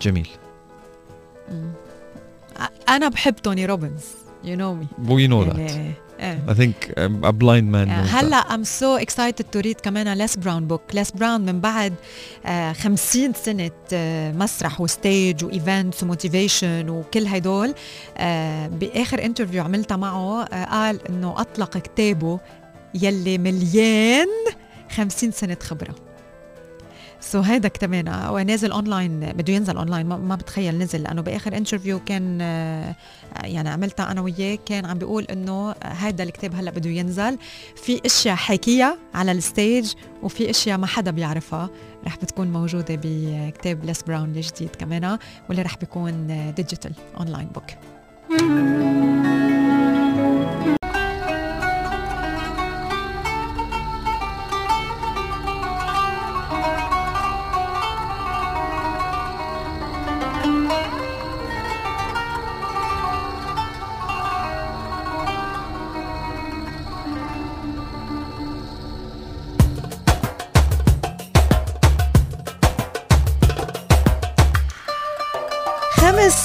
جميل. 0.00 0.28
أنا 2.88 3.08
بحب 3.08 3.36
توني 3.36 3.66
روبنز. 3.66 4.02
You 4.44 4.56
know 4.56 4.74
me. 4.74 4.86
We 5.08 5.28
know 5.28 5.42
يعني 5.42 5.94
that. 5.94 6.04
I 6.48 6.54
think 6.54 6.92
a 6.98 7.32
blind 7.32 7.68
man 7.72 7.88
knows 7.88 8.14
هلأ 8.14 8.42
I'm 8.42 8.64
so 8.64 8.96
excited 8.96 9.46
to 9.52 9.62
read 9.62 9.80
كمان 9.82 10.12
ليس 10.12 10.36
براون 10.36 10.66
بوك 10.66 10.82
ليس 10.94 11.10
براون 11.10 11.40
من 11.40 11.60
بعد 11.60 11.94
خمسين 12.72 13.32
سنة 13.32 13.70
مسرح 14.32 14.80
و 14.80 14.91
stage 14.91 15.44
و 15.44 15.52
events 15.52 16.02
و 16.02 16.10
motivation 16.10 16.88
وكل 16.88 17.26
هدول 17.26 17.74
بآخر 18.70 19.24
interview 19.24 19.62
عملتها 19.62 19.96
معه 19.96 20.44
قال 20.64 21.08
إنه 21.08 21.40
أطلق 21.40 21.78
كتابه 21.78 22.40
يلي 22.94 23.38
مليان 23.38 24.28
خمسين 24.90 25.30
سنة 25.30 25.56
خبرة. 25.62 25.94
so 27.24 27.40
هيدا 27.40 27.68
كمان 27.68 28.28
ونازل 28.30 28.72
اونلاين 28.72 29.20
بده 29.20 29.52
ينزل 29.52 29.76
اونلاين 29.76 30.06
ما 30.06 30.36
بتخيل 30.36 30.78
نزل. 30.78 31.02
لأنه 31.02 31.22
بآخر 31.22 31.56
interview 31.56 32.00
كان 32.04 32.40
يعني 33.44 33.68
عملتها 33.68 34.10
أنا 34.10 34.20
وياه 34.20 34.58
كان 34.66 34.86
عم 34.86 34.98
بيقول 34.98 35.24
إنه 35.24 35.74
هذا 35.84 36.22
الكتاب 36.22 36.54
هلأ 36.54 36.70
بده 36.70 36.90
ينزل. 36.90 37.38
في 37.76 38.00
أشياء 38.06 38.36
حكيها 38.36 38.98
على 39.14 39.32
ال 39.32 39.42
stage 39.42 39.92
وفي 40.22 40.50
أشياء 40.50 40.78
ما 40.78 40.86
حدا 40.86 41.10
بيعرفها. 41.10 41.70
رح 42.06 42.16
بتكون 42.16 42.52
موجودة 42.52 43.00
بكتاب 43.02 43.84
ليس 43.84 44.02
براون 44.02 44.36
الجديد 44.36 44.76
كمان 44.76 45.18
واللي 45.48 45.62
رح 45.62 45.76
بيكون 45.76 46.26
digital 46.56 46.92
online 47.20 47.48
book 47.48 47.66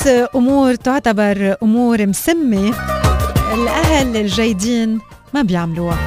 أمور 0.09 0.75
تعتبر 0.75 1.55
أمور 1.63 2.05
مسمة. 2.05 2.73
الأهل 3.53 4.17
الجيدين 4.17 4.99
ما 5.33 5.41
بيعملوها. 5.41 5.97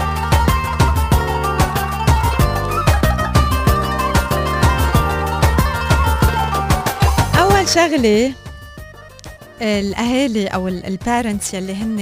أول 7.40 7.68
شغلة 7.68 8.32
الأهالي 9.62 10.46
أو 10.46 10.68
ال 10.68 10.79
parents 10.79 11.54
يلي 11.54 11.74
هن 11.74 11.96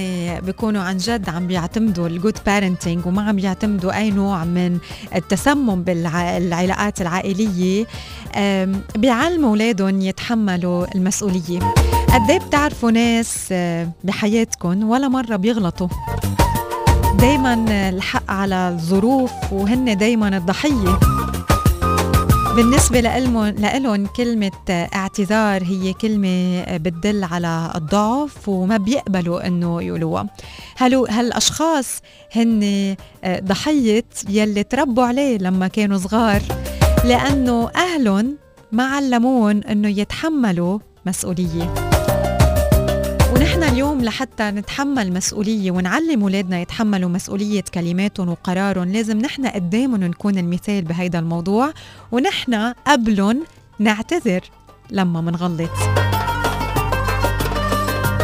بيكونوا 0.45 0.81
عن 0.81 0.97
جد 0.97 1.29
عم 1.29 1.47
بيعتمدوا 1.47 2.07
ال 2.07 2.13
good 2.13 2.37
parenting 2.45 3.05
وما 3.05 3.21
عم 3.21 3.35
بيعتمدوا 3.35 3.97
أي 3.97 4.11
نوع 4.11 4.43
من 4.43 4.77
التسمم 5.15 5.83
بالعلاقات 5.83 7.01
العائلية. 7.01 7.85
بيعلموا 8.95 9.49
اولادهم 9.49 10.01
يتحملوا 10.01 10.95
المسؤولية. 10.95 11.59
قد 12.13 12.29
إيه 12.29 12.39
بتعرفوا 12.39 12.91
ناس 12.91 13.47
آه، 13.51 13.87
بحياتكم 14.03 14.89
ولا 14.89 15.07
مرة 15.07 15.35
بيغلطوا؟ 15.35 15.87
دايما 17.19 17.53
الحق 17.89 18.31
على 18.31 18.69
الظروف 18.69 19.31
وهن 19.51 19.97
دايما 19.97 20.37
الضحية. 20.37 20.99
بالنسبة 22.55 22.99
لهم 22.99 24.07
كلمة 24.07 24.51
اعتذار 24.69 25.63
هي 25.63 25.93
كلمة 25.93 26.63
بتدل 26.77 27.23
على 27.23 27.71
الضعف 27.75 28.49
وما 28.49 28.77
بيقبلوا 28.77 29.47
إنه 29.47 29.81
يقولوها. 29.81 30.27
هلو 30.77 31.05
هالأشخاص 31.05 32.01
هن 32.35 32.95
ضحية 33.25 34.05
يلي 34.29 34.63
تربوا 34.63 35.03
عليه 35.03 35.37
لما 35.37 35.67
كانوا 35.67 35.97
صغار. 35.97 36.41
لأنه 37.05 37.71
اهلهم 37.75 38.37
ما 38.71 38.83
علمون 38.83 39.63
إنه 39.63 39.87
يتحملوا 39.87 40.79
مسؤولية. 41.05 41.73
ونحن 43.33 43.63
اليوم 43.63 44.01
لحتى 44.01 44.43
نتحمل 44.43 45.13
مسؤولية 45.13 45.71
ونعلم 45.71 46.21
أولادنا 46.21 46.61
يتحملوا 46.61 47.09
مسؤولية 47.09 47.63
كلماتهم 47.73 48.29
وقرارهم 48.29 48.91
لازم 48.91 49.17
نحن 49.17 49.47
قدامهم 49.47 50.03
نكون 50.03 50.37
المثال 50.37 50.81
بهيدا 50.81 51.19
الموضوع 51.19 51.71
ونحن 52.11 52.73
قبلهم 52.87 53.43
نعتذر 53.79 54.41
لما 54.91 55.21
منغلط. 55.21 55.69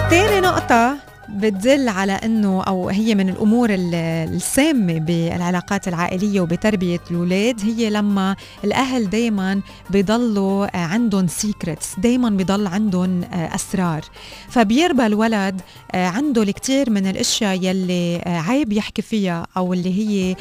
تاني 0.09 0.39
نقطة 0.39 1.07
بتدل 1.30 1.89
على 1.89 2.11
إنه 2.11 2.63
أو 2.63 2.89
هي 2.89 3.15
من 3.15 3.30
الأمور 3.30 3.69
السامة 3.71 4.99
بالعلاقات 4.99 5.88
العائلية 5.88 6.41
وبتربية 6.41 6.99
الأولاد 7.11 7.61
هي 7.61 7.89
لما 7.89 8.36
الأهل 8.63 9.09
دائما 9.09 9.61
بيضلوا 9.89 10.78
عندهم 10.78 11.28
سيكريتس 11.28 11.99
دائما 11.99 12.30
بيضل 12.30 12.67
عندهم 12.67 13.23
أسرار. 13.34 14.01
فبيربى 14.49 15.05
الولد 15.05 15.61
عنده 15.93 16.43
الكثير 16.43 16.89
من 16.89 17.07
الأشياء 17.07 17.59
يلي 17.63 18.21
عيب 18.25 18.73
يحكي 18.73 19.01
فيها 19.01 19.47
أو 19.57 19.73
اللي 19.73 19.93
هي 19.99 20.36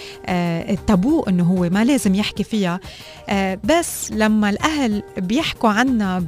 التابو 0.73 1.23
إنه 1.23 1.45
هو 1.45 1.69
ما 1.71 1.85
لازم 1.85 2.15
يحكي 2.15 2.45
فيها. 2.45 2.81
بس 3.65 4.13
لما 4.13 4.51
الأهل 4.51 5.03
بيحكوا 5.19 5.71
عنا 5.71 6.25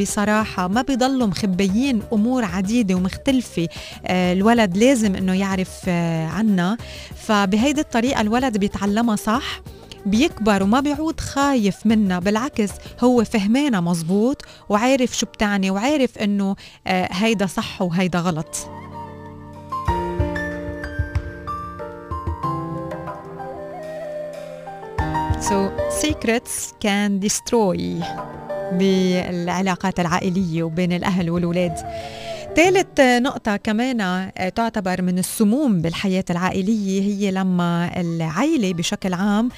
بصراحة 0.00 0.68
ما 0.68 0.82
بيضلوا 0.82 1.26
مخبيين 1.26 2.02
أمور 2.12 2.44
عديدة 2.44 2.94
ومختلفة 2.94 3.68
الولد 4.06 4.76
لازم 4.76 5.14
إنه 5.16 5.34
يعرف 5.34 5.70
آه، 5.88 6.26
عنا. 6.26 6.76
فبهيدي 7.16 7.80
الطريقة 7.80 8.20
الولد 8.20 8.58
بيتعلمها 8.58 9.16
صح 9.16 9.60
بيكبر 10.06 10.62
وما 10.62 10.80
بيعود 10.80 11.20
خايف 11.20 11.86
منا 11.86 12.18
بالعكس 12.18 12.70
هو 13.00 13.24
فهمانة 13.24 13.80
مزبوط 13.80 14.42
وعارف 14.68 15.18
شو 15.18 15.26
بتعني 15.26 15.70
وعارف 15.70 16.18
إنه 16.18 16.56
آه، 16.86 17.08
هيدا 17.12 17.46
صح 17.46 17.82
وهيدا 17.82 18.18
غلط. 18.18 18.56
So 25.48 25.70
secrets 26.02 26.72
can 26.84 27.20
destroy 27.26 27.78
بالعلاقات 28.72 30.00
العائلية 30.00 30.62
وبين 30.62 30.92
الأهل 30.92 31.30
والولاد 31.30 31.74
ثالث 32.56 33.00
نقطة 33.00 33.56
كمان 33.56 34.00
آه، 34.00 34.48
تعتبر 34.48 35.02
من 35.02 35.18
السموم 35.18 35.82
بالحياة 35.82 36.24
العائلية 36.30 37.02
هي 37.02 37.30
لما 37.30 38.00
العائلة 38.00 38.72
بشكل 38.72 39.14
عام 39.14 39.48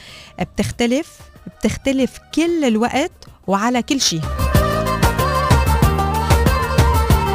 بتختلف 0.40 1.18
بتختلف 1.47 2.18
كل 2.34 2.64
الوقت 2.64 3.12
وعلى 3.47 3.82
كل 3.82 4.01
شيء. 4.01 4.20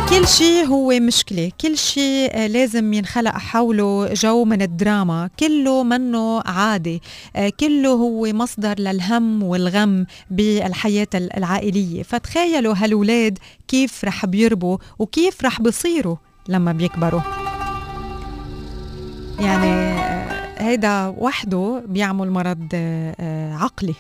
كل 0.10 0.28
شيء 0.28 0.66
هو 0.66 0.90
مشكلة. 1.00 1.52
كل 1.62 1.78
شيء 1.78 2.30
آه، 2.34 2.48
لازم 2.48 2.94
ينخلق 2.94 3.32
حوله 3.32 4.14
جو 4.14 4.46
من 4.46 4.62
الدراما. 4.62 5.30
كله 5.40 5.84
منه 5.84 6.42
عادي 6.46 7.02
آه، 7.36 7.52
كله 7.60 7.90
هو 7.90 8.26
مصدر 8.26 8.80
للهم 8.80 9.44
والغم 9.44 10.06
بالحياة 10.32 11.08
العائلية. 11.16 12.04
فتخيلوا 12.04 12.74
هالولاد 12.78 13.38
كيف 13.68 14.06
رح 14.06 14.26
بيربوا 14.26 14.78
وكيف 15.00 15.46
رح 15.46 15.62
بيصيروا 15.62 16.16
لما 16.48 16.72
بيكبروا. 16.72 17.22
يعني 19.40 19.72
آه، 19.72 20.64
هيدا 20.64 21.08
وحده 21.18 21.84
بيعمل 21.88 22.32
مرض 22.32 22.68
عقلي. 23.62 23.96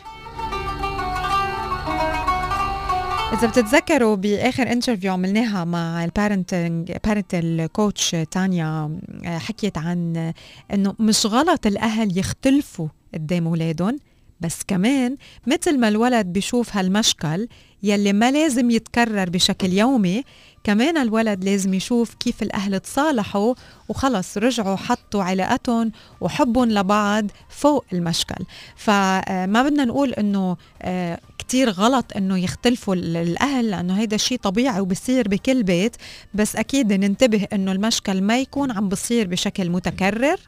إذا 3.33 3.47
بتتذكروا 3.47 4.15
بآخر 4.15 4.71
interview 4.71 5.13
عملناها 5.13 5.63
مع 5.63 6.03
ال 6.03 6.12
parenting 6.12 6.91
parental 7.05 7.67
coach 7.73 8.15
تانيا 8.31 8.99
حكيت 9.25 9.77
عن 9.77 10.33
إنه 10.73 10.95
مش 10.99 11.25
غلط 11.25 11.67
الأهل 11.67 12.17
يختلفوا 12.17 12.87
قدام 13.13 13.47
أولادهم 13.47 13.99
بس 14.41 14.59
كمان 14.67 15.17
مثل 15.47 15.79
ما 15.79 15.87
الولد 15.87 16.25
بيشوف 16.25 16.77
هالمشكل 16.77 17.47
يلي 17.83 18.13
ما 18.13 18.31
لازم 18.31 18.71
يتكرر 18.71 19.29
بشكل 19.29 19.73
يومي 19.73 20.23
كمان 20.63 20.97
الولد 20.97 21.43
لازم 21.43 21.73
يشوف 21.73 22.13
كيف 22.13 22.43
الأهل 22.43 22.79
تصالحوا 22.79 23.53
وخلص 23.89 24.37
رجعوا 24.37 24.75
حطوا 24.75 25.23
علاقتهم 25.23 25.91
وحبهم 26.21 26.69
لبعض 26.69 27.25
فوق 27.49 27.85
المشكل. 27.93 28.45
فما 28.75 29.63
بدنا 29.63 29.85
نقول 29.85 30.13
إنه 30.13 30.57
آه، 30.81 31.19
كتير 31.49 31.69
غلط 31.69 32.05
إنه 32.15 32.37
يختلفوا 32.37 32.95
الأهل 32.95 33.69
لأنه 33.71 33.99
هيدا 33.99 34.17
شيء 34.17 34.37
طبيعي 34.37 34.79
وبصير 34.79 35.27
بكل 35.27 35.63
بيت. 35.63 35.95
بس 36.33 36.55
أكيد 36.55 36.93
ننتبه 36.93 37.47
إنه 37.53 37.71
المشكل 37.71 38.21
ما 38.21 38.39
يكون 38.39 38.71
عم 38.71 38.89
بصير 38.89 39.27
بشكل 39.27 39.69
متكرر 39.69 40.39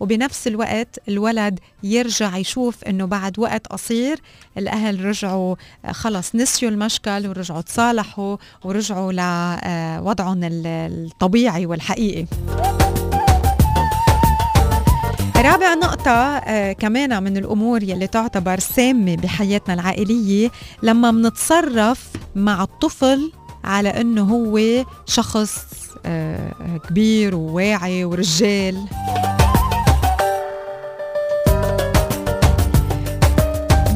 وبنفس 0.00 0.46
الوقت 0.46 0.98
الولد 1.08 1.60
يرجع 1.82 2.36
يشوف 2.36 2.84
إنه 2.84 3.04
بعد 3.04 3.38
وقت 3.38 3.66
قصير 3.66 4.20
الأهل 4.58 5.04
رجعوا 5.04 5.56
آه، 5.84 5.92
خلص 5.92 6.34
نسيوا 6.34 6.70
المشكل 6.70 7.28
ورجعوا 7.28 7.60
تصالحوا 7.60 8.36
ورجعوا 8.64 9.12
لوضعهم 9.12 10.40
الطبيعي 10.42 11.66
والحقيقي. 11.66 12.26
رابع 15.36 15.74
نقطة 15.74 16.10
آه 16.10 16.72
كمان 16.72 17.22
من 17.22 17.36
الأمور 17.36 17.82
يلي 17.82 18.06
تعتبر 18.06 18.58
سامة 18.58 19.16
بحياتنا 19.16 19.74
العائلية 19.74 20.50
لما 20.82 21.10
منتصرف 21.10 22.08
مع 22.34 22.62
الطفل 22.62 23.32
على 23.64 23.88
أنه 23.88 24.22
هو 24.22 24.84
شخص 25.06 25.64
آه 26.06 26.80
كبير 26.88 27.34
وواعي 27.34 28.04
ورجال. 28.04 28.86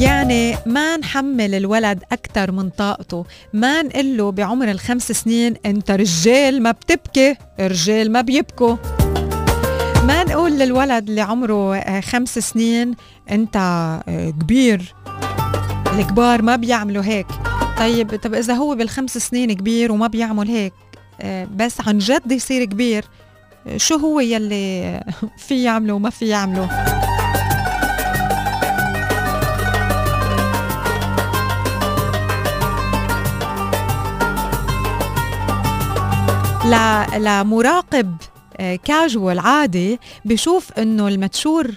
يعني 0.01 0.57
ما 0.67 0.97
نحمل 0.97 1.55
الولد 1.55 2.03
أكثر 2.13 2.53
من 2.53 2.71
طاقته 2.71 3.25
ما 3.53 3.83
نقول 3.83 4.17
له 4.17 4.33
بعمر 4.33 4.71
الخمس 4.71 5.13
سنين 5.13 5.55
أنت 5.67 5.91
رجال 5.91 6.63
ما 6.63 6.71
بتبكي 6.71 7.37
رجال 7.61 8.13
ما 8.13 8.21
بيبكوا. 8.21 8.77
ما 10.07 10.25
نقول 10.25 10.53
للولد 10.53 11.09
اللي 11.09 11.21
عمره 11.21 11.77
آه، 11.77 12.01
خمس 12.01 12.39
سنين 12.39 12.95
انت 13.31 13.57
آه، 13.57 14.31
كبير. 14.31 14.95
الكبار 15.99 16.43
ما 16.43 16.57
بيعملوا 16.57 17.05
هيك. 17.05 17.27
طيب 17.79 18.17
طب 18.17 18.35
إذا 18.35 18.55
هو 18.55 18.75
بالخمس 18.75 19.19
سنين 19.19 19.53
كبير 19.53 19.93
وما 19.93 20.07
بيعمل 20.07 20.49
هيك 20.49 20.73
آه، 21.21 21.49
بس 21.57 21.81
عن 21.81 21.99
جد 21.99 22.33
يصير 22.33 22.65
كبير 22.65 23.05
شو 23.77 23.97
هو 23.97 24.21
يلي 24.21 25.01
في 25.47 25.63
يعمله 25.63 25.95
وما 25.95 26.11
في 26.11 26.29
يعمله 26.29 26.69
لمراقب 37.19 38.17
كاجوال 38.85 39.39
عادي. 39.39 39.99
بشوف 40.25 40.73
إنه 40.79 41.09
الماتشور 41.09 41.71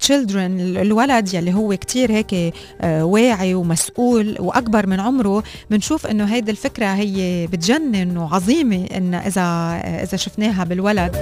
تشيلدرن 0.00 0.60
الولد 0.60 1.34
يلي 1.34 1.54
هو 1.54 1.76
كتير 1.76 2.12
هيك 2.12 2.54
آه، 2.80 3.04
واعي 3.04 3.54
ومسؤول 3.54 4.36
وأكبر 4.40 4.86
من 4.86 5.00
عمره 5.00 5.42
بنشوف 5.70 6.06
إنه 6.06 6.24
هيدي 6.24 6.50
الفكرة 6.50 6.86
هي 6.86 7.46
بتجنن 7.46 8.16
وعظيمه 8.16 8.86
إن 8.96 9.14
إذا 9.14 9.40
آه، 9.40 10.02
إذا 10.02 10.16
شفناها 10.16 10.64
بالولد. 10.64 11.16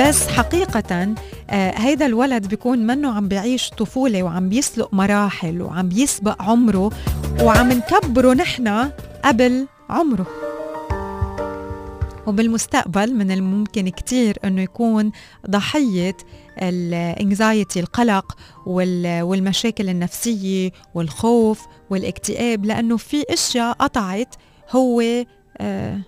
بس 0.00 0.28
حقيقة 0.28 1.14
آه، 1.50 1.70
هيدا 1.76 2.06
الولد 2.06 2.46
بيكون 2.46 2.78
منه 2.78 3.12
عم 3.12 3.28
بيعيش 3.28 3.70
طفولة 3.70 4.22
وعم 4.22 4.48
بيسلق 4.48 4.88
مراحل 4.94 5.62
وعم 5.62 5.88
بيسبق 5.88 6.42
عمره 6.42 6.90
وعم 7.42 7.72
نكبره 7.72 8.34
نحن 8.34 8.90
قبل 9.24 9.66
عمره. 9.90 10.26
وبالمستقبل 12.26 13.14
من 13.14 13.30
الممكن 13.30 13.88
كتير 13.88 14.38
أنه 14.44 14.62
يكون 14.62 15.12
ضحية 15.50 16.16
ال 16.58 16.73
anxiety 16.73 17.80
القلق 17.80 18.36
والمشاكل 18.66 19.88
النفسية 19.88 20.70
والخوف 20.94 21.66
والاكتئاب 21.90 22.64
لأنه 22.64 22.96
في 22.96 23.24
أشياء 23.30 23.72
قطعت 23.72 24.34
هو 24.70 25.02
آه، 25.58 26.00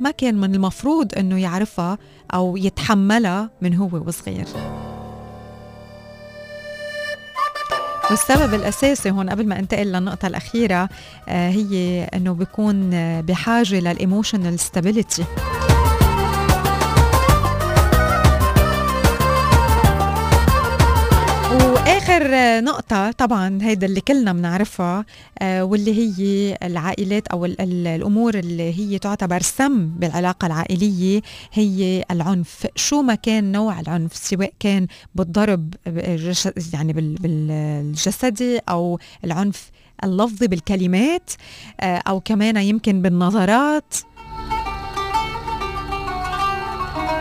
ما 0.00 0.10
كان 0.10 0.34
من 0.40 0.54
المفروض 0.54 1.18
أنه 1.18 1.40
يعرفها 1.40 1.98
أو 2.34 2.56
يتحملها 2.56 3.50
من 3.62 3.74
هو 3.74 3.88
وصغير. 4.06 4.46
والسبب 8.10 8.54
الأساسي 8.54 9.10
هون 9.10 9.30
قبل 9.30 9.46
ما 9.46 9.58
انتقل 9.58 9.86
للنقطة 9.86 10.26
الأخيرة 10.26 10.88
آه، 11.28 11.50
هي 11.50 12.04
أنه 12.04 12.32
بيكون 12.34 12.90
بحاجة 13.22 13.80
لل 13.80 13.94
emotional 13.94 14.58
stability 14.58 15.24
واخر 22.14 22.64
نقطة 22.64 23.10
طبعا 23.10 23.58
هيدا 23.62 23.86
اللي 23.86 24.00
كلنا 24.00 24.32
بنعرفها 24.32 25.04
آه، 25.38 25.64
واللي 25.64 25.94
هي 25.94 26.56
العائلات 26.62 27.28
أو 27.28 27.44
الأمور 27.44 28.34
اللي 28.34 28.78
هي 28.78 28.98
تعتبر 28.98 29.42
سم 29.42 29.88
بالعلاقة 29.88 30.46
العائلية 30.46 31.20
هي 31.52 32.04
العنف، 32.10 32.66
شو 32.76 33.02
ما 33.02 33.14
كان 33.14 33.52
نوع 33.52 33.80
العنف 33.80 34.16
سواء 34.16 34.52
كان 34.60 34.86
بالضرب 35.14 35.74
يعني 36.72 36.92
بالجسدي 36.92 38.58
أو 38.58 38.98
العنف 39.24 39.70
اللفظي 40.04 40.46
بالكلمات 40.46 41.30
آه، 41.80 42.02
أو 42.08 42.20
كمان 42.20 42.56
يمكن 42.56 43.02
بالنظرات. 43.02 43.94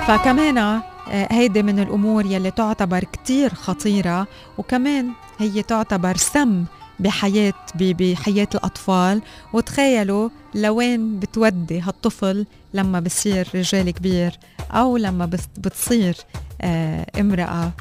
فكمان 0.08 0.82
هيدي 1.08 1.64
من 1.64 1.80
الأمور 1.80 2.26
يلي 2.26 2.52
تعتبر 2.52 3.04
كتير 3.04 3.54
خطيرة 3.54 4.28
وكمان 4.58 5.10
هي 5.40 5.64
تعتبر 5.64 6.18
سم 6.18 6.66
بحياة 7.00 7.54
بحياة 7.76 8.48
الأطفال. 8.56 9.22
وتخيلوا 9.54 10.30
لوين 10.56 11.20
بتودي 11.20 11.82
هالطفل 11.82 12.46
لما 12.74 13.00
بصير 13.00 13.48
رجال 13.56 13.90
كبير 13.90 14.40
أو 14.72 14.98
لما 14.98 15.26
بتصير 15.58 16.16
آه، 16.62 17.06
امرأة 17.20 17.72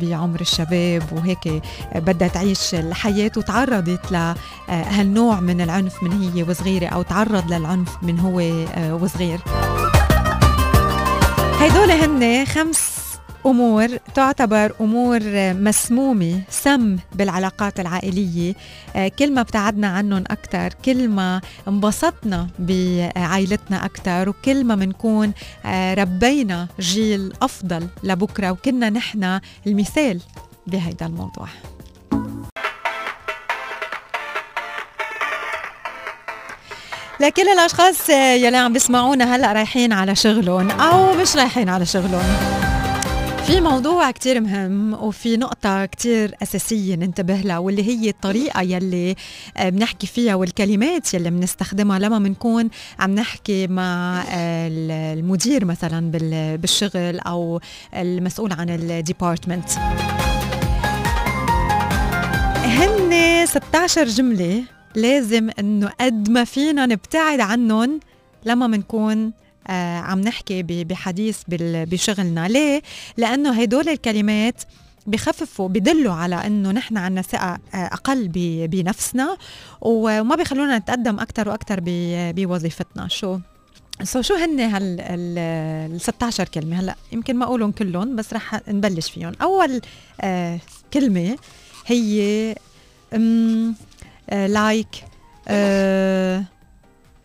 بعمر 0.00 0.40
الشباب. 0.40 1.02
وهيك 1.12 1.62
بدها 1.94 2.28
تعيش 2.28 2.74
الحياة 2.74 3.30
وتعرضت 3.36 4.12
لهالنوع 4.12 5.40
من 5.40 5.60
العنف 5.60 6.02
من 6.02 6.12
هي 6.12 6.42
وصغيرة 6.42 6.86
أو 6.86 7.02
تعرض 7.02 7.52
للعنف 7.52 7.96
من 8.02 8.20
هو 8.20 8.40
آه، 8.40 8.94
وصغير. 8.94 9.40
هيدول 11.64 11.90
هن 11.90 12.44
خمس 12.46 12.94
أمور 13.46 13.96
تعتبر 14.14 14.74
أمور 14.80 15.20
مسمومة 15.52 16.42
سم 16.50 16.96
بالعلاقات 17.14 17.80
العائلية. 17.80 18.54
آه، 18.96 19.08
كل 19.08 19.34
ما 19.34 19.40
ابتعدنا 19.40 19.86
عنهم 19.88 20.24
أكثر 20.26 20.74
كل 20.84 21.08
ما 21.08 21.40
انبسطنا 21.68 22.48
بعائلتنا 22.58 23.84
أكثر 23.84 24.28
وكل 24.28 24.64
ما 24.64 24.74
بنكون 24.74 25.32
آه، 25.66 25.94
ربينا 25.94 26.68
جيل 26.80 27.32
أفضل 27.42 27.88
لبكرة 28.02 28.50
وكنا 28.50 28.90
نحن 28.90 29.40
المثال 29.66 30.20
بهيدا 30.66 31.06
الموضوع. 31.06 31.48
لكل 37.20 37.48
الأشخاص 37.48 38.10
يلي 38.10 38.56
عم 38.56 38.72
بيسمعونا 38.72 39.36
هلأ 39.36 39.52
رايحين 39.52 39.92
على 39.92 40.14
شغلهم 40.14 40.70
أو 40.70 41.14
مش 41.14 41.36
رايحين 41.36 41.68
على 41.68 41.86
شغلهم. 41.86 42.36
في 43.46 43.60
موضوع 43.60 44.10
كتير 44.10 44.40
مهم 44.40 44.94
وفي 44.94 45.36
نقطة 45.36 45.86
كتير 45.86 46.34
أساسية 46.42 46.94
ننتبه 46.94 47.36
لها 47.36 47.58
واللي 47.58 47.82
هي 47.82 48.08
الطريقة 48.08 48.60
يلي 48.62 49.16
آه، 49.56 49.68
بنحكي 49.68 50.06
فيها 50.06 50.34
والكلمات 50.34 51.14
يلي 51.14 51.30
بنستخدمها 51.30 51.98
لما 51.98 52.18
بنكون 52.18 52.70
عم 52.98 53.14
نحكي 53.14 53.66
مع 53.66 54.24
المدير 54.32 55.64
مثلا 55.64 56.10
بالشغل 56.56 57.18
أو 57.18 57.60
المسؤول 57.94 58.52
عن 58.52 58.70
الديبارتمنت. 58.70 59.70
هن 62.64 63.46
16 63.46 64.04
جملة 64.04 64.64
لازم 64.94 65.50
إنه 65.58 65.90
قد 66.00 66.30
ما 66.30 66.44
فينا 66.44 66.86
نبتعد 66.86 67.40
عنهم 67.40 68.00
لما 68.44 68.66
بنكون 68.66 69.32
آه 69.68 69.98
عم 69.98 70.20
نحكي 70.20 70.62
بحديث 70.62 71.38
بشغلنا. 71.48 72.48
ليه؟ 72.48 72.82
لأنه 73.16 73.62
هدول 73.62 73.88
الكلمات 73.88 74.62
بخففوا 75.06 75.68
بدلوا 75.68 76.12
على 76.12 76.34
إنه 76.34 76.70
نحن 76.70 76.96
عنا 76.96 77.22
ثقة 77.22 77.58
آه، 77.74 77.76
أقل 77.76 78.28
بنفسنا 78.68 79.36
وما 79.80 80.36
بيخلونا 80.36 80.78
نتقدم 80.78 81.20
أكثر 81.20 81.48
وأكثر 81.48 81.80
بوظيفتنا. 82.32 83.08
شو؟ 83.08 83.38
سو 84.02 84.22
شو 84.22 84.34
هن 84.34 84.60
هال 84.60 85.00
ال 85.00 86.00
16 86.00 86.48
كلمة؟ 86.48 86.80
هلأ 86.80 86.94
يمكن 87.12 87.36
ما 87.36 87.44
أقولهم 87.44 87.72
كلهم 87.72 88.16
بس 88.16 88.32
رح 88.32 88.68
نبلش 88.68 89.10
فيهم. 89.10 89.32
أول 89.42 89.80
آه 90.20 90.58
كلمة 90.92 91.36
هي 91.86 92.54
like 94.32 95.04
آه، 95.48 96.38
آه، 96.38 96.44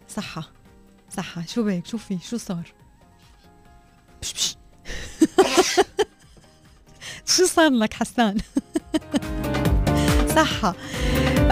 صحة. 0.09 0.43
صحة. 1.17 1.43
شو 1.47 1.63
بك 1.63 1.85
شو 1.87 1.97
في؟ 1.97 2.17
شو 2.29 2.37
صار؟ 2.37 2.73
بش 4.21 4.33
بش. 4.33 4.55
شو 7.35 7.45
صار 7.45 7.69
لك 7.69 7.93
حسان؟ 7.93 8.37
صحة. 10.35 10.75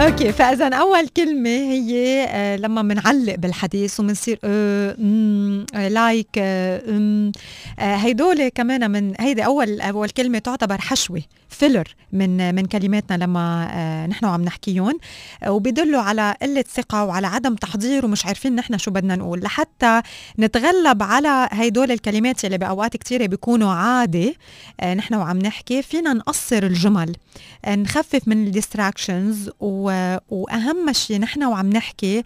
okay 0.00 0.32
فإذا 0.32 0.74
أول 0.74 1.08
كلمة 1.08 1.50
هي 1.50 2.24
آه 2.28 2.56
لما 2.56 2.82
بنعلق 2.82 3.34
بالحديث 3.34 4.00
وبنصير 4.00 4.38
آه 4.44 4.96
آه 5.74 5.88
like 5.88 6.38
هيدول 7.78 8.48
كمان 8.48 8.90
من 8.90 9.14
هيدي 9.20 9.44
أول 9.44 9.80
أول 9.80 10.10
كلمة 10.10 10.38
تعتبر 10.38 10.80
حشوة 10.80 11.22
filler 11.48 11.94
من 12.12 12.54
من 12.54 12.64
كلماتنا 12.66 13.24
لما 13.24 14.06
نحن 14.06 14.24
عم 14.24 14.42
نحكيهم 14.42 14.98
وبيدلوا 15.46 16.00
على 16.00 16.34
قلة 16.42 16.64
ثقة 16.74 17.04
وعلى 17.04 17.26
عدم 17.26 17.54
تحضير 17.54 18.04
ومش 18.04 18.26
عارفين 18.26 18.54
نحن 18.54 18.78
شو 18.78 18.90
بدنا 18.90 19.16
نقول. 19.16 19.40
لحتى 19.40 20.02
نتغلب 20.38 21.02
على 21.02 21.48
هيدول 21.52 21.92
الكلمات 21.92 22.44
اللي 22.44 22.58
بأوقات 22.58 22.96
كثيره 22.96 23.26
بيكونوا 23.26 23.72
عادي 23.72 24.36
نحن 24.84 25.14
وعم 25.14 25.38
نحكي 25.38 25.82
فينا 25.82 26.12
نقصر 26.12 26.62
الجمل 26.62 27.12
نخفف 27.68 28.28
من 28.28 28.46
ال 28.46 28.54
distractions 28.54 29.50
وأهم 30.30 30.92
شيء 30.92 31.18
نحن 31.20 31.44
وعم 31.44 31.70
نحكي 31.70 32.22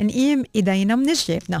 نقيم 0.00 0.44
إيدينا 0.56 0.96
من 0.96 1.12
جيبنا 1.12 1.60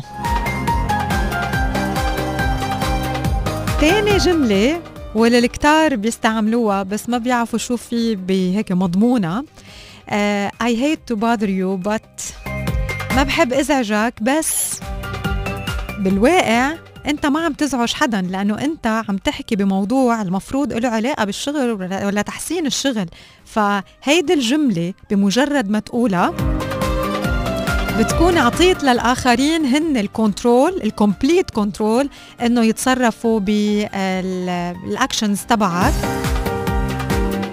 تاني 3.80 4.16
جملة 4.16 4.80
واللي 5.14 5.38
الكتار 5.38 5.96
بيستعملوها 5.96 6.82
بس 6.82 7.08
ما 7.08 7.18
بيعرفوا 7.18 7.58
شو 7.58 7.76
في 7.76 8.14
بهيك 8.14 8.72
مضمونة. 8.72 9.40
uh, 9.40 10.50
I 10.62 10.70
hate 10.74 11.12
to 11.12 11.16
bother 11.16 11.48
you 11.48 11.88
but 11.88 12.22
ما 13.16 13.22
بحب 13.22 13.52
ازعجك 13.52 14.14
بس. 14.22 14.80
بالواقع 15.98 16.72
انت 17.08 17.26
ما 17.26 17.44
عم 17.44 17.52
تزعج 17.52 17.92
حدا 17.92 18.22
لأنه 18.22 18.58
انت 18.58 19.02
عم 19.08 19.16
تحكي 19.16 19.56
بموضوع 19.56 20.22
المفروض 20.22 20.72
له 20.72 20.88
علاقة 20.88 21.24
بالشغل 21.24 21.70
ولا 22.04 22.22
تحسين 22.22 22.66
الشغل. 22.66 23.06
فهيدي 23.44 24.34
الجملة 24.34 24.94
بمجرد 25.10 25.70
ما 25.70 25.78
تقولها 25.78 26.34
بتكون 27.98 28.38
عطيت 28.38 28.84
للآخرين 28.84 29.66
هن 29.66 29.96
ال 29.96 30.07
control 30.07 30.80
ال 30.84 30.91
complete 30.91 31.50
control 31.50 32.08
إنه 32.42 32.64
يتصرفوا 32.64 33.40
بال 33.40 33.84
actions 33.84 35.40
تبعك. 35.48 35.92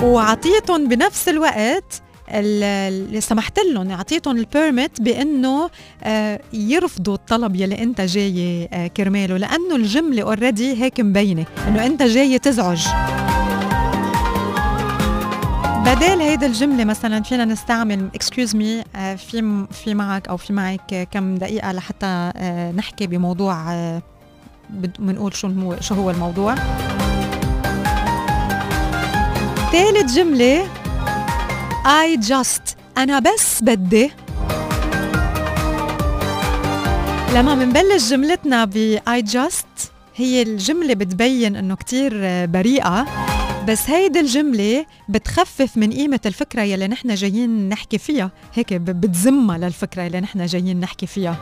وعطيتهم 0.02 0.88
بنفس 0.88 1.30
الوقت 1.30 2.02
اللي 2.40 3.22
سمحت 3.22 3.60
لهم 3.60 3.92
أعطيتهم 3.92 4.38
ال 4.38 4.47
permit 4.47 5.02
بأنه 5.02 5.70
آه، 6.04 6.40
يرفضوا 6.54 7.14
الطلب 7.14 7.56
يلي 7.56 7.84
أنت 7.84 8.02
جاي 8.02 8.70
آه، 8.74 8.88
كرماله 8.88 9.38
لأنه 9.38 9.76
الجملة 9.76 10.24
already 10.24 10.84
هيك 10.84 11.00
مبينة 11.00 11.46
إنه 11.68 11.86
أنت 11.86 12.04
جاي 12.04 12.40
تزعج. 12.40 12.88
بدال 15.86 16.22
هيدا 16.22 16.48
الجملة 16.48 16.84
مثلا 16.84 17.24
فينا 17.24 17.46
نستعمل 17.46 18.10
excuse 18.16 18.56
me 18.56 18.84
آه، 18.96 19.16
في 19.16 19.66
في 19.72 19.94
معك 19.94 20.28
أو 20.28 20.38
في 20.38 20.54
معك 20.54 21.08
كم 21.12 21.36
دقيقة 21.36 21.72
لحتى 21.72 22.32
نحكي 22.76 23.08
بموضوع 23.08 23.66
بنقول 25.00 25.36
شو 25.36 25.48
هو 25.48 25.76
شو 25.80 25.96
هو 25.96 26.10
الموضوع. 26.10 26.56
ثالث 29.72 30.16
جملة 30.16 30.68
I 31.86 32.18
just 32.30 32.76
أنا 32.98 33.20
بس 33.20 33.64
بدي. 33.64 34.12
لما 37.34 37.56
منبلش 37.56 38.10
جملتنا 38.10 38.66
ب 38.66 39.00
I 39.10 39.22
just 39.32 39.90
هي 40.16 40.42
الجملة 40.42 40.94
بتبين 40.94 41.56
إنه 41.56 41.76
كتير 41.76 42.12
بريئة. 42.46 43.06
بس 43.68 43.90
هيدي 43.90 44.20
الجملة 44.20 44.86
بتخفف 45.10 45.78
من 45.78 45.94
قيمة 45.94 46.20
الفكرة 46.26 46.62
يلي 46.62 46.88
نحن 46.88 47.16
جايين 47.16 47.70
نحكي 47.70 47.98
فيها. 47.98 48.32
هيك 48.54 48.74
بتزمها 48.74 49.58
للفكرة 49.58 50.02
يلي 50.02 50.20
نحن 50.20 50.46
جايين 50.46 50.80
نحكي 50.80 51.08
فيها. 51.08 51.38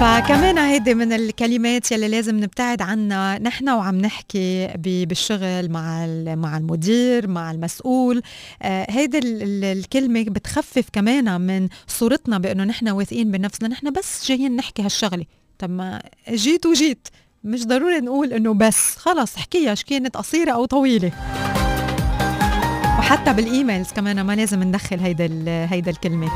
فكمان 0.00 0.58
هيدي 0.58 0.94
من 0.94 1.12
الكلمات 1.12 1.92
يلي 1.92 2.08
لازم 2.08 2.36
نبتعد 2.36 2.82
عنها. 2.82 3.38
نحن 3.38 3.68
وعم 3.68 3.98
نحكي 3.98 4.68
بالشغل 4.76 5.70
مع 5.70 6.06
مع 6.34 6.56
المدير 6.56 7.28
مع 7.28 7.50
المسؤول. 7.50 8.22
آه 8.62 8.86
هيدي 8.90 9.20
الكلمة 9.22 10.22
بتخفف 10.22 10.84
كمان 10.92 11.40
من 11.40 11.68
صورتنا 11.86 12.38
بأنه 12.38 12.64
نحن 12.64 12.88
واثقين 12.88 13.30
بنفسنا. 13.30 13.68
نحن 13.68 13.92
بس 13.92 14.28
جايين 14.28 14.56
نحكي 14.56 14.82
هالشغلة. 14.82 15.24
طب 15.58 15.70
ما 15.70 16.02
جيت 16.30 16.66
وجيت. 16.66 17.08
مش 17.44 17.66
ضروري 17.66 18.00
نقول 18.00 18.32
إنه 18.32 18.54
بس. 18.54 18.96
خلص 18.96 19.36
احكيها 19.36 19.74
كانت 19.74 20.16
قصيرة 20.16 20.52
أو 20.52 20.64
طويلة. 20.64 21.12
وحتى 22.98 23.32
بالإيميلز 23.32 23.92
كمان 23.92 24.20
ما 24.20 24.36
لازم 24.36 24.62
ندخل 24.62 25.00
هيدا 25.00 25.28
هيدا 25.46 25.90
الكلمة. 25.90 26.30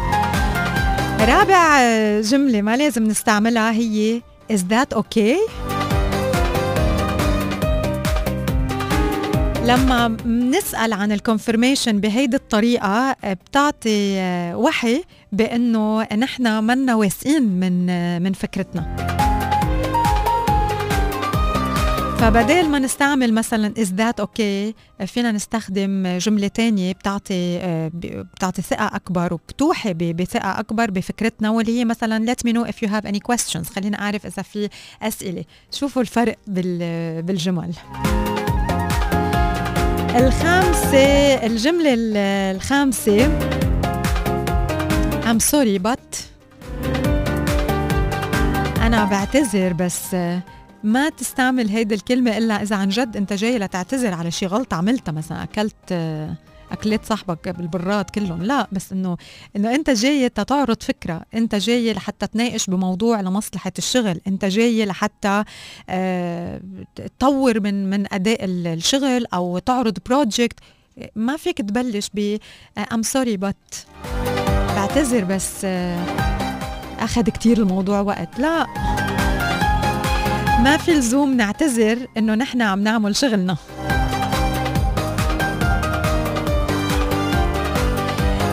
رابع 1.28 1.80
جملة 2.20 2.62
ما 2.62 2.76
لازم 2.76 3.04
نستعملها 3.04 3.70
هي 3.72 4.22
is 4.52 4.56
that 4.56 4.98
okay؟ 4.98 5.36
لما 9.64 10.08
بنسأل 10.08 10.92
عن 10.92 11.12
الكونفرميشن 11.12 12.00
بهيدي 12.00 12.36
الطريقة 12.36 13.16
بتعطي 13.24 14.18
وحي 14.54 15.02
بأنه 15.32 16.02
نحن 16.02 16.64
منا 16.64 16.94
واثقين 16.94 17.42
من 17.42 17.86
من 18.22 18.32
فكرتنا 18.32 18.96
فبدال 22.18 22.68
ما 22.68 22.78
نستعمل 22.78 23.34
مثلا 23.34 23.74
is 23.74 23.88
that 23.88 24.24
okay 24.24 24.74
فينا 25.06 25.32
نستخدم 25.32 26.18
جملة 26.18 26.48
تانية 26.48 26.92
بتعطي 26.92 27.58
بتعطي 28.34 28.62
ثقة 28.62 28.86
أكبر 28.86 29.34
وبتوحي 29.34 29.92
بثقة 29.94 30.60
أكبر 30.60 30.90
بفكرتنا 30.90 31.50
واللي 31.50 31.78
هي 31.78 31.84
مثلا 31.84 32.34
let 32.34 32.38
me 32.48 32.52
know 32.52 32.66
if 32.70 32.74
you 32.82 32.88
have 32.88 33.04
any 33.10 33.20
questions. 33.32 33.72
خلينا 33.74 34.00
أعرف 34.00 34.26
إذا 34.26 34.42
في 34.42 34.68
أسئلة. 35.02 35.44
شوفوا 35.72 36.02
الفرق 36.02 36.36
بالجمل. 36.46 37.72
الخامسة 40.16 41.34
الجملة 41.46 41.94
الخامسة. 41.96 43.38
I'm 45.24 45.40
sorry 45.40 45.78
but 45.78 46.16
أنا 48.82 49.04
بعتذر 49.04 49.72
بس 49.72 50.16
ما 50.84 51.08
تستعمل 51.08 51.68
هيدي 51.68 51.94
الكلمة 51.94 52.38
إلا 52.38 52.62
إذا 52.62 52.76
عن 52.76 52.88
جد 52.88 53.16
أنت 53.16 53.32
جاي 53.32 53.58
لتعتذر 53.58 54.14
على 54.14 54.30
شي 54.30 54.46
غلطة 54.46 54.76
عملتها. 54.76 55.12
مثلا 55.12 55.42
أكلت 55.42 55.92
اكلات 56.72 57.04
صاحبك 57.04 57.48
بالبراد 57.48 58.04
كلهم. 58.04 58.42
لا 58.42 58.68
بس 58.72 58.92
إنه 58.92 59.16
إنه 59.56 59.74
أنت 59.74 59.90
جاي 59.90 60.28
تعرض 60.28 60.82
فكرة. 60.82 61.22
أنت 61.34 61.54
جاي 61.54 61.92
لحتى 61.92 62.26
تناقش 62.26 62.66
بموضوع 62.66 63.20
لمصلحة 63.20 63.72
الشغل. 63.78 64.20
أنت 64.26 64.44
جاي 64.44 64.84
لحتى 64.84 65.44
آه 65.88 66.60
تطور 66.94 67.60
من 67.60 67.90
من 67.90 68.14
أداء 68.14 68.38
الشغل 68.44 69.26
أو 69.34 69.58
تعرض 69.58 69.98
project 70.06 70.59
ما 71.16 71.36
فيك 71.36 71.58
تبلش 71.58 72.10
ب 72.14 72.38
I'm 72.92 73.02
sorry 73.02 73.36
بت 73.36 73.86
بعتذر 74.76 75.24
بس 75.24 75.64
آه 75.64 76.04
أخذ 76.98 77.22
كتير 77.22 77.58
الموضوع 77.58 78.00
وقت. 78.00 78.38
لا. 78.38 78.66
ما 80.64 80.76
في 80.76 80.90
لزوم 80.94 81.34
نعتذر 81.34 82.06
إنه 82.16 82.34
نحن 82.34 82.62
عم 82.62 82.82
نعمل 82.82 83.16
شغلنا. 83.16 83.56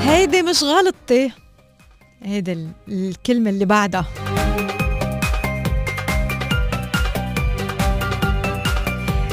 هيدي 0.02 0.42
مش 0.42 0.64
غلطتي 0.64 1.32
هيدي 2.24 2.68
الكلمة 2.88 3.50
اللي 3.50 3.66
بعدها. 3.66 4.06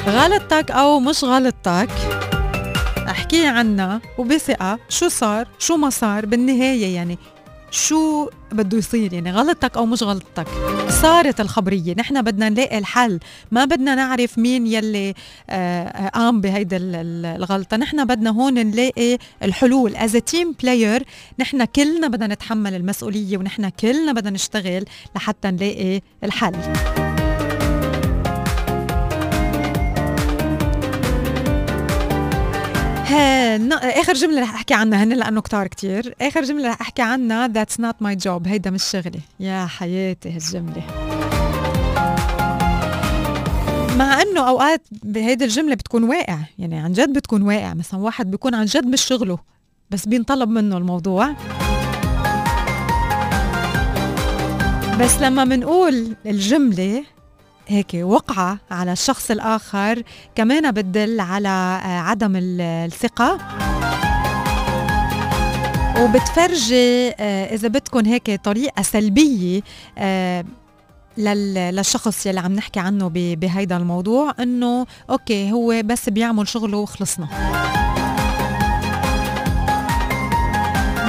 غلطتك 0.06 0.70
أو 0.70 1.00
مش 1.00 1.24
غلطتك 1.24 1.90
احكي 3.08 3.46
عنها 3.46 4.00
وبثقة 4.18 4.78
شو 4.88 5.08
صار 5.08 5.48
شو 5.58 5.76
ما 5.76 5.90
صار 5.90 6.26
بالنهاية 6.26 6.94
يعني. 6.94 7.18
شو 7.72 8.28
بده 8.52 8.78
يصير؟ 8.78 9.12
يعني 9.12 9.32
غلطتك 9.32 9.76
أو 9.76 9.86
مش 9.86 10.02
غلطتك؟ 10.02 10.46
صارت 10.88 11.40
الخبرية. 11.40 11.94
نحن 11.98 12.22
بدنا 12.22 12.48
نلاقي 12.48 12.78
الحل. 12.78 13.20
ما 13.50 13.64
بدنا 13.64 13.94
نعرف 13.94 14.38
مين 14.38 14.66
يلي 14.66 15.14
آه 15.50 16.08
قام 16.08 16.40
بهيدا 16.40 16.78
الغلطة. 16.80 17.76
نحن 17.76 18.04
بدنا 18.04 18.30
هون 18.30 18.54
نلاقي 18.54 19.18
الحلول. 19.42 19.96
as 19.96 20.12
team 20.12 20.54
player 20.62 21.04
نحن 21.38 21.64
كلنا 21.64 22.08
بدنا 22.08 22.34
نتحمل 22.34 22.74
المسؤولية 22.74 23.38
ونحن 23.38 23.68
كلنا 23.68 24.12
بدنا 24.12 24.30
نشتغل 24.30 24.84
لحتى 25.16 25.50
نلاقي 25.50 26.00
الحل. 26.24 26.56
آخر 33.12 34.12
جملة 34.12 34.40
رح 34.40 34.54
أحكي 34.54 34.74
عنها 34.74 35.04
هن 35.04 35.12
لأنه 35.12 35.40
كتار 35.40 35.66
كتير. 35.66 36.14
آخر 36.20 36.42
جملة 36.42 36.68
رح 36.68 36.80
أحكي 36.80 37.02
عنها 37.02 37.48
that's 37.48 37.80
not 37.80 38.06
my 38.06 38.24
job. 38.24 38.46
هيدا 38.46 38.70
مش 38.70 38.84
شغلي. 38.84 39.20
يا 39.40 39.66
حياتي 39.66 40.30
هالجملة. 40.30 40.82
مع 43.96 44.22
إنه 44.22 44.48
أوقات 44.48 44.82
بهيدي 45.02 45.44
الجملة 45.44 45.74
بتكون 45.74 46.04
واقع 46.04 46.38
يعني 46.58 46.78
عن 46.78 46.92
جد 46.92 47.12
بتكون 47.12 47.42
واقع. 47.42 47.74
مثلا 47.74 48.00
واحد 48.00 48.30
بيكون 48.30 48.54
عن 48.54 48.64
جد 48.64 48.86
مش 48.86 49.02
شغله 49.02 49.38
بس 49.90 50.06
بينطلب 50.06 50.48
منه 50.48 50.76
الموضوع. 50.76 51.34
بس 55.00 55.18
لما 55.20 55.44
منقول 55.44 56.16
الجملة 56.26 57.04
هيك 57.68 57.90
وقعة 57.94 58.58
على 58.70 58.92
الشخص 58.92 59.30
الآخر 59.30 60.02
كمان 60.34 60.70
بتدل 60.70 61.20
على 61.20 61.48
آه، 61.48 62.00
عدم 62.00 62.32
الثقة. 62.36 63.38
وبتفرجي 66.00 67.10
آه، 67.10 67.54
إذا 67.54 67.68
بدكم 67.68 68.06
هيك 68.06 68.40
طريقة 68.44 68.82
سلبية 68.82 69.60
آه، 69.98 70.44
للشخص 71.18 72.26
يلي 72.26 72.40
عم 72.40 72.52
نحكي 72.52 72.80
عنه 72.80 73.10
بهيدا 73.14 73.76
الموضوع 73.76 74.34
إنه 74.40 74.86
أوكي 75.10 75.52
هو 75.52 75.82
بس 75.84 76.08
بيعمل 76.08 76.48
شغله 76.48 76.78
وخلصنا. 76.78 77.28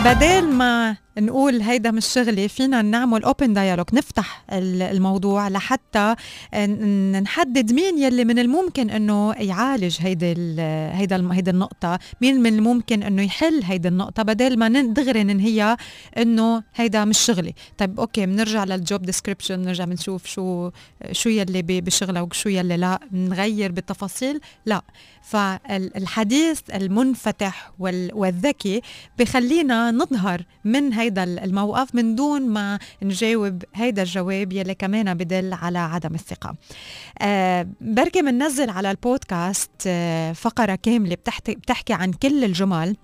بدل 0.06 0.54
ما 0.54 0.96
نقول 1.18 1.62
هيدا 1.62 1.92
مش 1.92 2.06
شغلي 2.06 2.48
فينا 2.48 2.82
نعمل 2.82 3.24
open 3.24 3.54
dialogue 3.54 3.86
نفتح 3.94 4.44
الموضوع 4.52 5.48
لحتى 5.48 6.16
نحدد 7.22 7.74
مين 7.74 7.98
يلي 7.98 8.26
من 8.26 8.40
الممكن 8.40 8.90
إنه 8.90 9.34
يعالج 9.34 9.98
هيدا 10.00 10.34
هيدا 10.94 11.30
هيدا 11.34 11.52
النقطة 11.52 12.00
مين 12.22 12.42
من 12.42 12.54
الممكن 12.54 13.04
إنه 13.04 13.22
يحل 13.22 13.64
هيدا 13.64 13.90
النقطة 13.90 14.24
بدل 14.24 14.60
ما 14.60 14.82
دغري 14.82 15.24
ننهيها 15.24 15.78
إنه 16.18 16.64
هيدا 16.76 17.06
مش 17.06 17.20
شغلي 17.20 17.54
طيب 17.78 18.00
okay 18.00 18.26
بنرجع 18.26 18.64
لل 18.64 18.79
job 18.79 19.02
description 19.02 19.56
بنرجع 19.56 19.86
بنشوف 19.86 20.26
شو 20.26 20.70
شو 21.12 21.30
يلي 21.30 21.62
بشغلها 21.62 22.22
وشو 22.22 22.50
يلي 22.50 22.78
لا 22.78 23.00
نغير 23.12 23.72
بالتفاصيل؟ 23.72 24.40
لا. 24.66 24.82
فالحديث 25.24 26.60
المنفتح 26.74 27.72
والذكي 27.80 28.82
بخلينا 29.20 29.92
نظهر 29.92 30.42
من 30.66 30.94
هيدا 31.04 31.24
الموقف 31.24 31.96
من 31.96 32.16
دون 32.16 32.42
ما 32.42 32.80
نجاوب 33.02 33.64
هيدا 33.76 34.02
الجواب 34.02 34.54
يلي 34.54 34.76
كمان 34.76 35.14
بدل 35.14 35.54
على 35.54 35.80
عدم 35.80 36.16
الثقة. 36.16 36.56
آه 37.20 37.68
بركي 37.82 38.22
مننزل 38.22 38.70
على 38.70 38.92
البودكاست 38.92 39.72
آه 39.88 40.34
فقرة 40.34 40.76
كاملة 40.76 41.16
بتحكي, 41.16 41.56
بتحكي 41.56 41.94
عن 41.94 42.14
كل 42.14 42.44
الجمل. 42.44 42.96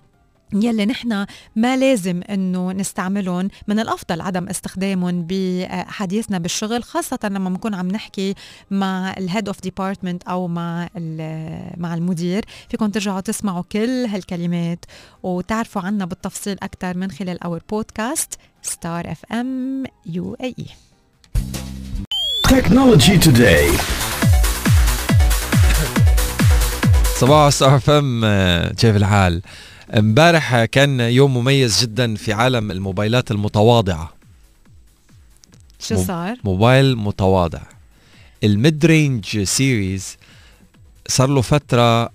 يلي 0.54 0.86
نحن 0.86 1.26
ما 1.56 1.76
لازم 1.76 2.20
إنه 2.30 2.72
نستعملهم 2.72 3.48
من 3.68 3.78
الأفضل 3.78 4.20
عدم 4.20 4.48
استخدامهم 4.48 5.26
بحديثنا 5.28 6.38
بالشغل 6.38 6.84
خاصة 6.84 7.18
لما 7.24 7.50
بنكون 7.50 7.74
عم 7.74 7.88
نحكي 7.88 8.34
مع 8.70 9.14
ال 9.18 9.24
head 9.24 9.48
of 9.48 9.60
department 9.60 10.22
أو 10.22 10.48
مع 10.48 10.88
مع 11.76 11.94
المدير 11.94 12.44
فيكم 12.70 12.90
ترجعوا 12.90 13.20
تسمعوا 13.20 13.62
كل 13.72 14.06
هالكلمات 14.06 14.84
وتعرفوا 15.22 15.82
عنا 15.82 16.04
بالتفصيل 16.04 16.56
أكثر 16.62 16.96
من 16.96 17.10
خلال 17.10 17.42
our 17.42 17.62
podcast 17.70 18.34
Star 18.62 19.12
FM 19.12 19.84
UAE 20.06 20.66
Technology 22.44 23.18
Today 23.18 23.70
صباح 27.16 27.48
Star 27.48 27.76
FM 27.76 28.24
كيف 28.72 28.96
الحال؟ 28.96 29.42
امبارح 29.98 30.64
كان 30.64 31.00
يوم 31.00 31.36
مميز 31.36 31.82
جدا 31.82 32.14
في 32.14 32.32
عالم 32.32 32.70
الموبايلات 32.70 33.30
المتواضعة. 33.30 34.14
شو 35.80 36.04
صار؟ 36.04 36.36
موبايل 36.44 36.96
متواضع. 36.96 37.62
ال 38.44 38.86
mid-range 38.86 39.42
series 39.42 40.16
صار 41.08 41.28
له 41.28 41.40
فترة 41.40 42.10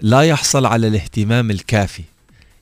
لا 0.00 0.20
يحصل 0.22 0.66
على 0.66 0.88
الاهتمام 0.88 1.50
الكافي. 1.50 2.02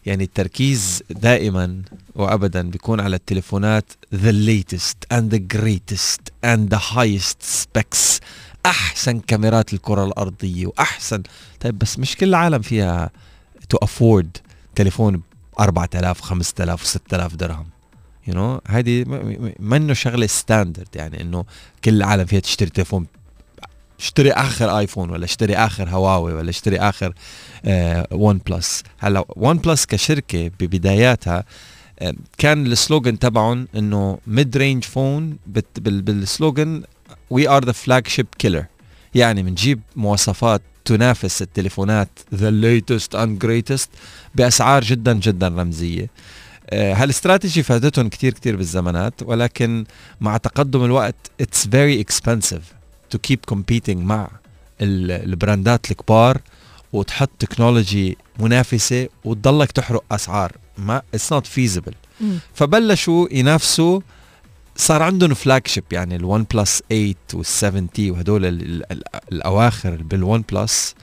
يعني 0.06 0.24
التركيز 0.24 1.02
دائما 1.10 1.82
وابدا 2.14 2.70
بيكون 2.70 3.00
على 3.00 3.16
التليفونات 3.16 3.84
the 4.14 4.32
latest 4.32 5.16
and 5.16 5.30
the 5.34 5.56
greatest 5.56 6.20
and 6.44 6.70
the 6.74 6.78
highest 6.94 7.42
specs. 7.62 8.20
أحسن 8.66 9.20
كاميرات 9.20 9.72
الكرة 9.74 10.04
الأرضية 10.04 10.66
واحسن 10.66 11.22
طيب 11.60 11.78
بس 11.78 11.98
مش 11.98 12.16
كل 12.16 12.28
العالم 12.28 12.62
فيها 12.62 13.10
to 13.68 13.76
afford 13.76 14.36
تليفون 14.74 15.16
ب 15.16 15.22
4000 15.60 16.20
5000 16.20 16.86
6000 16.86 17.36
درهم. 17.36 17.66
you 18.26 18.58
know 18.58 18.60
هذه 18.70 19.04
منه 19.58 19.92
شغلة 19.92 20.26
standard 20.26 20.88
يعني 20.94 21.20
إنه 21.20 21.44
كل 21.84 21.94
العالم 21.94 22.24
فيها 22.24 22.40
تشتري 22.40 22.70
تليفون. 22.70 23.06
اشتري 24.00 24.32
آخر 24.32 24.78
iPhone 24.78 25.10
ولا 25.10 25.24
اشتري 25.24 25.56
آخر 25.56 25.88
هواوي 25.88 26.32
ولا 26.32 26.50
اشتري 26.50 26.78
آخر 26.78 27.14
OnePlus 28.12 28.82
هلا 28.98 29.24
OnePlus 29.36 29.86
كشركة 29.86 30.50
ببداياتها 30.60 31.44
آه 32.00 32.14
كان 32.38 32.66
ال 32.66 32.74
slogan 32.74 33.18
تبعهم 33.18 33.68
إنه 33.76 34.18
mid-range 34.26 34.84
phone 34.84 35.36
بال 35.76 36.03
slogan 36.03 36.82
we 37.34 37.48
are 37.48 37.64
the 37.64 37.72
flagship 37.72 38.26
killer 38.38 38.64
يعني 39.14 39.42
بنجيب 39.42 39.80
مواصفات 39.96 40.62
تنافس 40.84 41.42
التليفونات. 41.42 42.08
the 42.34 42.50
latest 42.50 43.14
and 43.14 43.38
greatest 43.38 43.90
بأسعار 44.34 44.84
جدا 44.84 45.12
جدا 45.12 45.48
رمزية. 45.48 46.10
آه، 46.70 46.94
هالاستراتيجي 46.94 47.62
فادتهم 47.62 48.08
كتير 48.08 48.32
كتير 48.32 48.56
بالزمانات 48.56 49.14
ولكن 49.22 49.84
مع 50.20 50.36
تقدم 50.36 50.84
الوقت 50.84 51.14
it's 51.40 51.68
very 51.68 52.00
expensive 52.00 52.62
to 53.10 53.18
keep 53.18 53.38
competing 53.46 54.04
مع 54.04 54.28
ال 54.80 54.96
brandات 54.96 55.90
الكبار 55.90 56.40
وتحط 56.92 57.30
technology 57.38 58.16
منافسة 58.38 59.08
وتضلك 59.24 59.72
تحرق 59.72 60.04
أسعار. 60.12 60.52
ما 60.78 61.02
it's 61.14 61.32
not 61.32 61.46
feasible 61.46 61.94
فبلشوا 62.54 63.26
ينافسوا 63.30 64.00
صار 64.76 65.02
عندهم 65.02 65.34
flagship 65.34 65.84
يعني 65.92 66.16
ال 66.16 66.42
OnePlus 66.54 66.82
8 66.90 67.14
وال7 67.34 67.90
T 67.94 68.10
وهدول 68.10 68.44
الأواخر 69.32 70.02
بال 70.02 70.44
OnePlus 70.52 70.94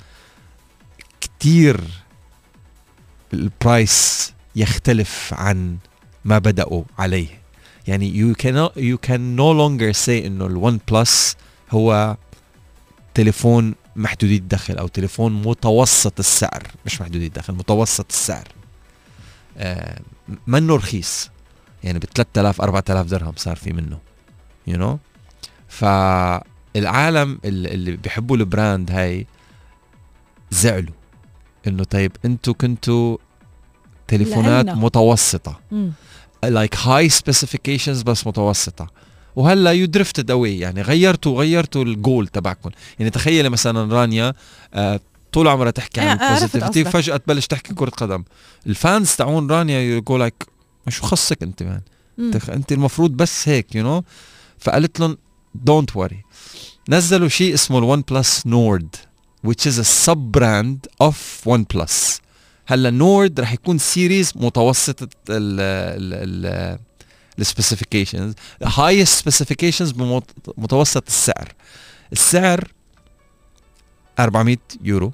كتير 1.22 1.82
ال 3.34 3.50
price 3.50 4.34
يختلف 4.56 5.34
عن 5.34 5.78
ما 6.26 6.38
بدأوا 6.38 6.84
عليه. 7.00 7.42
يعني 7.88 8.14
you 8.14 8.36
can 8.44 8.70
you 8.78 8.98
can 9.08 9.38
no 9.38 9.54
longer 9.54 9.98
say 10.06 10.10
إنه 10.10 10.46
ال 10.46 10.80
OnePlus 10.92 11.36
هو 11.72 12.18
تليفون 13.14 13.76
محدودي 13.96 14.36
الدخل 14.36 14.78
أو 14.78 14.88
تليفون 14.88 15.42
متوسط 15.42 16.20
السعر 16.20 16.68
مش 16.86 17.02
محدودي 17.02 17.28
الدخل 17.28 17.54
متوسط 17.54 18.06
السعر. 18.10 18.48
آه 19.58 20.00
منه 20.48 20.76
رخيص. 20.76 21.30
يعني 21.84 22.00
ب 22.00 22.04
3000 22.06 22.62
4000 22.62 23.08
درهم 23.08 23.34
صار 23.38 23.56
في 23.56 23.74
منه 23.74 24.00
you 24.68 24.80
know? 24.82 24.98
فالعالم 25.68 27.40
اللي 27.46 27.98
بيحبوا 27.98 28.38
ال 28.38 28.47
brand 28.47 28.92
هاي 28.92 29.28
زعلوا 30.52 30.94
إنه 31.68 31.84
طيب 31.84 32.12
أنتوا 32.26 32.54
كنتوا 32.54 33.18
تليفونات 34.08 34.66
لأنا. 34.66 34.80
متوسطة 34.80 35.60
like 36.44 36.76
high 36.78 37.10
specifications 37.10 38.02
بس 38.02 38.28
متوسطة. 38.28 38.88
وهلأ 39.36 39.72
you 39.72 39.86
drifted 39.86 40.32
away 40.32 40.60
يعني 40.60 40.82
غيرتوا 40.82 41.40
غيرتوا 41.40 41.84
الجول 41.84 42.28
تبعكم. 42.28 42.70
يعني 43.00 43.12
تخيلي 43.12 43.50
مثلا 43.50 43.94
رانيا 43.94 44.34
آه 44.74 45.00
طول 45.32 45.48
عمرها 45.48 45.72
تحكي 45.72 46.02
عن 46.02 46.20
ال 46.20 46.26
positivity 46.26 46.86
فجأة 46.86 47.18
تبلش 47.18 47.48
تحكي 47.48 47.74
كرة 47.74 47.90
قدم. 47.90 48.24
ال 48.68 48.77
fans 48.77 49.12
تاعون 49.16 49.52
رانيا 49.52 49.80
يقول 49.80 50.20
like 50.20 50.44
شو 50.90 51.04
خصك 51.04 51.44
انت 51.44 51.64
man 51.64 51.82
انت 52.50 52.72
المفروض 52.72 53.12
بس 53.12 53.50
هيك 53.50 53.76
you 53.76 54.02
know? 54.02 54.06
فقالت 54.60 55.00
لهم 55.00 55.18
don't 55.56 55.96
worry 55.96 56.24
نزلوا 56.90 57.28
شيء 57.28 57.54
اسمه 57.54 57.78
ال 57.78 58.02
OnePlus 58.02 58.48
Nord 58.48 58.96
which 59.48 59.66
is 59.66 59.78
a 59.80 59.84
sub 59.84 60.32
brand 60.38 60.88
of 61.04 61.16
OnePlus. 61.46 62.22
هلا 62.68 62.90
Nord 62.90 63.40
رح 63.40 63.54
يكون 63.54 63.78
series 63.78 64.34
متوسطة 64.36 65.10
ال 65.30 65.60
ال 65.60 66.80
ال 67.40 67.46
specifications 67.46 68.34
high 68.64 69.06
specifications 69.06 69.92
بمتوسط 69.92 71.08
السعر. 71.08 71.54
السعر 72.14 72.72
400 74.20 74.58
يورو. 74.84 75.14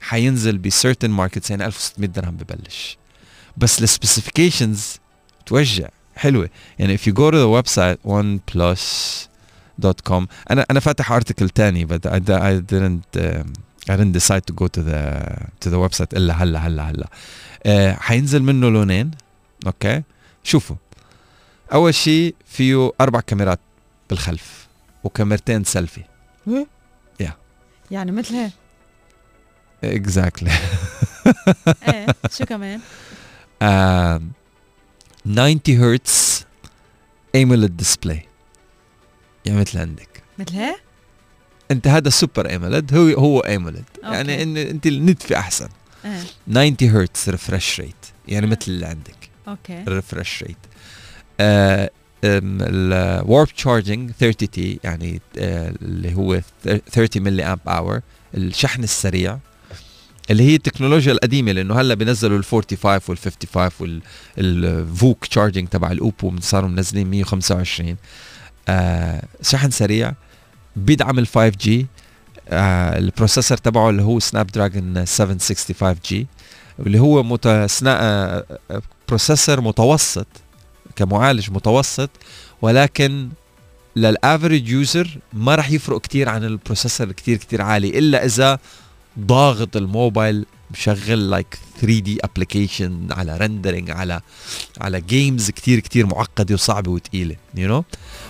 حينزل 0.00 0.58
ب 0.58 0.64
certain 0.64 1.10
markets 1.10 1.50
يعني 1.50 1.66
1600 1.66 2.10
درهم 2.10 2.36
ببلش. 2.36 2.98
بس 3.56 3.82
ال 3.82 3.90
specifications 3.90 4.96
توجع. 5.46 5.88
حلوة. 6.16 6.48
يعني 6.78 6.98
if 6.98 7.00
you 7.00 7.12
go 7.12 7.30
to 7.30 7.34
the 7.34 7.62
website 7.62 7.98
oneplus.com 8.10 10.26
أنا 10.50 10.66
أنا 10.70 10.80
فاتح 10.80 11.12
article 11.12 11.48
تاني 11.50 11.86
but 11.86 12.06
I, 12.06 12.18
I 12.18 12.60
didn't 12.72 13.16
um, 13.20 13.46
I 13.90 13.96
didn't 13.96 14.12
decide 14.12 14.42
to 14.50 14.54
go 14.54 14.66
to 14.68 14.82
the 14.82 15.00
to 15.64 15.70
the 15.70 15.78
website 15.88 16.12
إلا 16.14 16.42
هلا 16.42 16.58
هلا 16.66 16.90
هلا. 16.90 17.06
uh, 17.06 17.08
حينزل 18.00 18.42
منه 18.42 18.68
لونين. 18.68 19.10
أوكي؟ 19.66 20.02
شوفوا. 20.44 20.76
أول 21.72 21.94
شيء 21.94 22.34
فيه 22.46 22.92
أربع 23.00 23.20
كاميرات 23.20 23.60
بالخلف 24.10 24.66
وكاميرتين 25.04 25.64
سيلفي 25.64 26.02
يا 27.20 27.34
يعني 27.90 28.12
مثل 28.12 28.34
هيك. 28.34 28.52
exactly 29.84 30.50
إيه 31.88 32.06
شو 32.38 32.44
كمان؟ 32.44 32.80
90 33.60 35.60
hertz 35.68 36.44
AMOLED 37.34 37.76
display 37.76 38.22
يعني 39.46 39.60
مثل 39.60 39.78
عندك. 39.78 40.22
مثل 40.38 40.54
هيك؟ 40.56 40.80
أنت 41.70 41.86
هذا 41.86 42.10
super 42.10 42.48
AMOLED 42.48 42.94
هو 42.94 43.08
هو 43.08 43.40
AMOLED 43.40 43.84
يعني 44.02 44.42
إن 44.42 44.56
أنت 44.56 44.86
النتفه 44.86 45.38
أحسن. 45.38 45.68
آه. 46.04 46.22
90 46.50 46.76
hertz 46.82 47.30
refresh 47.30 47.80
rate 47.80 47.94
يعني 48.28 48.46
آه. 48.46 48.50
مثل 48.50 48.64
اللي 48.68 48.86
عندك. 48.86 49.30
أوكي. 49.48 49.84
refresh 49.88 50.42
rate 50.44 50.56
ال 52.24 52.49
warp 52.49 53.48
charging 53.48 54.10
30 54.10 54.50
T 54.50 54.80
يعني 54.84 55.20
آه 55.38 55.74
اللي 55.82 56.14
هو 56.14 56.40
30 56.90 57.22
milliamp 57.22 57.60
hour 57.68 58.00
الشحن 58.34 58.82
السريع. 58.82 59.38
اللي 60.30 60.42
هي 60.42 60.54
التكنولوجيا 60.54 61.12
القديمة 61.12 61.52
لأنه 61.52 61.80
هلأ 61.80 61.94
بنزلوا 61.94 62.38
ال 62.38 62.44
45 62.44 63.00
وال 63.08 63.18
55 63.18 64.00
وال 64.38 64.67
VOOC 64.67 65.26
charging 65.26 65.68
تبع 65.68 65.92
ال 65.92 66.00
Oppo 66.00 66.32
صاروا 66.40 66.68
منزلين 66.68 67.10
125 67.10 67.96
آه 68.68 69.22
شحن 69.42 69.70
سريع 69.70 70.12
بيدعم 70.76 71.18
ال 71.18 71.26
5 71.26 71.48
G 71.48 71.86
آه 72.48 72.98
ال 72.98 73.04
processor 73.04 73.58
تبعه 73.58 73.90
اللي 73.90 74.02
هو 74.02 74.18
Snapdragon 74.18 75.06
765 75.06 75.96
G 76.04 76.26
اللي 76.80 76.98
هو 77.00 77.22
متسنا... 77.22 77.98
آه 78.00 78.82
processor 79.08 79.60
متوسط 79.60 80.26
كمعالج 80.96 81.50
متوسط 81.50 82.10
ولكن 82.62 83.28
لل 83.96 84.12
average 84.12 84.68
user 84.68 85.18
ما 85.32 85.54
راح 85.54 85.70
يفرق 85.70 86.00
كتير 86.00 86.28
عن 86.28 86.44
ال 86.44 86.51
processor 86.51 87.12
كتير 87.12 87.36
كتير 87.36 87.62
عالي 87.62 87.98
إلا 87.98 88.24
إذا 88.24 88.58
ضاغط 89.18 89.76
الموبايل 89.76 90.46
مشغل 90.70 91.30
like 91.30 91.58
3 91.80 91.98
D 91.98 92.18
application 92.24 93.06
على 93.10 93.36
rendering 93.36 93.90
على 93.90 94.20
على 94.80 95.00
games 95.00 95.50
كتير 95.50 95.80
كتير 95.80 96.06
معقدة 96.06 96.54
وصعبة 96.54 96.90
وثقيله 96.90 97.36
you 97.54 97.82
know? 97.82 97.84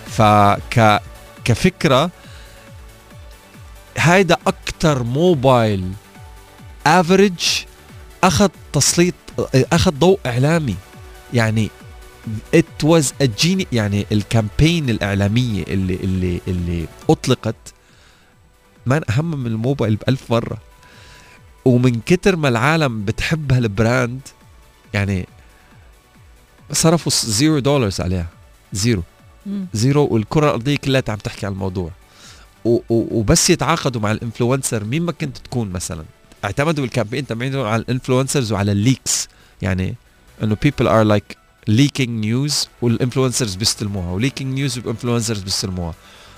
فك 0.09 1.01
كفكرة 1.45 2.11
هيدا 3.97 4.37
أكثر 4.47 5.03
موبايل 5.03 5.91
average 6.87 7.39
أخذ 8.23 8.49
تسليط 8.73 9.13
أخذ 9.55 9.91
ضوء 9.91 10.19
إعلامي 10.25 10.75
يعني 11.33 11.69
it 12.55 12.83
was 12.83 13.13
a 13.21 13.25
genie 13.25 13.67
يعني 13.71 14.05
ال 14.11 14.20
campaign 14.20 14.89
الإعلامية 14.89 15.63
اللي 15.63 15.95
اللي 15.95 16.41
اللي 16.47 16.87
أطلقت 17.09 17.55
ما 18.85 19.01
أهم 19.09 19.31
من 19.39 19.47
الموبايل 19.47 19.95
بألف 19.95 20.31
مرة 20.31 20.57
ومن 21.65 22.01
كتر 22.05 22.35
ما 22.35 22.47
العالم 22.47 23.05
بتحب 23.05 23.53
هال 23.53 23.72
brand 23.72 24.19
يعني 24.93 25.27
صرفوا 26.71 27.11
zero 27.25 27.59
dollars 27.59 28.01
عليها 28.01 28.27
zero. 28.73 29.03
مم. 29.45 29.65
zero 29.73 30.07
والكرة 30.11 30.45
الأرضية 30.45 30.77
كلها 30.77 31.03
عم 31.07 31.15
تحكي 31.15 31.45
عن 31.45 31.51
الموضوع. 31.51 31.91
و 32.65 32.69
و 32.69 32.79
وبس 32.89 33.49
يتعاقدوا 33.49 34.01
مع 34.01 34.11
ال 34.11 34.18
influencer 34.18 34.83
مين 34.83 35.01
ما 35.01 35.11
كنت 35.11 35.37
تكون 35.37 35.69
مثلا. 35.69 36.03
اعتمدوا 36.45 36.85
ال 36.85 36.90
campaign 36.90 37.27
تبعينهم 37.27 37.65
على 37.65 37.81
ال 37.81 37.87
influencers 37.87 38.51
وعلى 38.51 38.71
ال 38.71 38.80
leaks 38.80 39.27
يعني 39.61 39.95
إنه 40.43 40.57
people 40.65 40.85
are 40.85 41.17
like 41.17 41.35
leaking 41.69 42.23
news 42.23 42.67
وال 42.81 42.92
influencers 42.92 43.55
بيستلموها 43.55 44.11
و 44.11 44.16
leaking 44.16 44.53
news 44.53 44.77
وال 44.77 44.87
influencers 44.87 45.41
بيستلموها. 45.41 45.93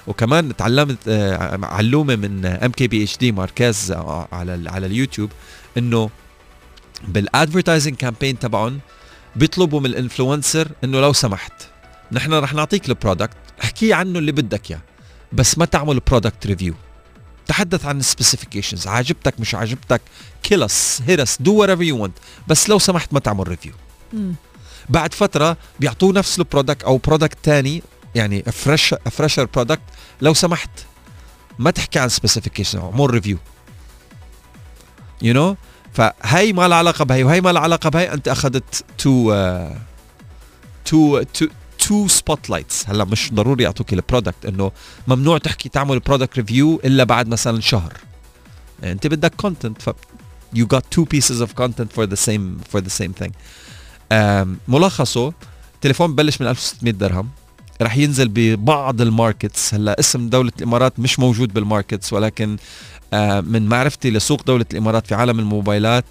وكمان 0.07 0.55
تعلمت 0.55 0.97
آه، 1.07 1.59
معلومة 1.65 2.15
من 2.15 2.45
ام 2.45 2.71
كي 2.71 2.87
بي 2.87 3.03
اتش 3.03 3.17
دي 3.17 3.31
ماركاز 3.31 3.91
على 4.31 4.69
على 4.69 4.85
اليوتيوب 4.85 5.31
إنه 5.77 6.09
بال 7.07 7.21
advertising 7.21 7.95
campaign 7.95 8.39
تبعهم 8.39 8.79
بيطلبوا 9.35 9.79
من 9.79 9.85
ال 9.85 9.93
influencer 9.93 10.67
إنه 10.83 10.99
لو 10.99 11.13
سمحت 11.13 11.53
نحن 12.11 12.33
رح 12.33 12.53
نعطيك 12.53 12.89
ال 12.89 12.95
product 12.95 13.37
احكي 13.63 13.93
عنه 13.93 14.19
اللي 14.19 14.31
بدك 14.31 14.71
إياه 14.71 14.81
بس 15.33 15.57
ما 15.57 15.65
تعمل 15.65 15.99
product 15.99 16.47
review 16.47 16.73
تحدث 17.47 17.85
عن 17.85 17.99
ال 17.99 18.05
specifications 18.05 18.87
عجبتك 18.87 19.39
مش 19.39 19.55
عجبتك 19.55 20.01
careless 20.43 21.01
here 21.07 21.37
do 21.41 21.55
whatever 21.55 21.83
you 21.83 22.03
want 22.03 22.17
بس 22.47 22.69
لو 22.69 22.79
سمحت 22.79 23.13
ما 23.13 23.19
تعمل 23.19 23.47
review 23.47 23.73
بعد 24.89 25.13
فترة 25.13 25.57
بيعطوه 25.79 26.13
نفس 26.13 26.39
ال 26.39 26.45
product 26.45 26.83
أو 26.83 26.97
product 26.97 27.37
تاني 27.43 27.83
يعني 28.15 28.43
fresh 28.43 28.95
fresher 29.11 29.45
product 29.45 29.81
لو 30.21 30.33
سمحت 30.33 30.69
ما 31.59 31.71
تحكي 31.71 31.99
عن 31.99 32.09
specification 32.09 32.79
اعمل 32.79 33.09
review 33.09 33.37
you 35.21 35.33
know 35.33 35.55
فهي 35.93 36.53
ما 36.53 36.67
لها 36.67 36.77
علاقة 36.77 37.05
بهي 37.05 37.23
وهي 37.23 37.41
ما 37.41 37.49
لها 37.49 37.61
علاقة 37.61 37.89
بهي. 37.89 38.13
أنت 38.13 38.27
أخذت 38.27 38.85
two 38.97 39.33
two 40.85 41.23
two 41.23 41.47
two 41.79 42.07
spotlights 42.07 42.89
هلا 42.89 43.03
مش 43.03 43.33
ضروري 43.33 43.63
يعطوك 43.63 43.93
ال 43.93 44.00
product 44.00 44.45
إنه 44.45 44.71
ممنوع 45.07 45.37
تحكي 45.37 45.69
تعمل 45.69 45.99
product 45.99 46.37
review 46.37 46.81
إلا 46.85 47.03
بعد 47.03 47.27
مثلا 47.27 47.61
شهر. 47.61 47.93
أنت 48.83 49.07
بدك 49.07 49.35
content 49.35 49.81
ف 49.81 49.89
you 50.55 50.65
got 50.75 50.83
two 50.95 51.05
pieces 51.05 51.41
of 51.41 51.49
content 51.61 51.89
for 51.97 52.05
the 52.05 52.17
same 52.27 52.73
for 52.73 52.81
the 52.81 52.93
same 53.01 53.23
thing. 53.23 53.31
ملخصه 54.67 55.33
تليفون 55.81 56.13
ببلش 56.13 56.41
من 56.41 56.47
1600 56.47 56.93
درهم. 56.93 57.29
رح 57.83 57.97
ينزل 57.97 58.27
ببعض 58.27 59.01
ال 59.01 59.09
markets. 59.09 59.73
هلا 59.73 59.99
اسم 59.99 60.29
دولة 60.29 60.51
الإمارات 60.57 60.99
مش 60.99 61.19
موجود 61.19 61.53
بال 61.53 61.67
markets 61.67 62.13
ولكن 62.13 62.57
من 63.43 63.65
معرفتي 63.65 64.11
لسوق 64.11 64.43
دولة 64.43 64.65
الإمارات 64.73 65.07
في 65.07 65.15
عالم 65.15 65.39
الموبايلات 65.39 66.05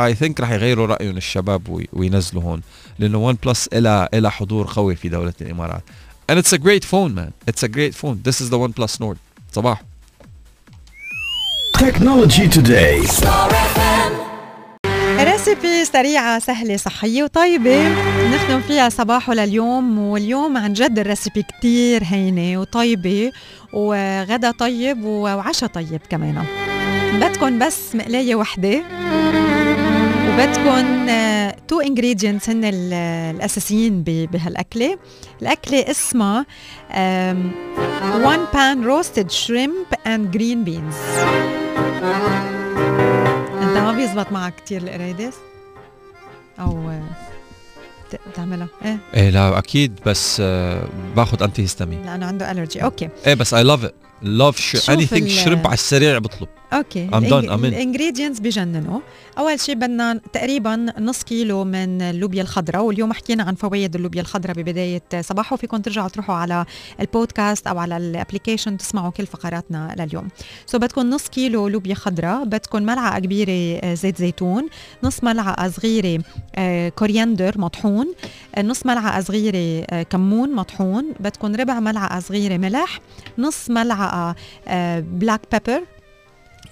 I 0.00 0.14
think 0.14 0.40
رح 0.40 0.50
يغيروا 0.50 0.86
رأيهم 0.86 1.16
الشباب 1.16 1.86
وينزلوا 1.92 2.42
هون 2.42 2.60
لأنه 2.98 3.18
OnePlus 3.18 3.68
إله 3.72 4.08
إله 4.14 4.30
حضور 4.30 4.72
قوي 4.72 4.96
في 4.96 5.08
دولة 5.08 5.34
الإمارات. 5.40 5.82
And 6.32 6.38
it's 6.38 6.52
a 6.52 6.58
great 6.58 6.84
phone 6.84 7.14
man. 7.14 7.32
It's 7.50 7.62
a 7.62 7.68
great 7.68 7.94
phone. 7.94 8.22
This 8.22 8.40
is 8.40 8.50
the 8.50 8.58
OnePlus 8.58 9.00
Nord. 9.00 9.16
صباح. 9.52 9.82
Technology 11.78 12.48
Today. 12.48 13.91
recipe 15.24 15.84
سريعة 15.84 16.38
سهلة 16.38 16.76
صحية 16.76 17.22
وطيبة. 17.22 17.88
نختم 18.34 18.60
فيها 18.60 18.88
صباحه 18.88 19.34
لليوم 19.34 19.98
واليوم 19.98 20.56
عن 20.56 20.72
جد 20.72 20.98
ال 20.98 21.04
recipe 21.04 21.42
كتير 21.42 22.02
هينة 22.04 22.60
وطيبة 22.60 23.32
وغدا 23.72 24.50
طيب 24.50 25.04
وعشاء 25.04 25.68
طيب 25.68 26.00
كمان. 26.10 26.44
بدكم 27.14 27.58
بس 27.58 27.94
مقلاية 27.94 28.34
وحدة 28.34 28.82
وبدكم 30.28 31.06
two 31.68 31.80
ingredients 31.80 32.50
هن 32.50 32.64
الأساسيين 32.64 34.02
بهالأكلة. 34.02 34.98
الأكلة 35.42 35.90
اسمها 35.90 36.46
one 38.24 38.44
pan 38.54 38.84
roasted 38.84 39.30
shrimp 39.30 39.86
and 40.06 40.30
green 40.30 40.64
beans 40.64 40.94
انت 43.72 43.80
ما 43.80 43.92
بيزبط 43.92 44.32
معك 44.32 44.54
كثير 44.64 44.82
القريدس 44.82 45.34
أو 46.60 46.92
تعملها؟ 48.34 48.68
إيه؟ 48.84 48.98
إيه 49.14 49.30
لا 49.30 49.58
أكيد 49.58 50.00
بس 50.06 50.38
آه، 50.40 50.84
باخذ 51.16 51.42
انتي 51.42 51.62
هيستامين 51.62 52.02
لأنه 52.06 52.26
عنده 52.26 52.50
الرجي 52.50 52.84
أوكي. 52.84 53.08
إيه 53.26 53.34
بس 53.34 53.54
اي 53.54 53.62
لاف 53.62 53.84
ات 53.84 53.94
لاف 54.22 54.90
اني 54.90 55.06
ثينك 55.06 55.28
شرب 55.28 55.66
على 55.66 55.74
السريع 55.74 56.18
بطلب. 56.18 56.48
أوكي. 56.72 57.08
ام 57.14 57.24
دون 57.24 57.50
ام 57.50 57.64
الإنجريدينتس 57.64 58.40
بجننوا. 58.40 59.00
أول 59.38 59.60
شيء 59.60 59.74
بدنا 59.74 60.20
تقريبا 60.32 60.86
نص 60.98 61.22
كيلو 61.22 61.64
من 61.64 62.02
اللوبيا 62.02 62.42
الخضراء 62.42 62.82
واليوم 62.82 63.12
حكينا 63.12 63.42
عن 63.42 63.54
فوائد 63.54 63.94
اللوبيا 63.94 64.20
الخضراء 64.20 64.56
ببداية 64.56 65.02
صباحه. 65.20 65.56
فيكم 65.56 65.76
ترجعوا 65.76 66.08
تروحوا 66.08 66.34
على 66.34 66.64
البودكاست 67.00 67.66
أو 67.66 67.78
على 67.78 67.96
الابلكيشن 67.96 68.76
تسمعوا 68.76 69.10
كل 69.10 69.26
فقراتنا 69.26 69.94
لليوم. 69.98 70.28
سو 70.66 70.78
so 70.78 70.80
بدكم 70.80 71.10
نص 71.10 71.28
كيلو 71.28 71.68
لوبيا 71.68 71.94
خضراء 71.94 72.44
بدكم 72.44 72.82
ملعقة 72.82 73.18
كبيرة 73.18 73.80
آه، 73.84 73.94
زيت 73.94 74.18
زيتون 74.18 74.68
نص 75.02 75.24
ملعقة 75.24 75.70
صغيرة 75.70 76.22
آه، 76.54 76.88
coriander 76.88 77.60
مطحون 77.60 78.14
آه، 78.54 78.62
نص 78.62 78.86
ملعقة 78.86 79.20
صغيرة 79.20 80.02
كمون 80.02 80.54
مطحون 80.54 81.04
بدكم 81.20 81.54
ربع 81.54 81.80
ملعقة 81.80 82.20
صغيرة 82.20 82.56
ملح 82.56 83.00
نص 83.38 83.70
ملعقة 83.70 84.11
black 85.00 85.40
pepper 85.52 85.82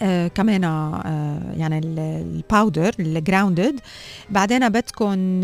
آه 0.02 0.28
كمان 0.28 0.64
آه 0.64 1.54
يعني 1.56 1.78
ال 1.84 2.00
powder 2.00 2.94
ال 3.00 3.09
grounded 3.09 3.80
بعدين 4.30 4.68
بدكم 4.68 5.40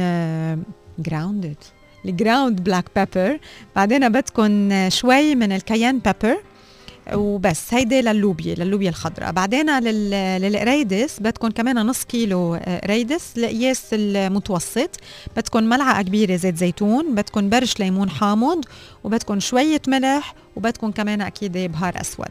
grounded 0.98 1.56
ال 2.04 2.13
ground 2.13 2.64
black 2.64 2.84
pepper 2.96 3.38
بعدين 3.76 4.08
بدكم 4.08 4.70
شوي 4.88 5.34
من 5.34 5.52
ال 5.52 5.58
cayenne 5.58 5.98
pepper 5.98 6.36
وبس 7.14 7.74
هيدي 7.74 8.02
للوبيا 8.02 8.54
للوبيا 8.54 8.88
الخضراء. 8.88 9.32
بعدين 9.32 9.78
للقريدس 10.38 11.20
بدكم 11.20 11.48
كمان 11.48 11.86
نص 11.86 12.04
كيلو 12.04 12.54
آه، 12.54 12.80
قريدس 12.80 13.32
القياس 13.36 13.82
المتوسط. 13.92 14.90
بدكم 15.36 15.64
ملعقة 15.64 16.02
كبيرة 16.02 16.36
زيت 16.36 16.56
زيتون 16.56 17.14
بدكم 17.14 17.48
برش 17.48 17.80
ليمون 17.80 18.10
حامض 18.10 18.64
وبدكم 19.04 19.40
شوية 19.40 19.82
ملح 19.88 20.34
وبدكم 20.56 20.90
كمان 20.90 21.20
أكيد 21.20 21.52
بهار 21.58 22.00
أسود. 22.00 22.28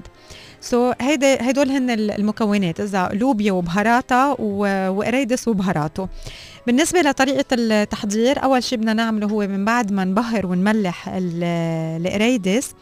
سو 0.61 0.91
so, 0.91 0.95
هيدي 1.01 1.33
هدول 1.35 1.69
هن 1.69 1.89
المكونات 1.89 2.79
إذا 2.79 3.09
لوبيا 3.13 3.51
وبهاراتها 3.51 4.35
وقريدس 4.89 5.47
وبهاراته. 5.47 6.07
بالنسبة 6.67 7.01
لطريقة 7.01 7.45
التحضير 7.51 8.43
أول 8.43 8.63
شيء 8.63 8.77
بدنا 8.77 8.93
نعمله 8.93 9.27
هو 9.27 9.47
من 9.47 9.65
بعد 9.65 9.91
ما 9.91 10.05
نبهر 10.05 10.45
ونملح 10.45 11.09
القريدس 11.13 12.73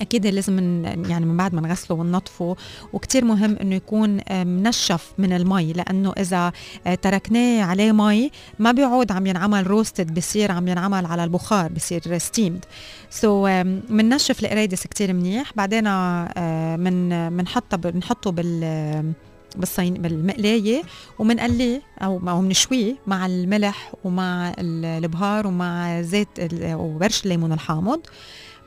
أكيد 0.00 0.26
لازم 0.26 0.84
يعني 1.08 1.26
من 1.26 1.36
بعد 1.36 1.54
ما 1.54 1.60
نغسله 1.60 1.96
وننظفه 1.96 2.56
وكتير 2.92 3.24
مهم 3.24 3.56
إنه 3.60 3.74
يكون 3.74 4.20
منشف 4.30 5.12
من 5.18 5.32
المي 5.32 5.72
لأنه 5.72 6.12
إذا 6.18 6.52
آه، 6.86 6.94
تركناه 6.94 7.62
عليه 7.62 7.92
مي 7.92 8.30
ما 8.58 8.72
بيعود 8.72 9.12
عم 9.12 9.26
ينعمل 9.26 9.66
roasted 9.66 10.14
بصير 10.14 10.52
عم 10.52 10.68
ينعمل 10.68 11.06
على 11.06 11.24
البخار 11.24 11.72
بصير 11.72 12.18
steamed 12.18 13.46
so, 13.46 13.50
مننشف 13.90 14.40
القريدس 14.40 14.86
كتير 14.86 15.12
منيح. 15.12 15.52
بعدين 15.56 15.86
آه، 15.86 16.76
من 16.76 17.36
بنحطه 17.36 17.76
بنحطه 17.76 18.30
بال 18.30 19.14
بالصين 19.56 19.94
بالمقلاية 19.94 20.82
ومنقليه 21.18 21.82
أو 22.02 22.20
أو 22.28 22.40
بنشويه 22.40 22.94
مع 23.06 23.26
الملح 23.26 23.92
ومع 24.04 24.54
البهار 24.58 25.46
ومع 25.46 26.02
زيت 26.02 26.28
وبرش 26.64 27.24
الليمون 27.24 27.52
الحامض. 27.52 28.00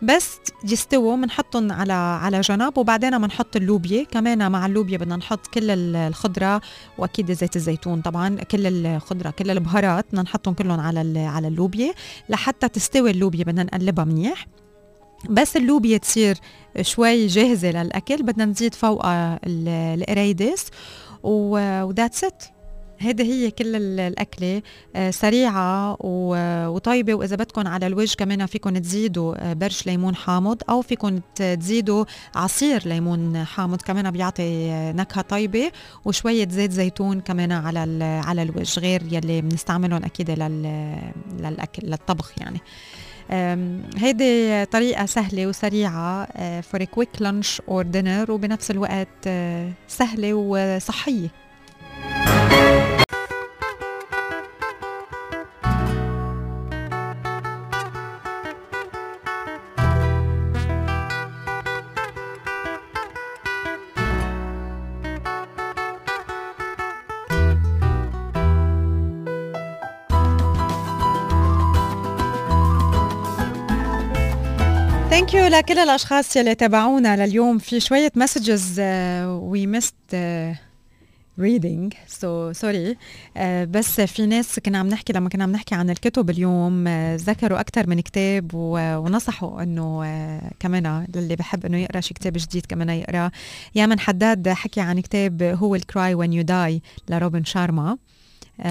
بس 0.02 0.40
يستووا 0.64 1.16
بنحطهم 1.16 1.72
على 1.72 1.94
على 1.94 2.42
جنب 2.42 2.78
وبعدين 2.78 3.18
بنحط 3.18 3.56
اللوبيا 3.56 4.04
كمان 4.04 4.52
مع 4.52 4.66
اللوبيا 4.66 4.98
بدنا 4.98 5.16
نحط 5.16 5.48
كل 5.48 5.70
الخضرة 5.96 6.62
وأكيد 6.98 7.32
زيت 7.32 7.56
الزيتون 7.56 8.02
طبعا 8.02 8.36
كل 8.36 8.86
الخضرة 8.86 9.30
كل 9.30 9.52
البهارات 9.52 10.06
بدنا 10.10 10.22
نحطهم 10.22 10.54
كلهم 10.54 10.80
على 10.80 11.20
على 11.20 11.48
اللوبيا 11.48 11.94
لحتى 12.30 12.70
تستوي 12.70 13.12
اللوبيا 13.12 13.44
بدنا 13.44 13.64
نقلبها 13.64 14.06
منيح. 14.06 14.46
بس 15.30 15.58
اللوبيا 15.58 15.98
تصير 15.98 16.38
شوي 16.82 17.28
جاهزة 17.28 17.72
للأكل 17.72 18.24
بدنا 18.24 18.46
نزيد 18.46 18.76
فوقها 18.76 19.40
القريدس 19.46 20.68
وذاتس 21.24 22.24
ات 22.24 22.44
هيدي 23.00 23.24
هي 23.24 23.52
كل 23.52 23.76
الأكلة 24.00 24.62
آه، 24.96 25.12
سريعة 25.12 25.98
وطيبة 26.70 27.14
وإذا 27.14 27.36
بدكم 27.36 27.68
على 27.68 27.88
الوجه 27.88 28.16
كمان 28.16 28.46
فيكم 28.46 28.78
تزيدوا 28.78 29.50
آه، 29.50 29.54
برش 29.54 29.88
ليمون 29.88 30.16
حامض 30.16 30.62
أو 30.70 30.82
فيكم 30.82 31.20
تزيدوا 31.36 32.06
عصير 32.36 32.88
ليمون 32.88 33.44
حامض 33.46 33.82
كمان 33.82 34.12
بيعطي 34.12 34.72
آه، 34.72 34.92
نكهة 34.92 35.22
طيبة 35.22 35.72
وشوية 36.06 36.48
زيت 36.50 36.72
زيتون 36.72 37.22
كمان 37.22 37.52
على 37.52 38.04
على 38.04 38.42
الوجه 38.42 38.80
غير 38.80 39.02
يلي 39.12 39.42
بنستعملهم 39.42 40.04
أكيد 40.06 40.32
للأكل 40.32 41.88
للطبخ 41.88 42.32
يعني. 42.38 42.60
هيدي 43.98 44.66
طريقة 44.66 45.06
سهلة 45.06 45.48
وسريعة 45.48 46.28
for 46.62 46.84
quick 46.84 47.10
lunch 47.20 47.62
or 47.70 47.84
dinner 47.84 48.32
وبنفس 48.32 48.72
الوقت 48.72 49.30
سهلة 49.88 50.34
وصحية. 50.34 51.49
لكل 75.50 75.80
الأشخاص 75.80 76.36
يلي 76.36 76.56
تابعونا 76.56 77.26
لليوم 77.26 77.58
في 77.58 77.80
شوية 77.80 78.12
messages 78.16 78.80
we 78.80 79.82
reading. 81.40 81.94
So 82.08 82.54
sorry. 82.54 82.96
Uh, 82.96 83.40
بس 83.68 84.02
في 84.02 84.26
ناس 84.26 84.60
كنا 84.60 84.78
عم 84.78 84.88
نحكي 84.88 85.14
لما 85.14 85.30
كنا 85.30 85.44
عم 85.44 85.52
نحكي 85.52 85.76
عن 85.76 85.90
الكتب 85.90 86.30
اليوم 86.30 86.86
uh, 86.86 86.90
ذكروا 87.22 87.60
أكثر 87.60 87.88
من 87.88 88.00
كتاب 88.00 88.52
ونصحوا 88.54 89.64
إنه 89.64 90.02
uh, 90.02 90.54
كمان 90.60 91.08
للي 91.16 91.36
بحب 91.36 91.66
إنه 91.66 91.78
يقرأ 91.78 92.00
شي 92.00 92.14
كتاب 92.14 92.34
جديد 92.34 92.66
كمان 92.66 92.90
يقرأ. 92.90 93.32
يامن 93.76 94.00
حداد 94.00 94.50
حكي 94.50 94.82
عن 94.82 95.00
كتاب 95.00 95.44
هو 95.44 95.76
ال 95.76 95.85
cry 95.85 96.14
when 96.14 96.34
you 96.34 96.44
die 96.44 96.82
لروبن 97.10 97.44
شارما. 97.44 97.98
Uh, 98.62 98.66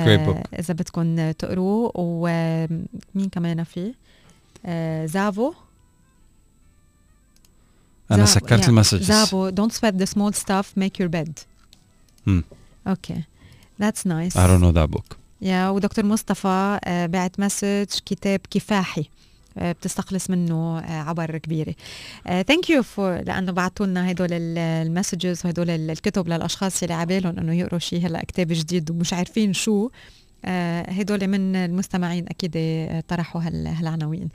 إذا 0.59 0.75
بدكم 0.75 1.31
تقروه. 1.31 1.93
ومين 1.95 3.29
كمان 3.33 3.65
في؟ 3.65 3.93
Uh, 4.65 4.69
زافو. 5.05 5.53
أنا 8.11 8.27
سكرت 8.27 8.65
yeah. 8.65 8.69
ال 8.69 8.73
messages 8.73 9.07
زافو 9.07 9.51
don't 9.51 9.73
sweat 9.73 9.95
the 10.03 10.07
small 10.07 10.33
stuff 10.39 10.67
make 10.81 11.03
your 11.03 11.09
bed. 11.09 11.33
Hmm. 12.29 12.43
Okay 12.87 13.23
that's 13.81 14.07
nice 14.07 14.39
I 14.39 14.41
don't 14.41 14.63
know 14.63 14.73
that 14.73 14.97
book. 14.97 15.17
يا 15.43 15.69
ودكتور 15.69 16.05
مصطفى 16.05 16.79
uh, 16.85 17.11
بعت 17.11 17.41
message 17.41 17.87
كتاب 18.07 18.41
كفاحي. 18.51 19.03
uh, 19.03 19.63
بتستخلص 19.63 20.31
منه 20.31 20.81
uh, 20.81 20.85
عبر 20.91 21.39
كبيرة. 21.39 21.75
thank 22.25 22.70
you 22.70 22.83
for 22.83 23.20
لأنه 23.21 23.53
بعثوا 23.53 23.87
لنا 23.87 24.11
هدول 24.11 24.29
ال 24.33 24.45
messages 24.45 25.47
وهدول 25.47 25.71
الكتب 25.71 26.29
للأشخاص 26.29 26.83
اللي 26.83 26.95
عبالهم 26.95 27.39
إنه 27.39 27.55
يقروا 27.55 27.79
شيء 27.81 28.07
هلأ 28.07 28.25
كتاب 28.25 28.47
جديد 28.51 28.91
ومش 28.91 29.13
عارفين 29.13 29.53
شو. 29.53 29.87
آه 29.87 29.91
هدول 30.89 31.27
من 31.27 31.56
المستمعين 31.56 32.24
أكيد 32.28 32.52
آه، 32.56 33.02
طرحوا 33.09 33.40
هالعناوين. 33.43 34.28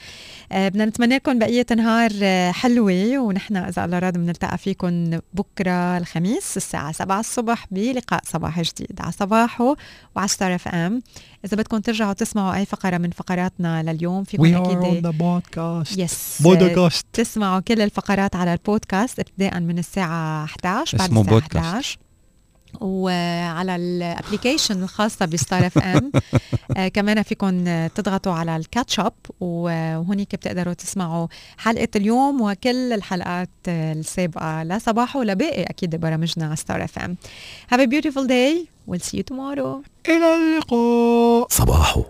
آه 0.52 0.70
بدنا 0.70 0.86
نتمنى 0.86 1.16
لكم 1.16 1.40
بقية 1.40 1.66
نهار 1.76 2.12
آه 2.24 2.52
حلوة 2.52 3.18
ونحن 3.18 3.56
إذا 3.58 3.86
الله 3.86 4.00
راد 4.00 4.18
بنلتقى 4.18 4.58
فيكم 4.58 5.20
بكرة 5.34 5.98
الخميس 5.98 6.58
الساعة 6.58 6.92
7 6.92 7.20
الصبح 7.20 7.66
بلقاء 7.72 8.22
صباح 8.26 8.62
جديد. 8.62 9.00
على 9.02 9.12
صباحو 9.12 9.76
وعلى 10.16 10.28
ستار 10.28 10.56
إف 10.56 10.68
إم. 10.68 11.02
إذا 11.46 11.58
بدكم 11.58 11.78
ترجعوا 11.78 12.14
تسمعوا 12.14 12.56
أي 12.56 12.66
فقرة 12.66 12.98
من 12.98 13.10
فقراتنا 13.10 13.84
لليوم 13.84 14.24
فيكم 14.24 14.44
we 14.44 14.68
أكيد 14.68 15.08
podcast. 15.22 16.00
yes 16.00 16.38
بودكاست 16.42 17.06
تسمعوا 17.14 17.60
كل 17.60 17.82
الفقرات 17.82 18.36
على 18.36 18.54
البودكاست 18.54 19.20
ابتداء 19.20 19.60
من 19.60 19.80
الساعة 19.80 20.44
11 20.44 20.98
بعد 20.98 21.10
الساعة 21.10 21.26
بودكاست. 21.26 21.56
11 21.56 21.98
وعلى 22.82 23.76
ال 23.76 23.85
application 23.85 24.84
الخاصة 24.84 25.26
بستار 25.26 25.68
اف 25.68 25.78
ام. 25.78 26.12
آه 26.78 26.88
كمان 26.88 27.24
فيكم 27.24 27.66
تضغطوا 27.88 28.34
على 28.34 28.58
ال 28.58 28.64
catch 28.65 28.98
up 28.98 29.12
وهونيك 29.40 30.36
بتقدروا 30.36 30.74
تسمعوا 30.74 31.28
حلقة 31.58 31.88
اليوم 31.96 32.42
وكل 32.42 32.94
الحلقات 32.94 33.50
السابقة. 33.68 34.64
لصباحو 34.64 35.16
ولباقي 35.16 35.64
أكيد 35.64 35.96
برامجنا 35.96 36.46
على 36.46 36.56
ستار 36.56 36.84
اف 36.84 37.00
ام. 37.00 37.18
Have 37.74 37.80
a 37.80 37.88
beautiful 37.88 38.28
day. 38.28 38.68
We'll 38.90 39.00
see 39.00 39.18
you 39.18 39.24
tomorrow. 39.34 39.82
إلى 40.10 40.36
اللقاء. 40.36 41.48
صباحو. 41.50 42.04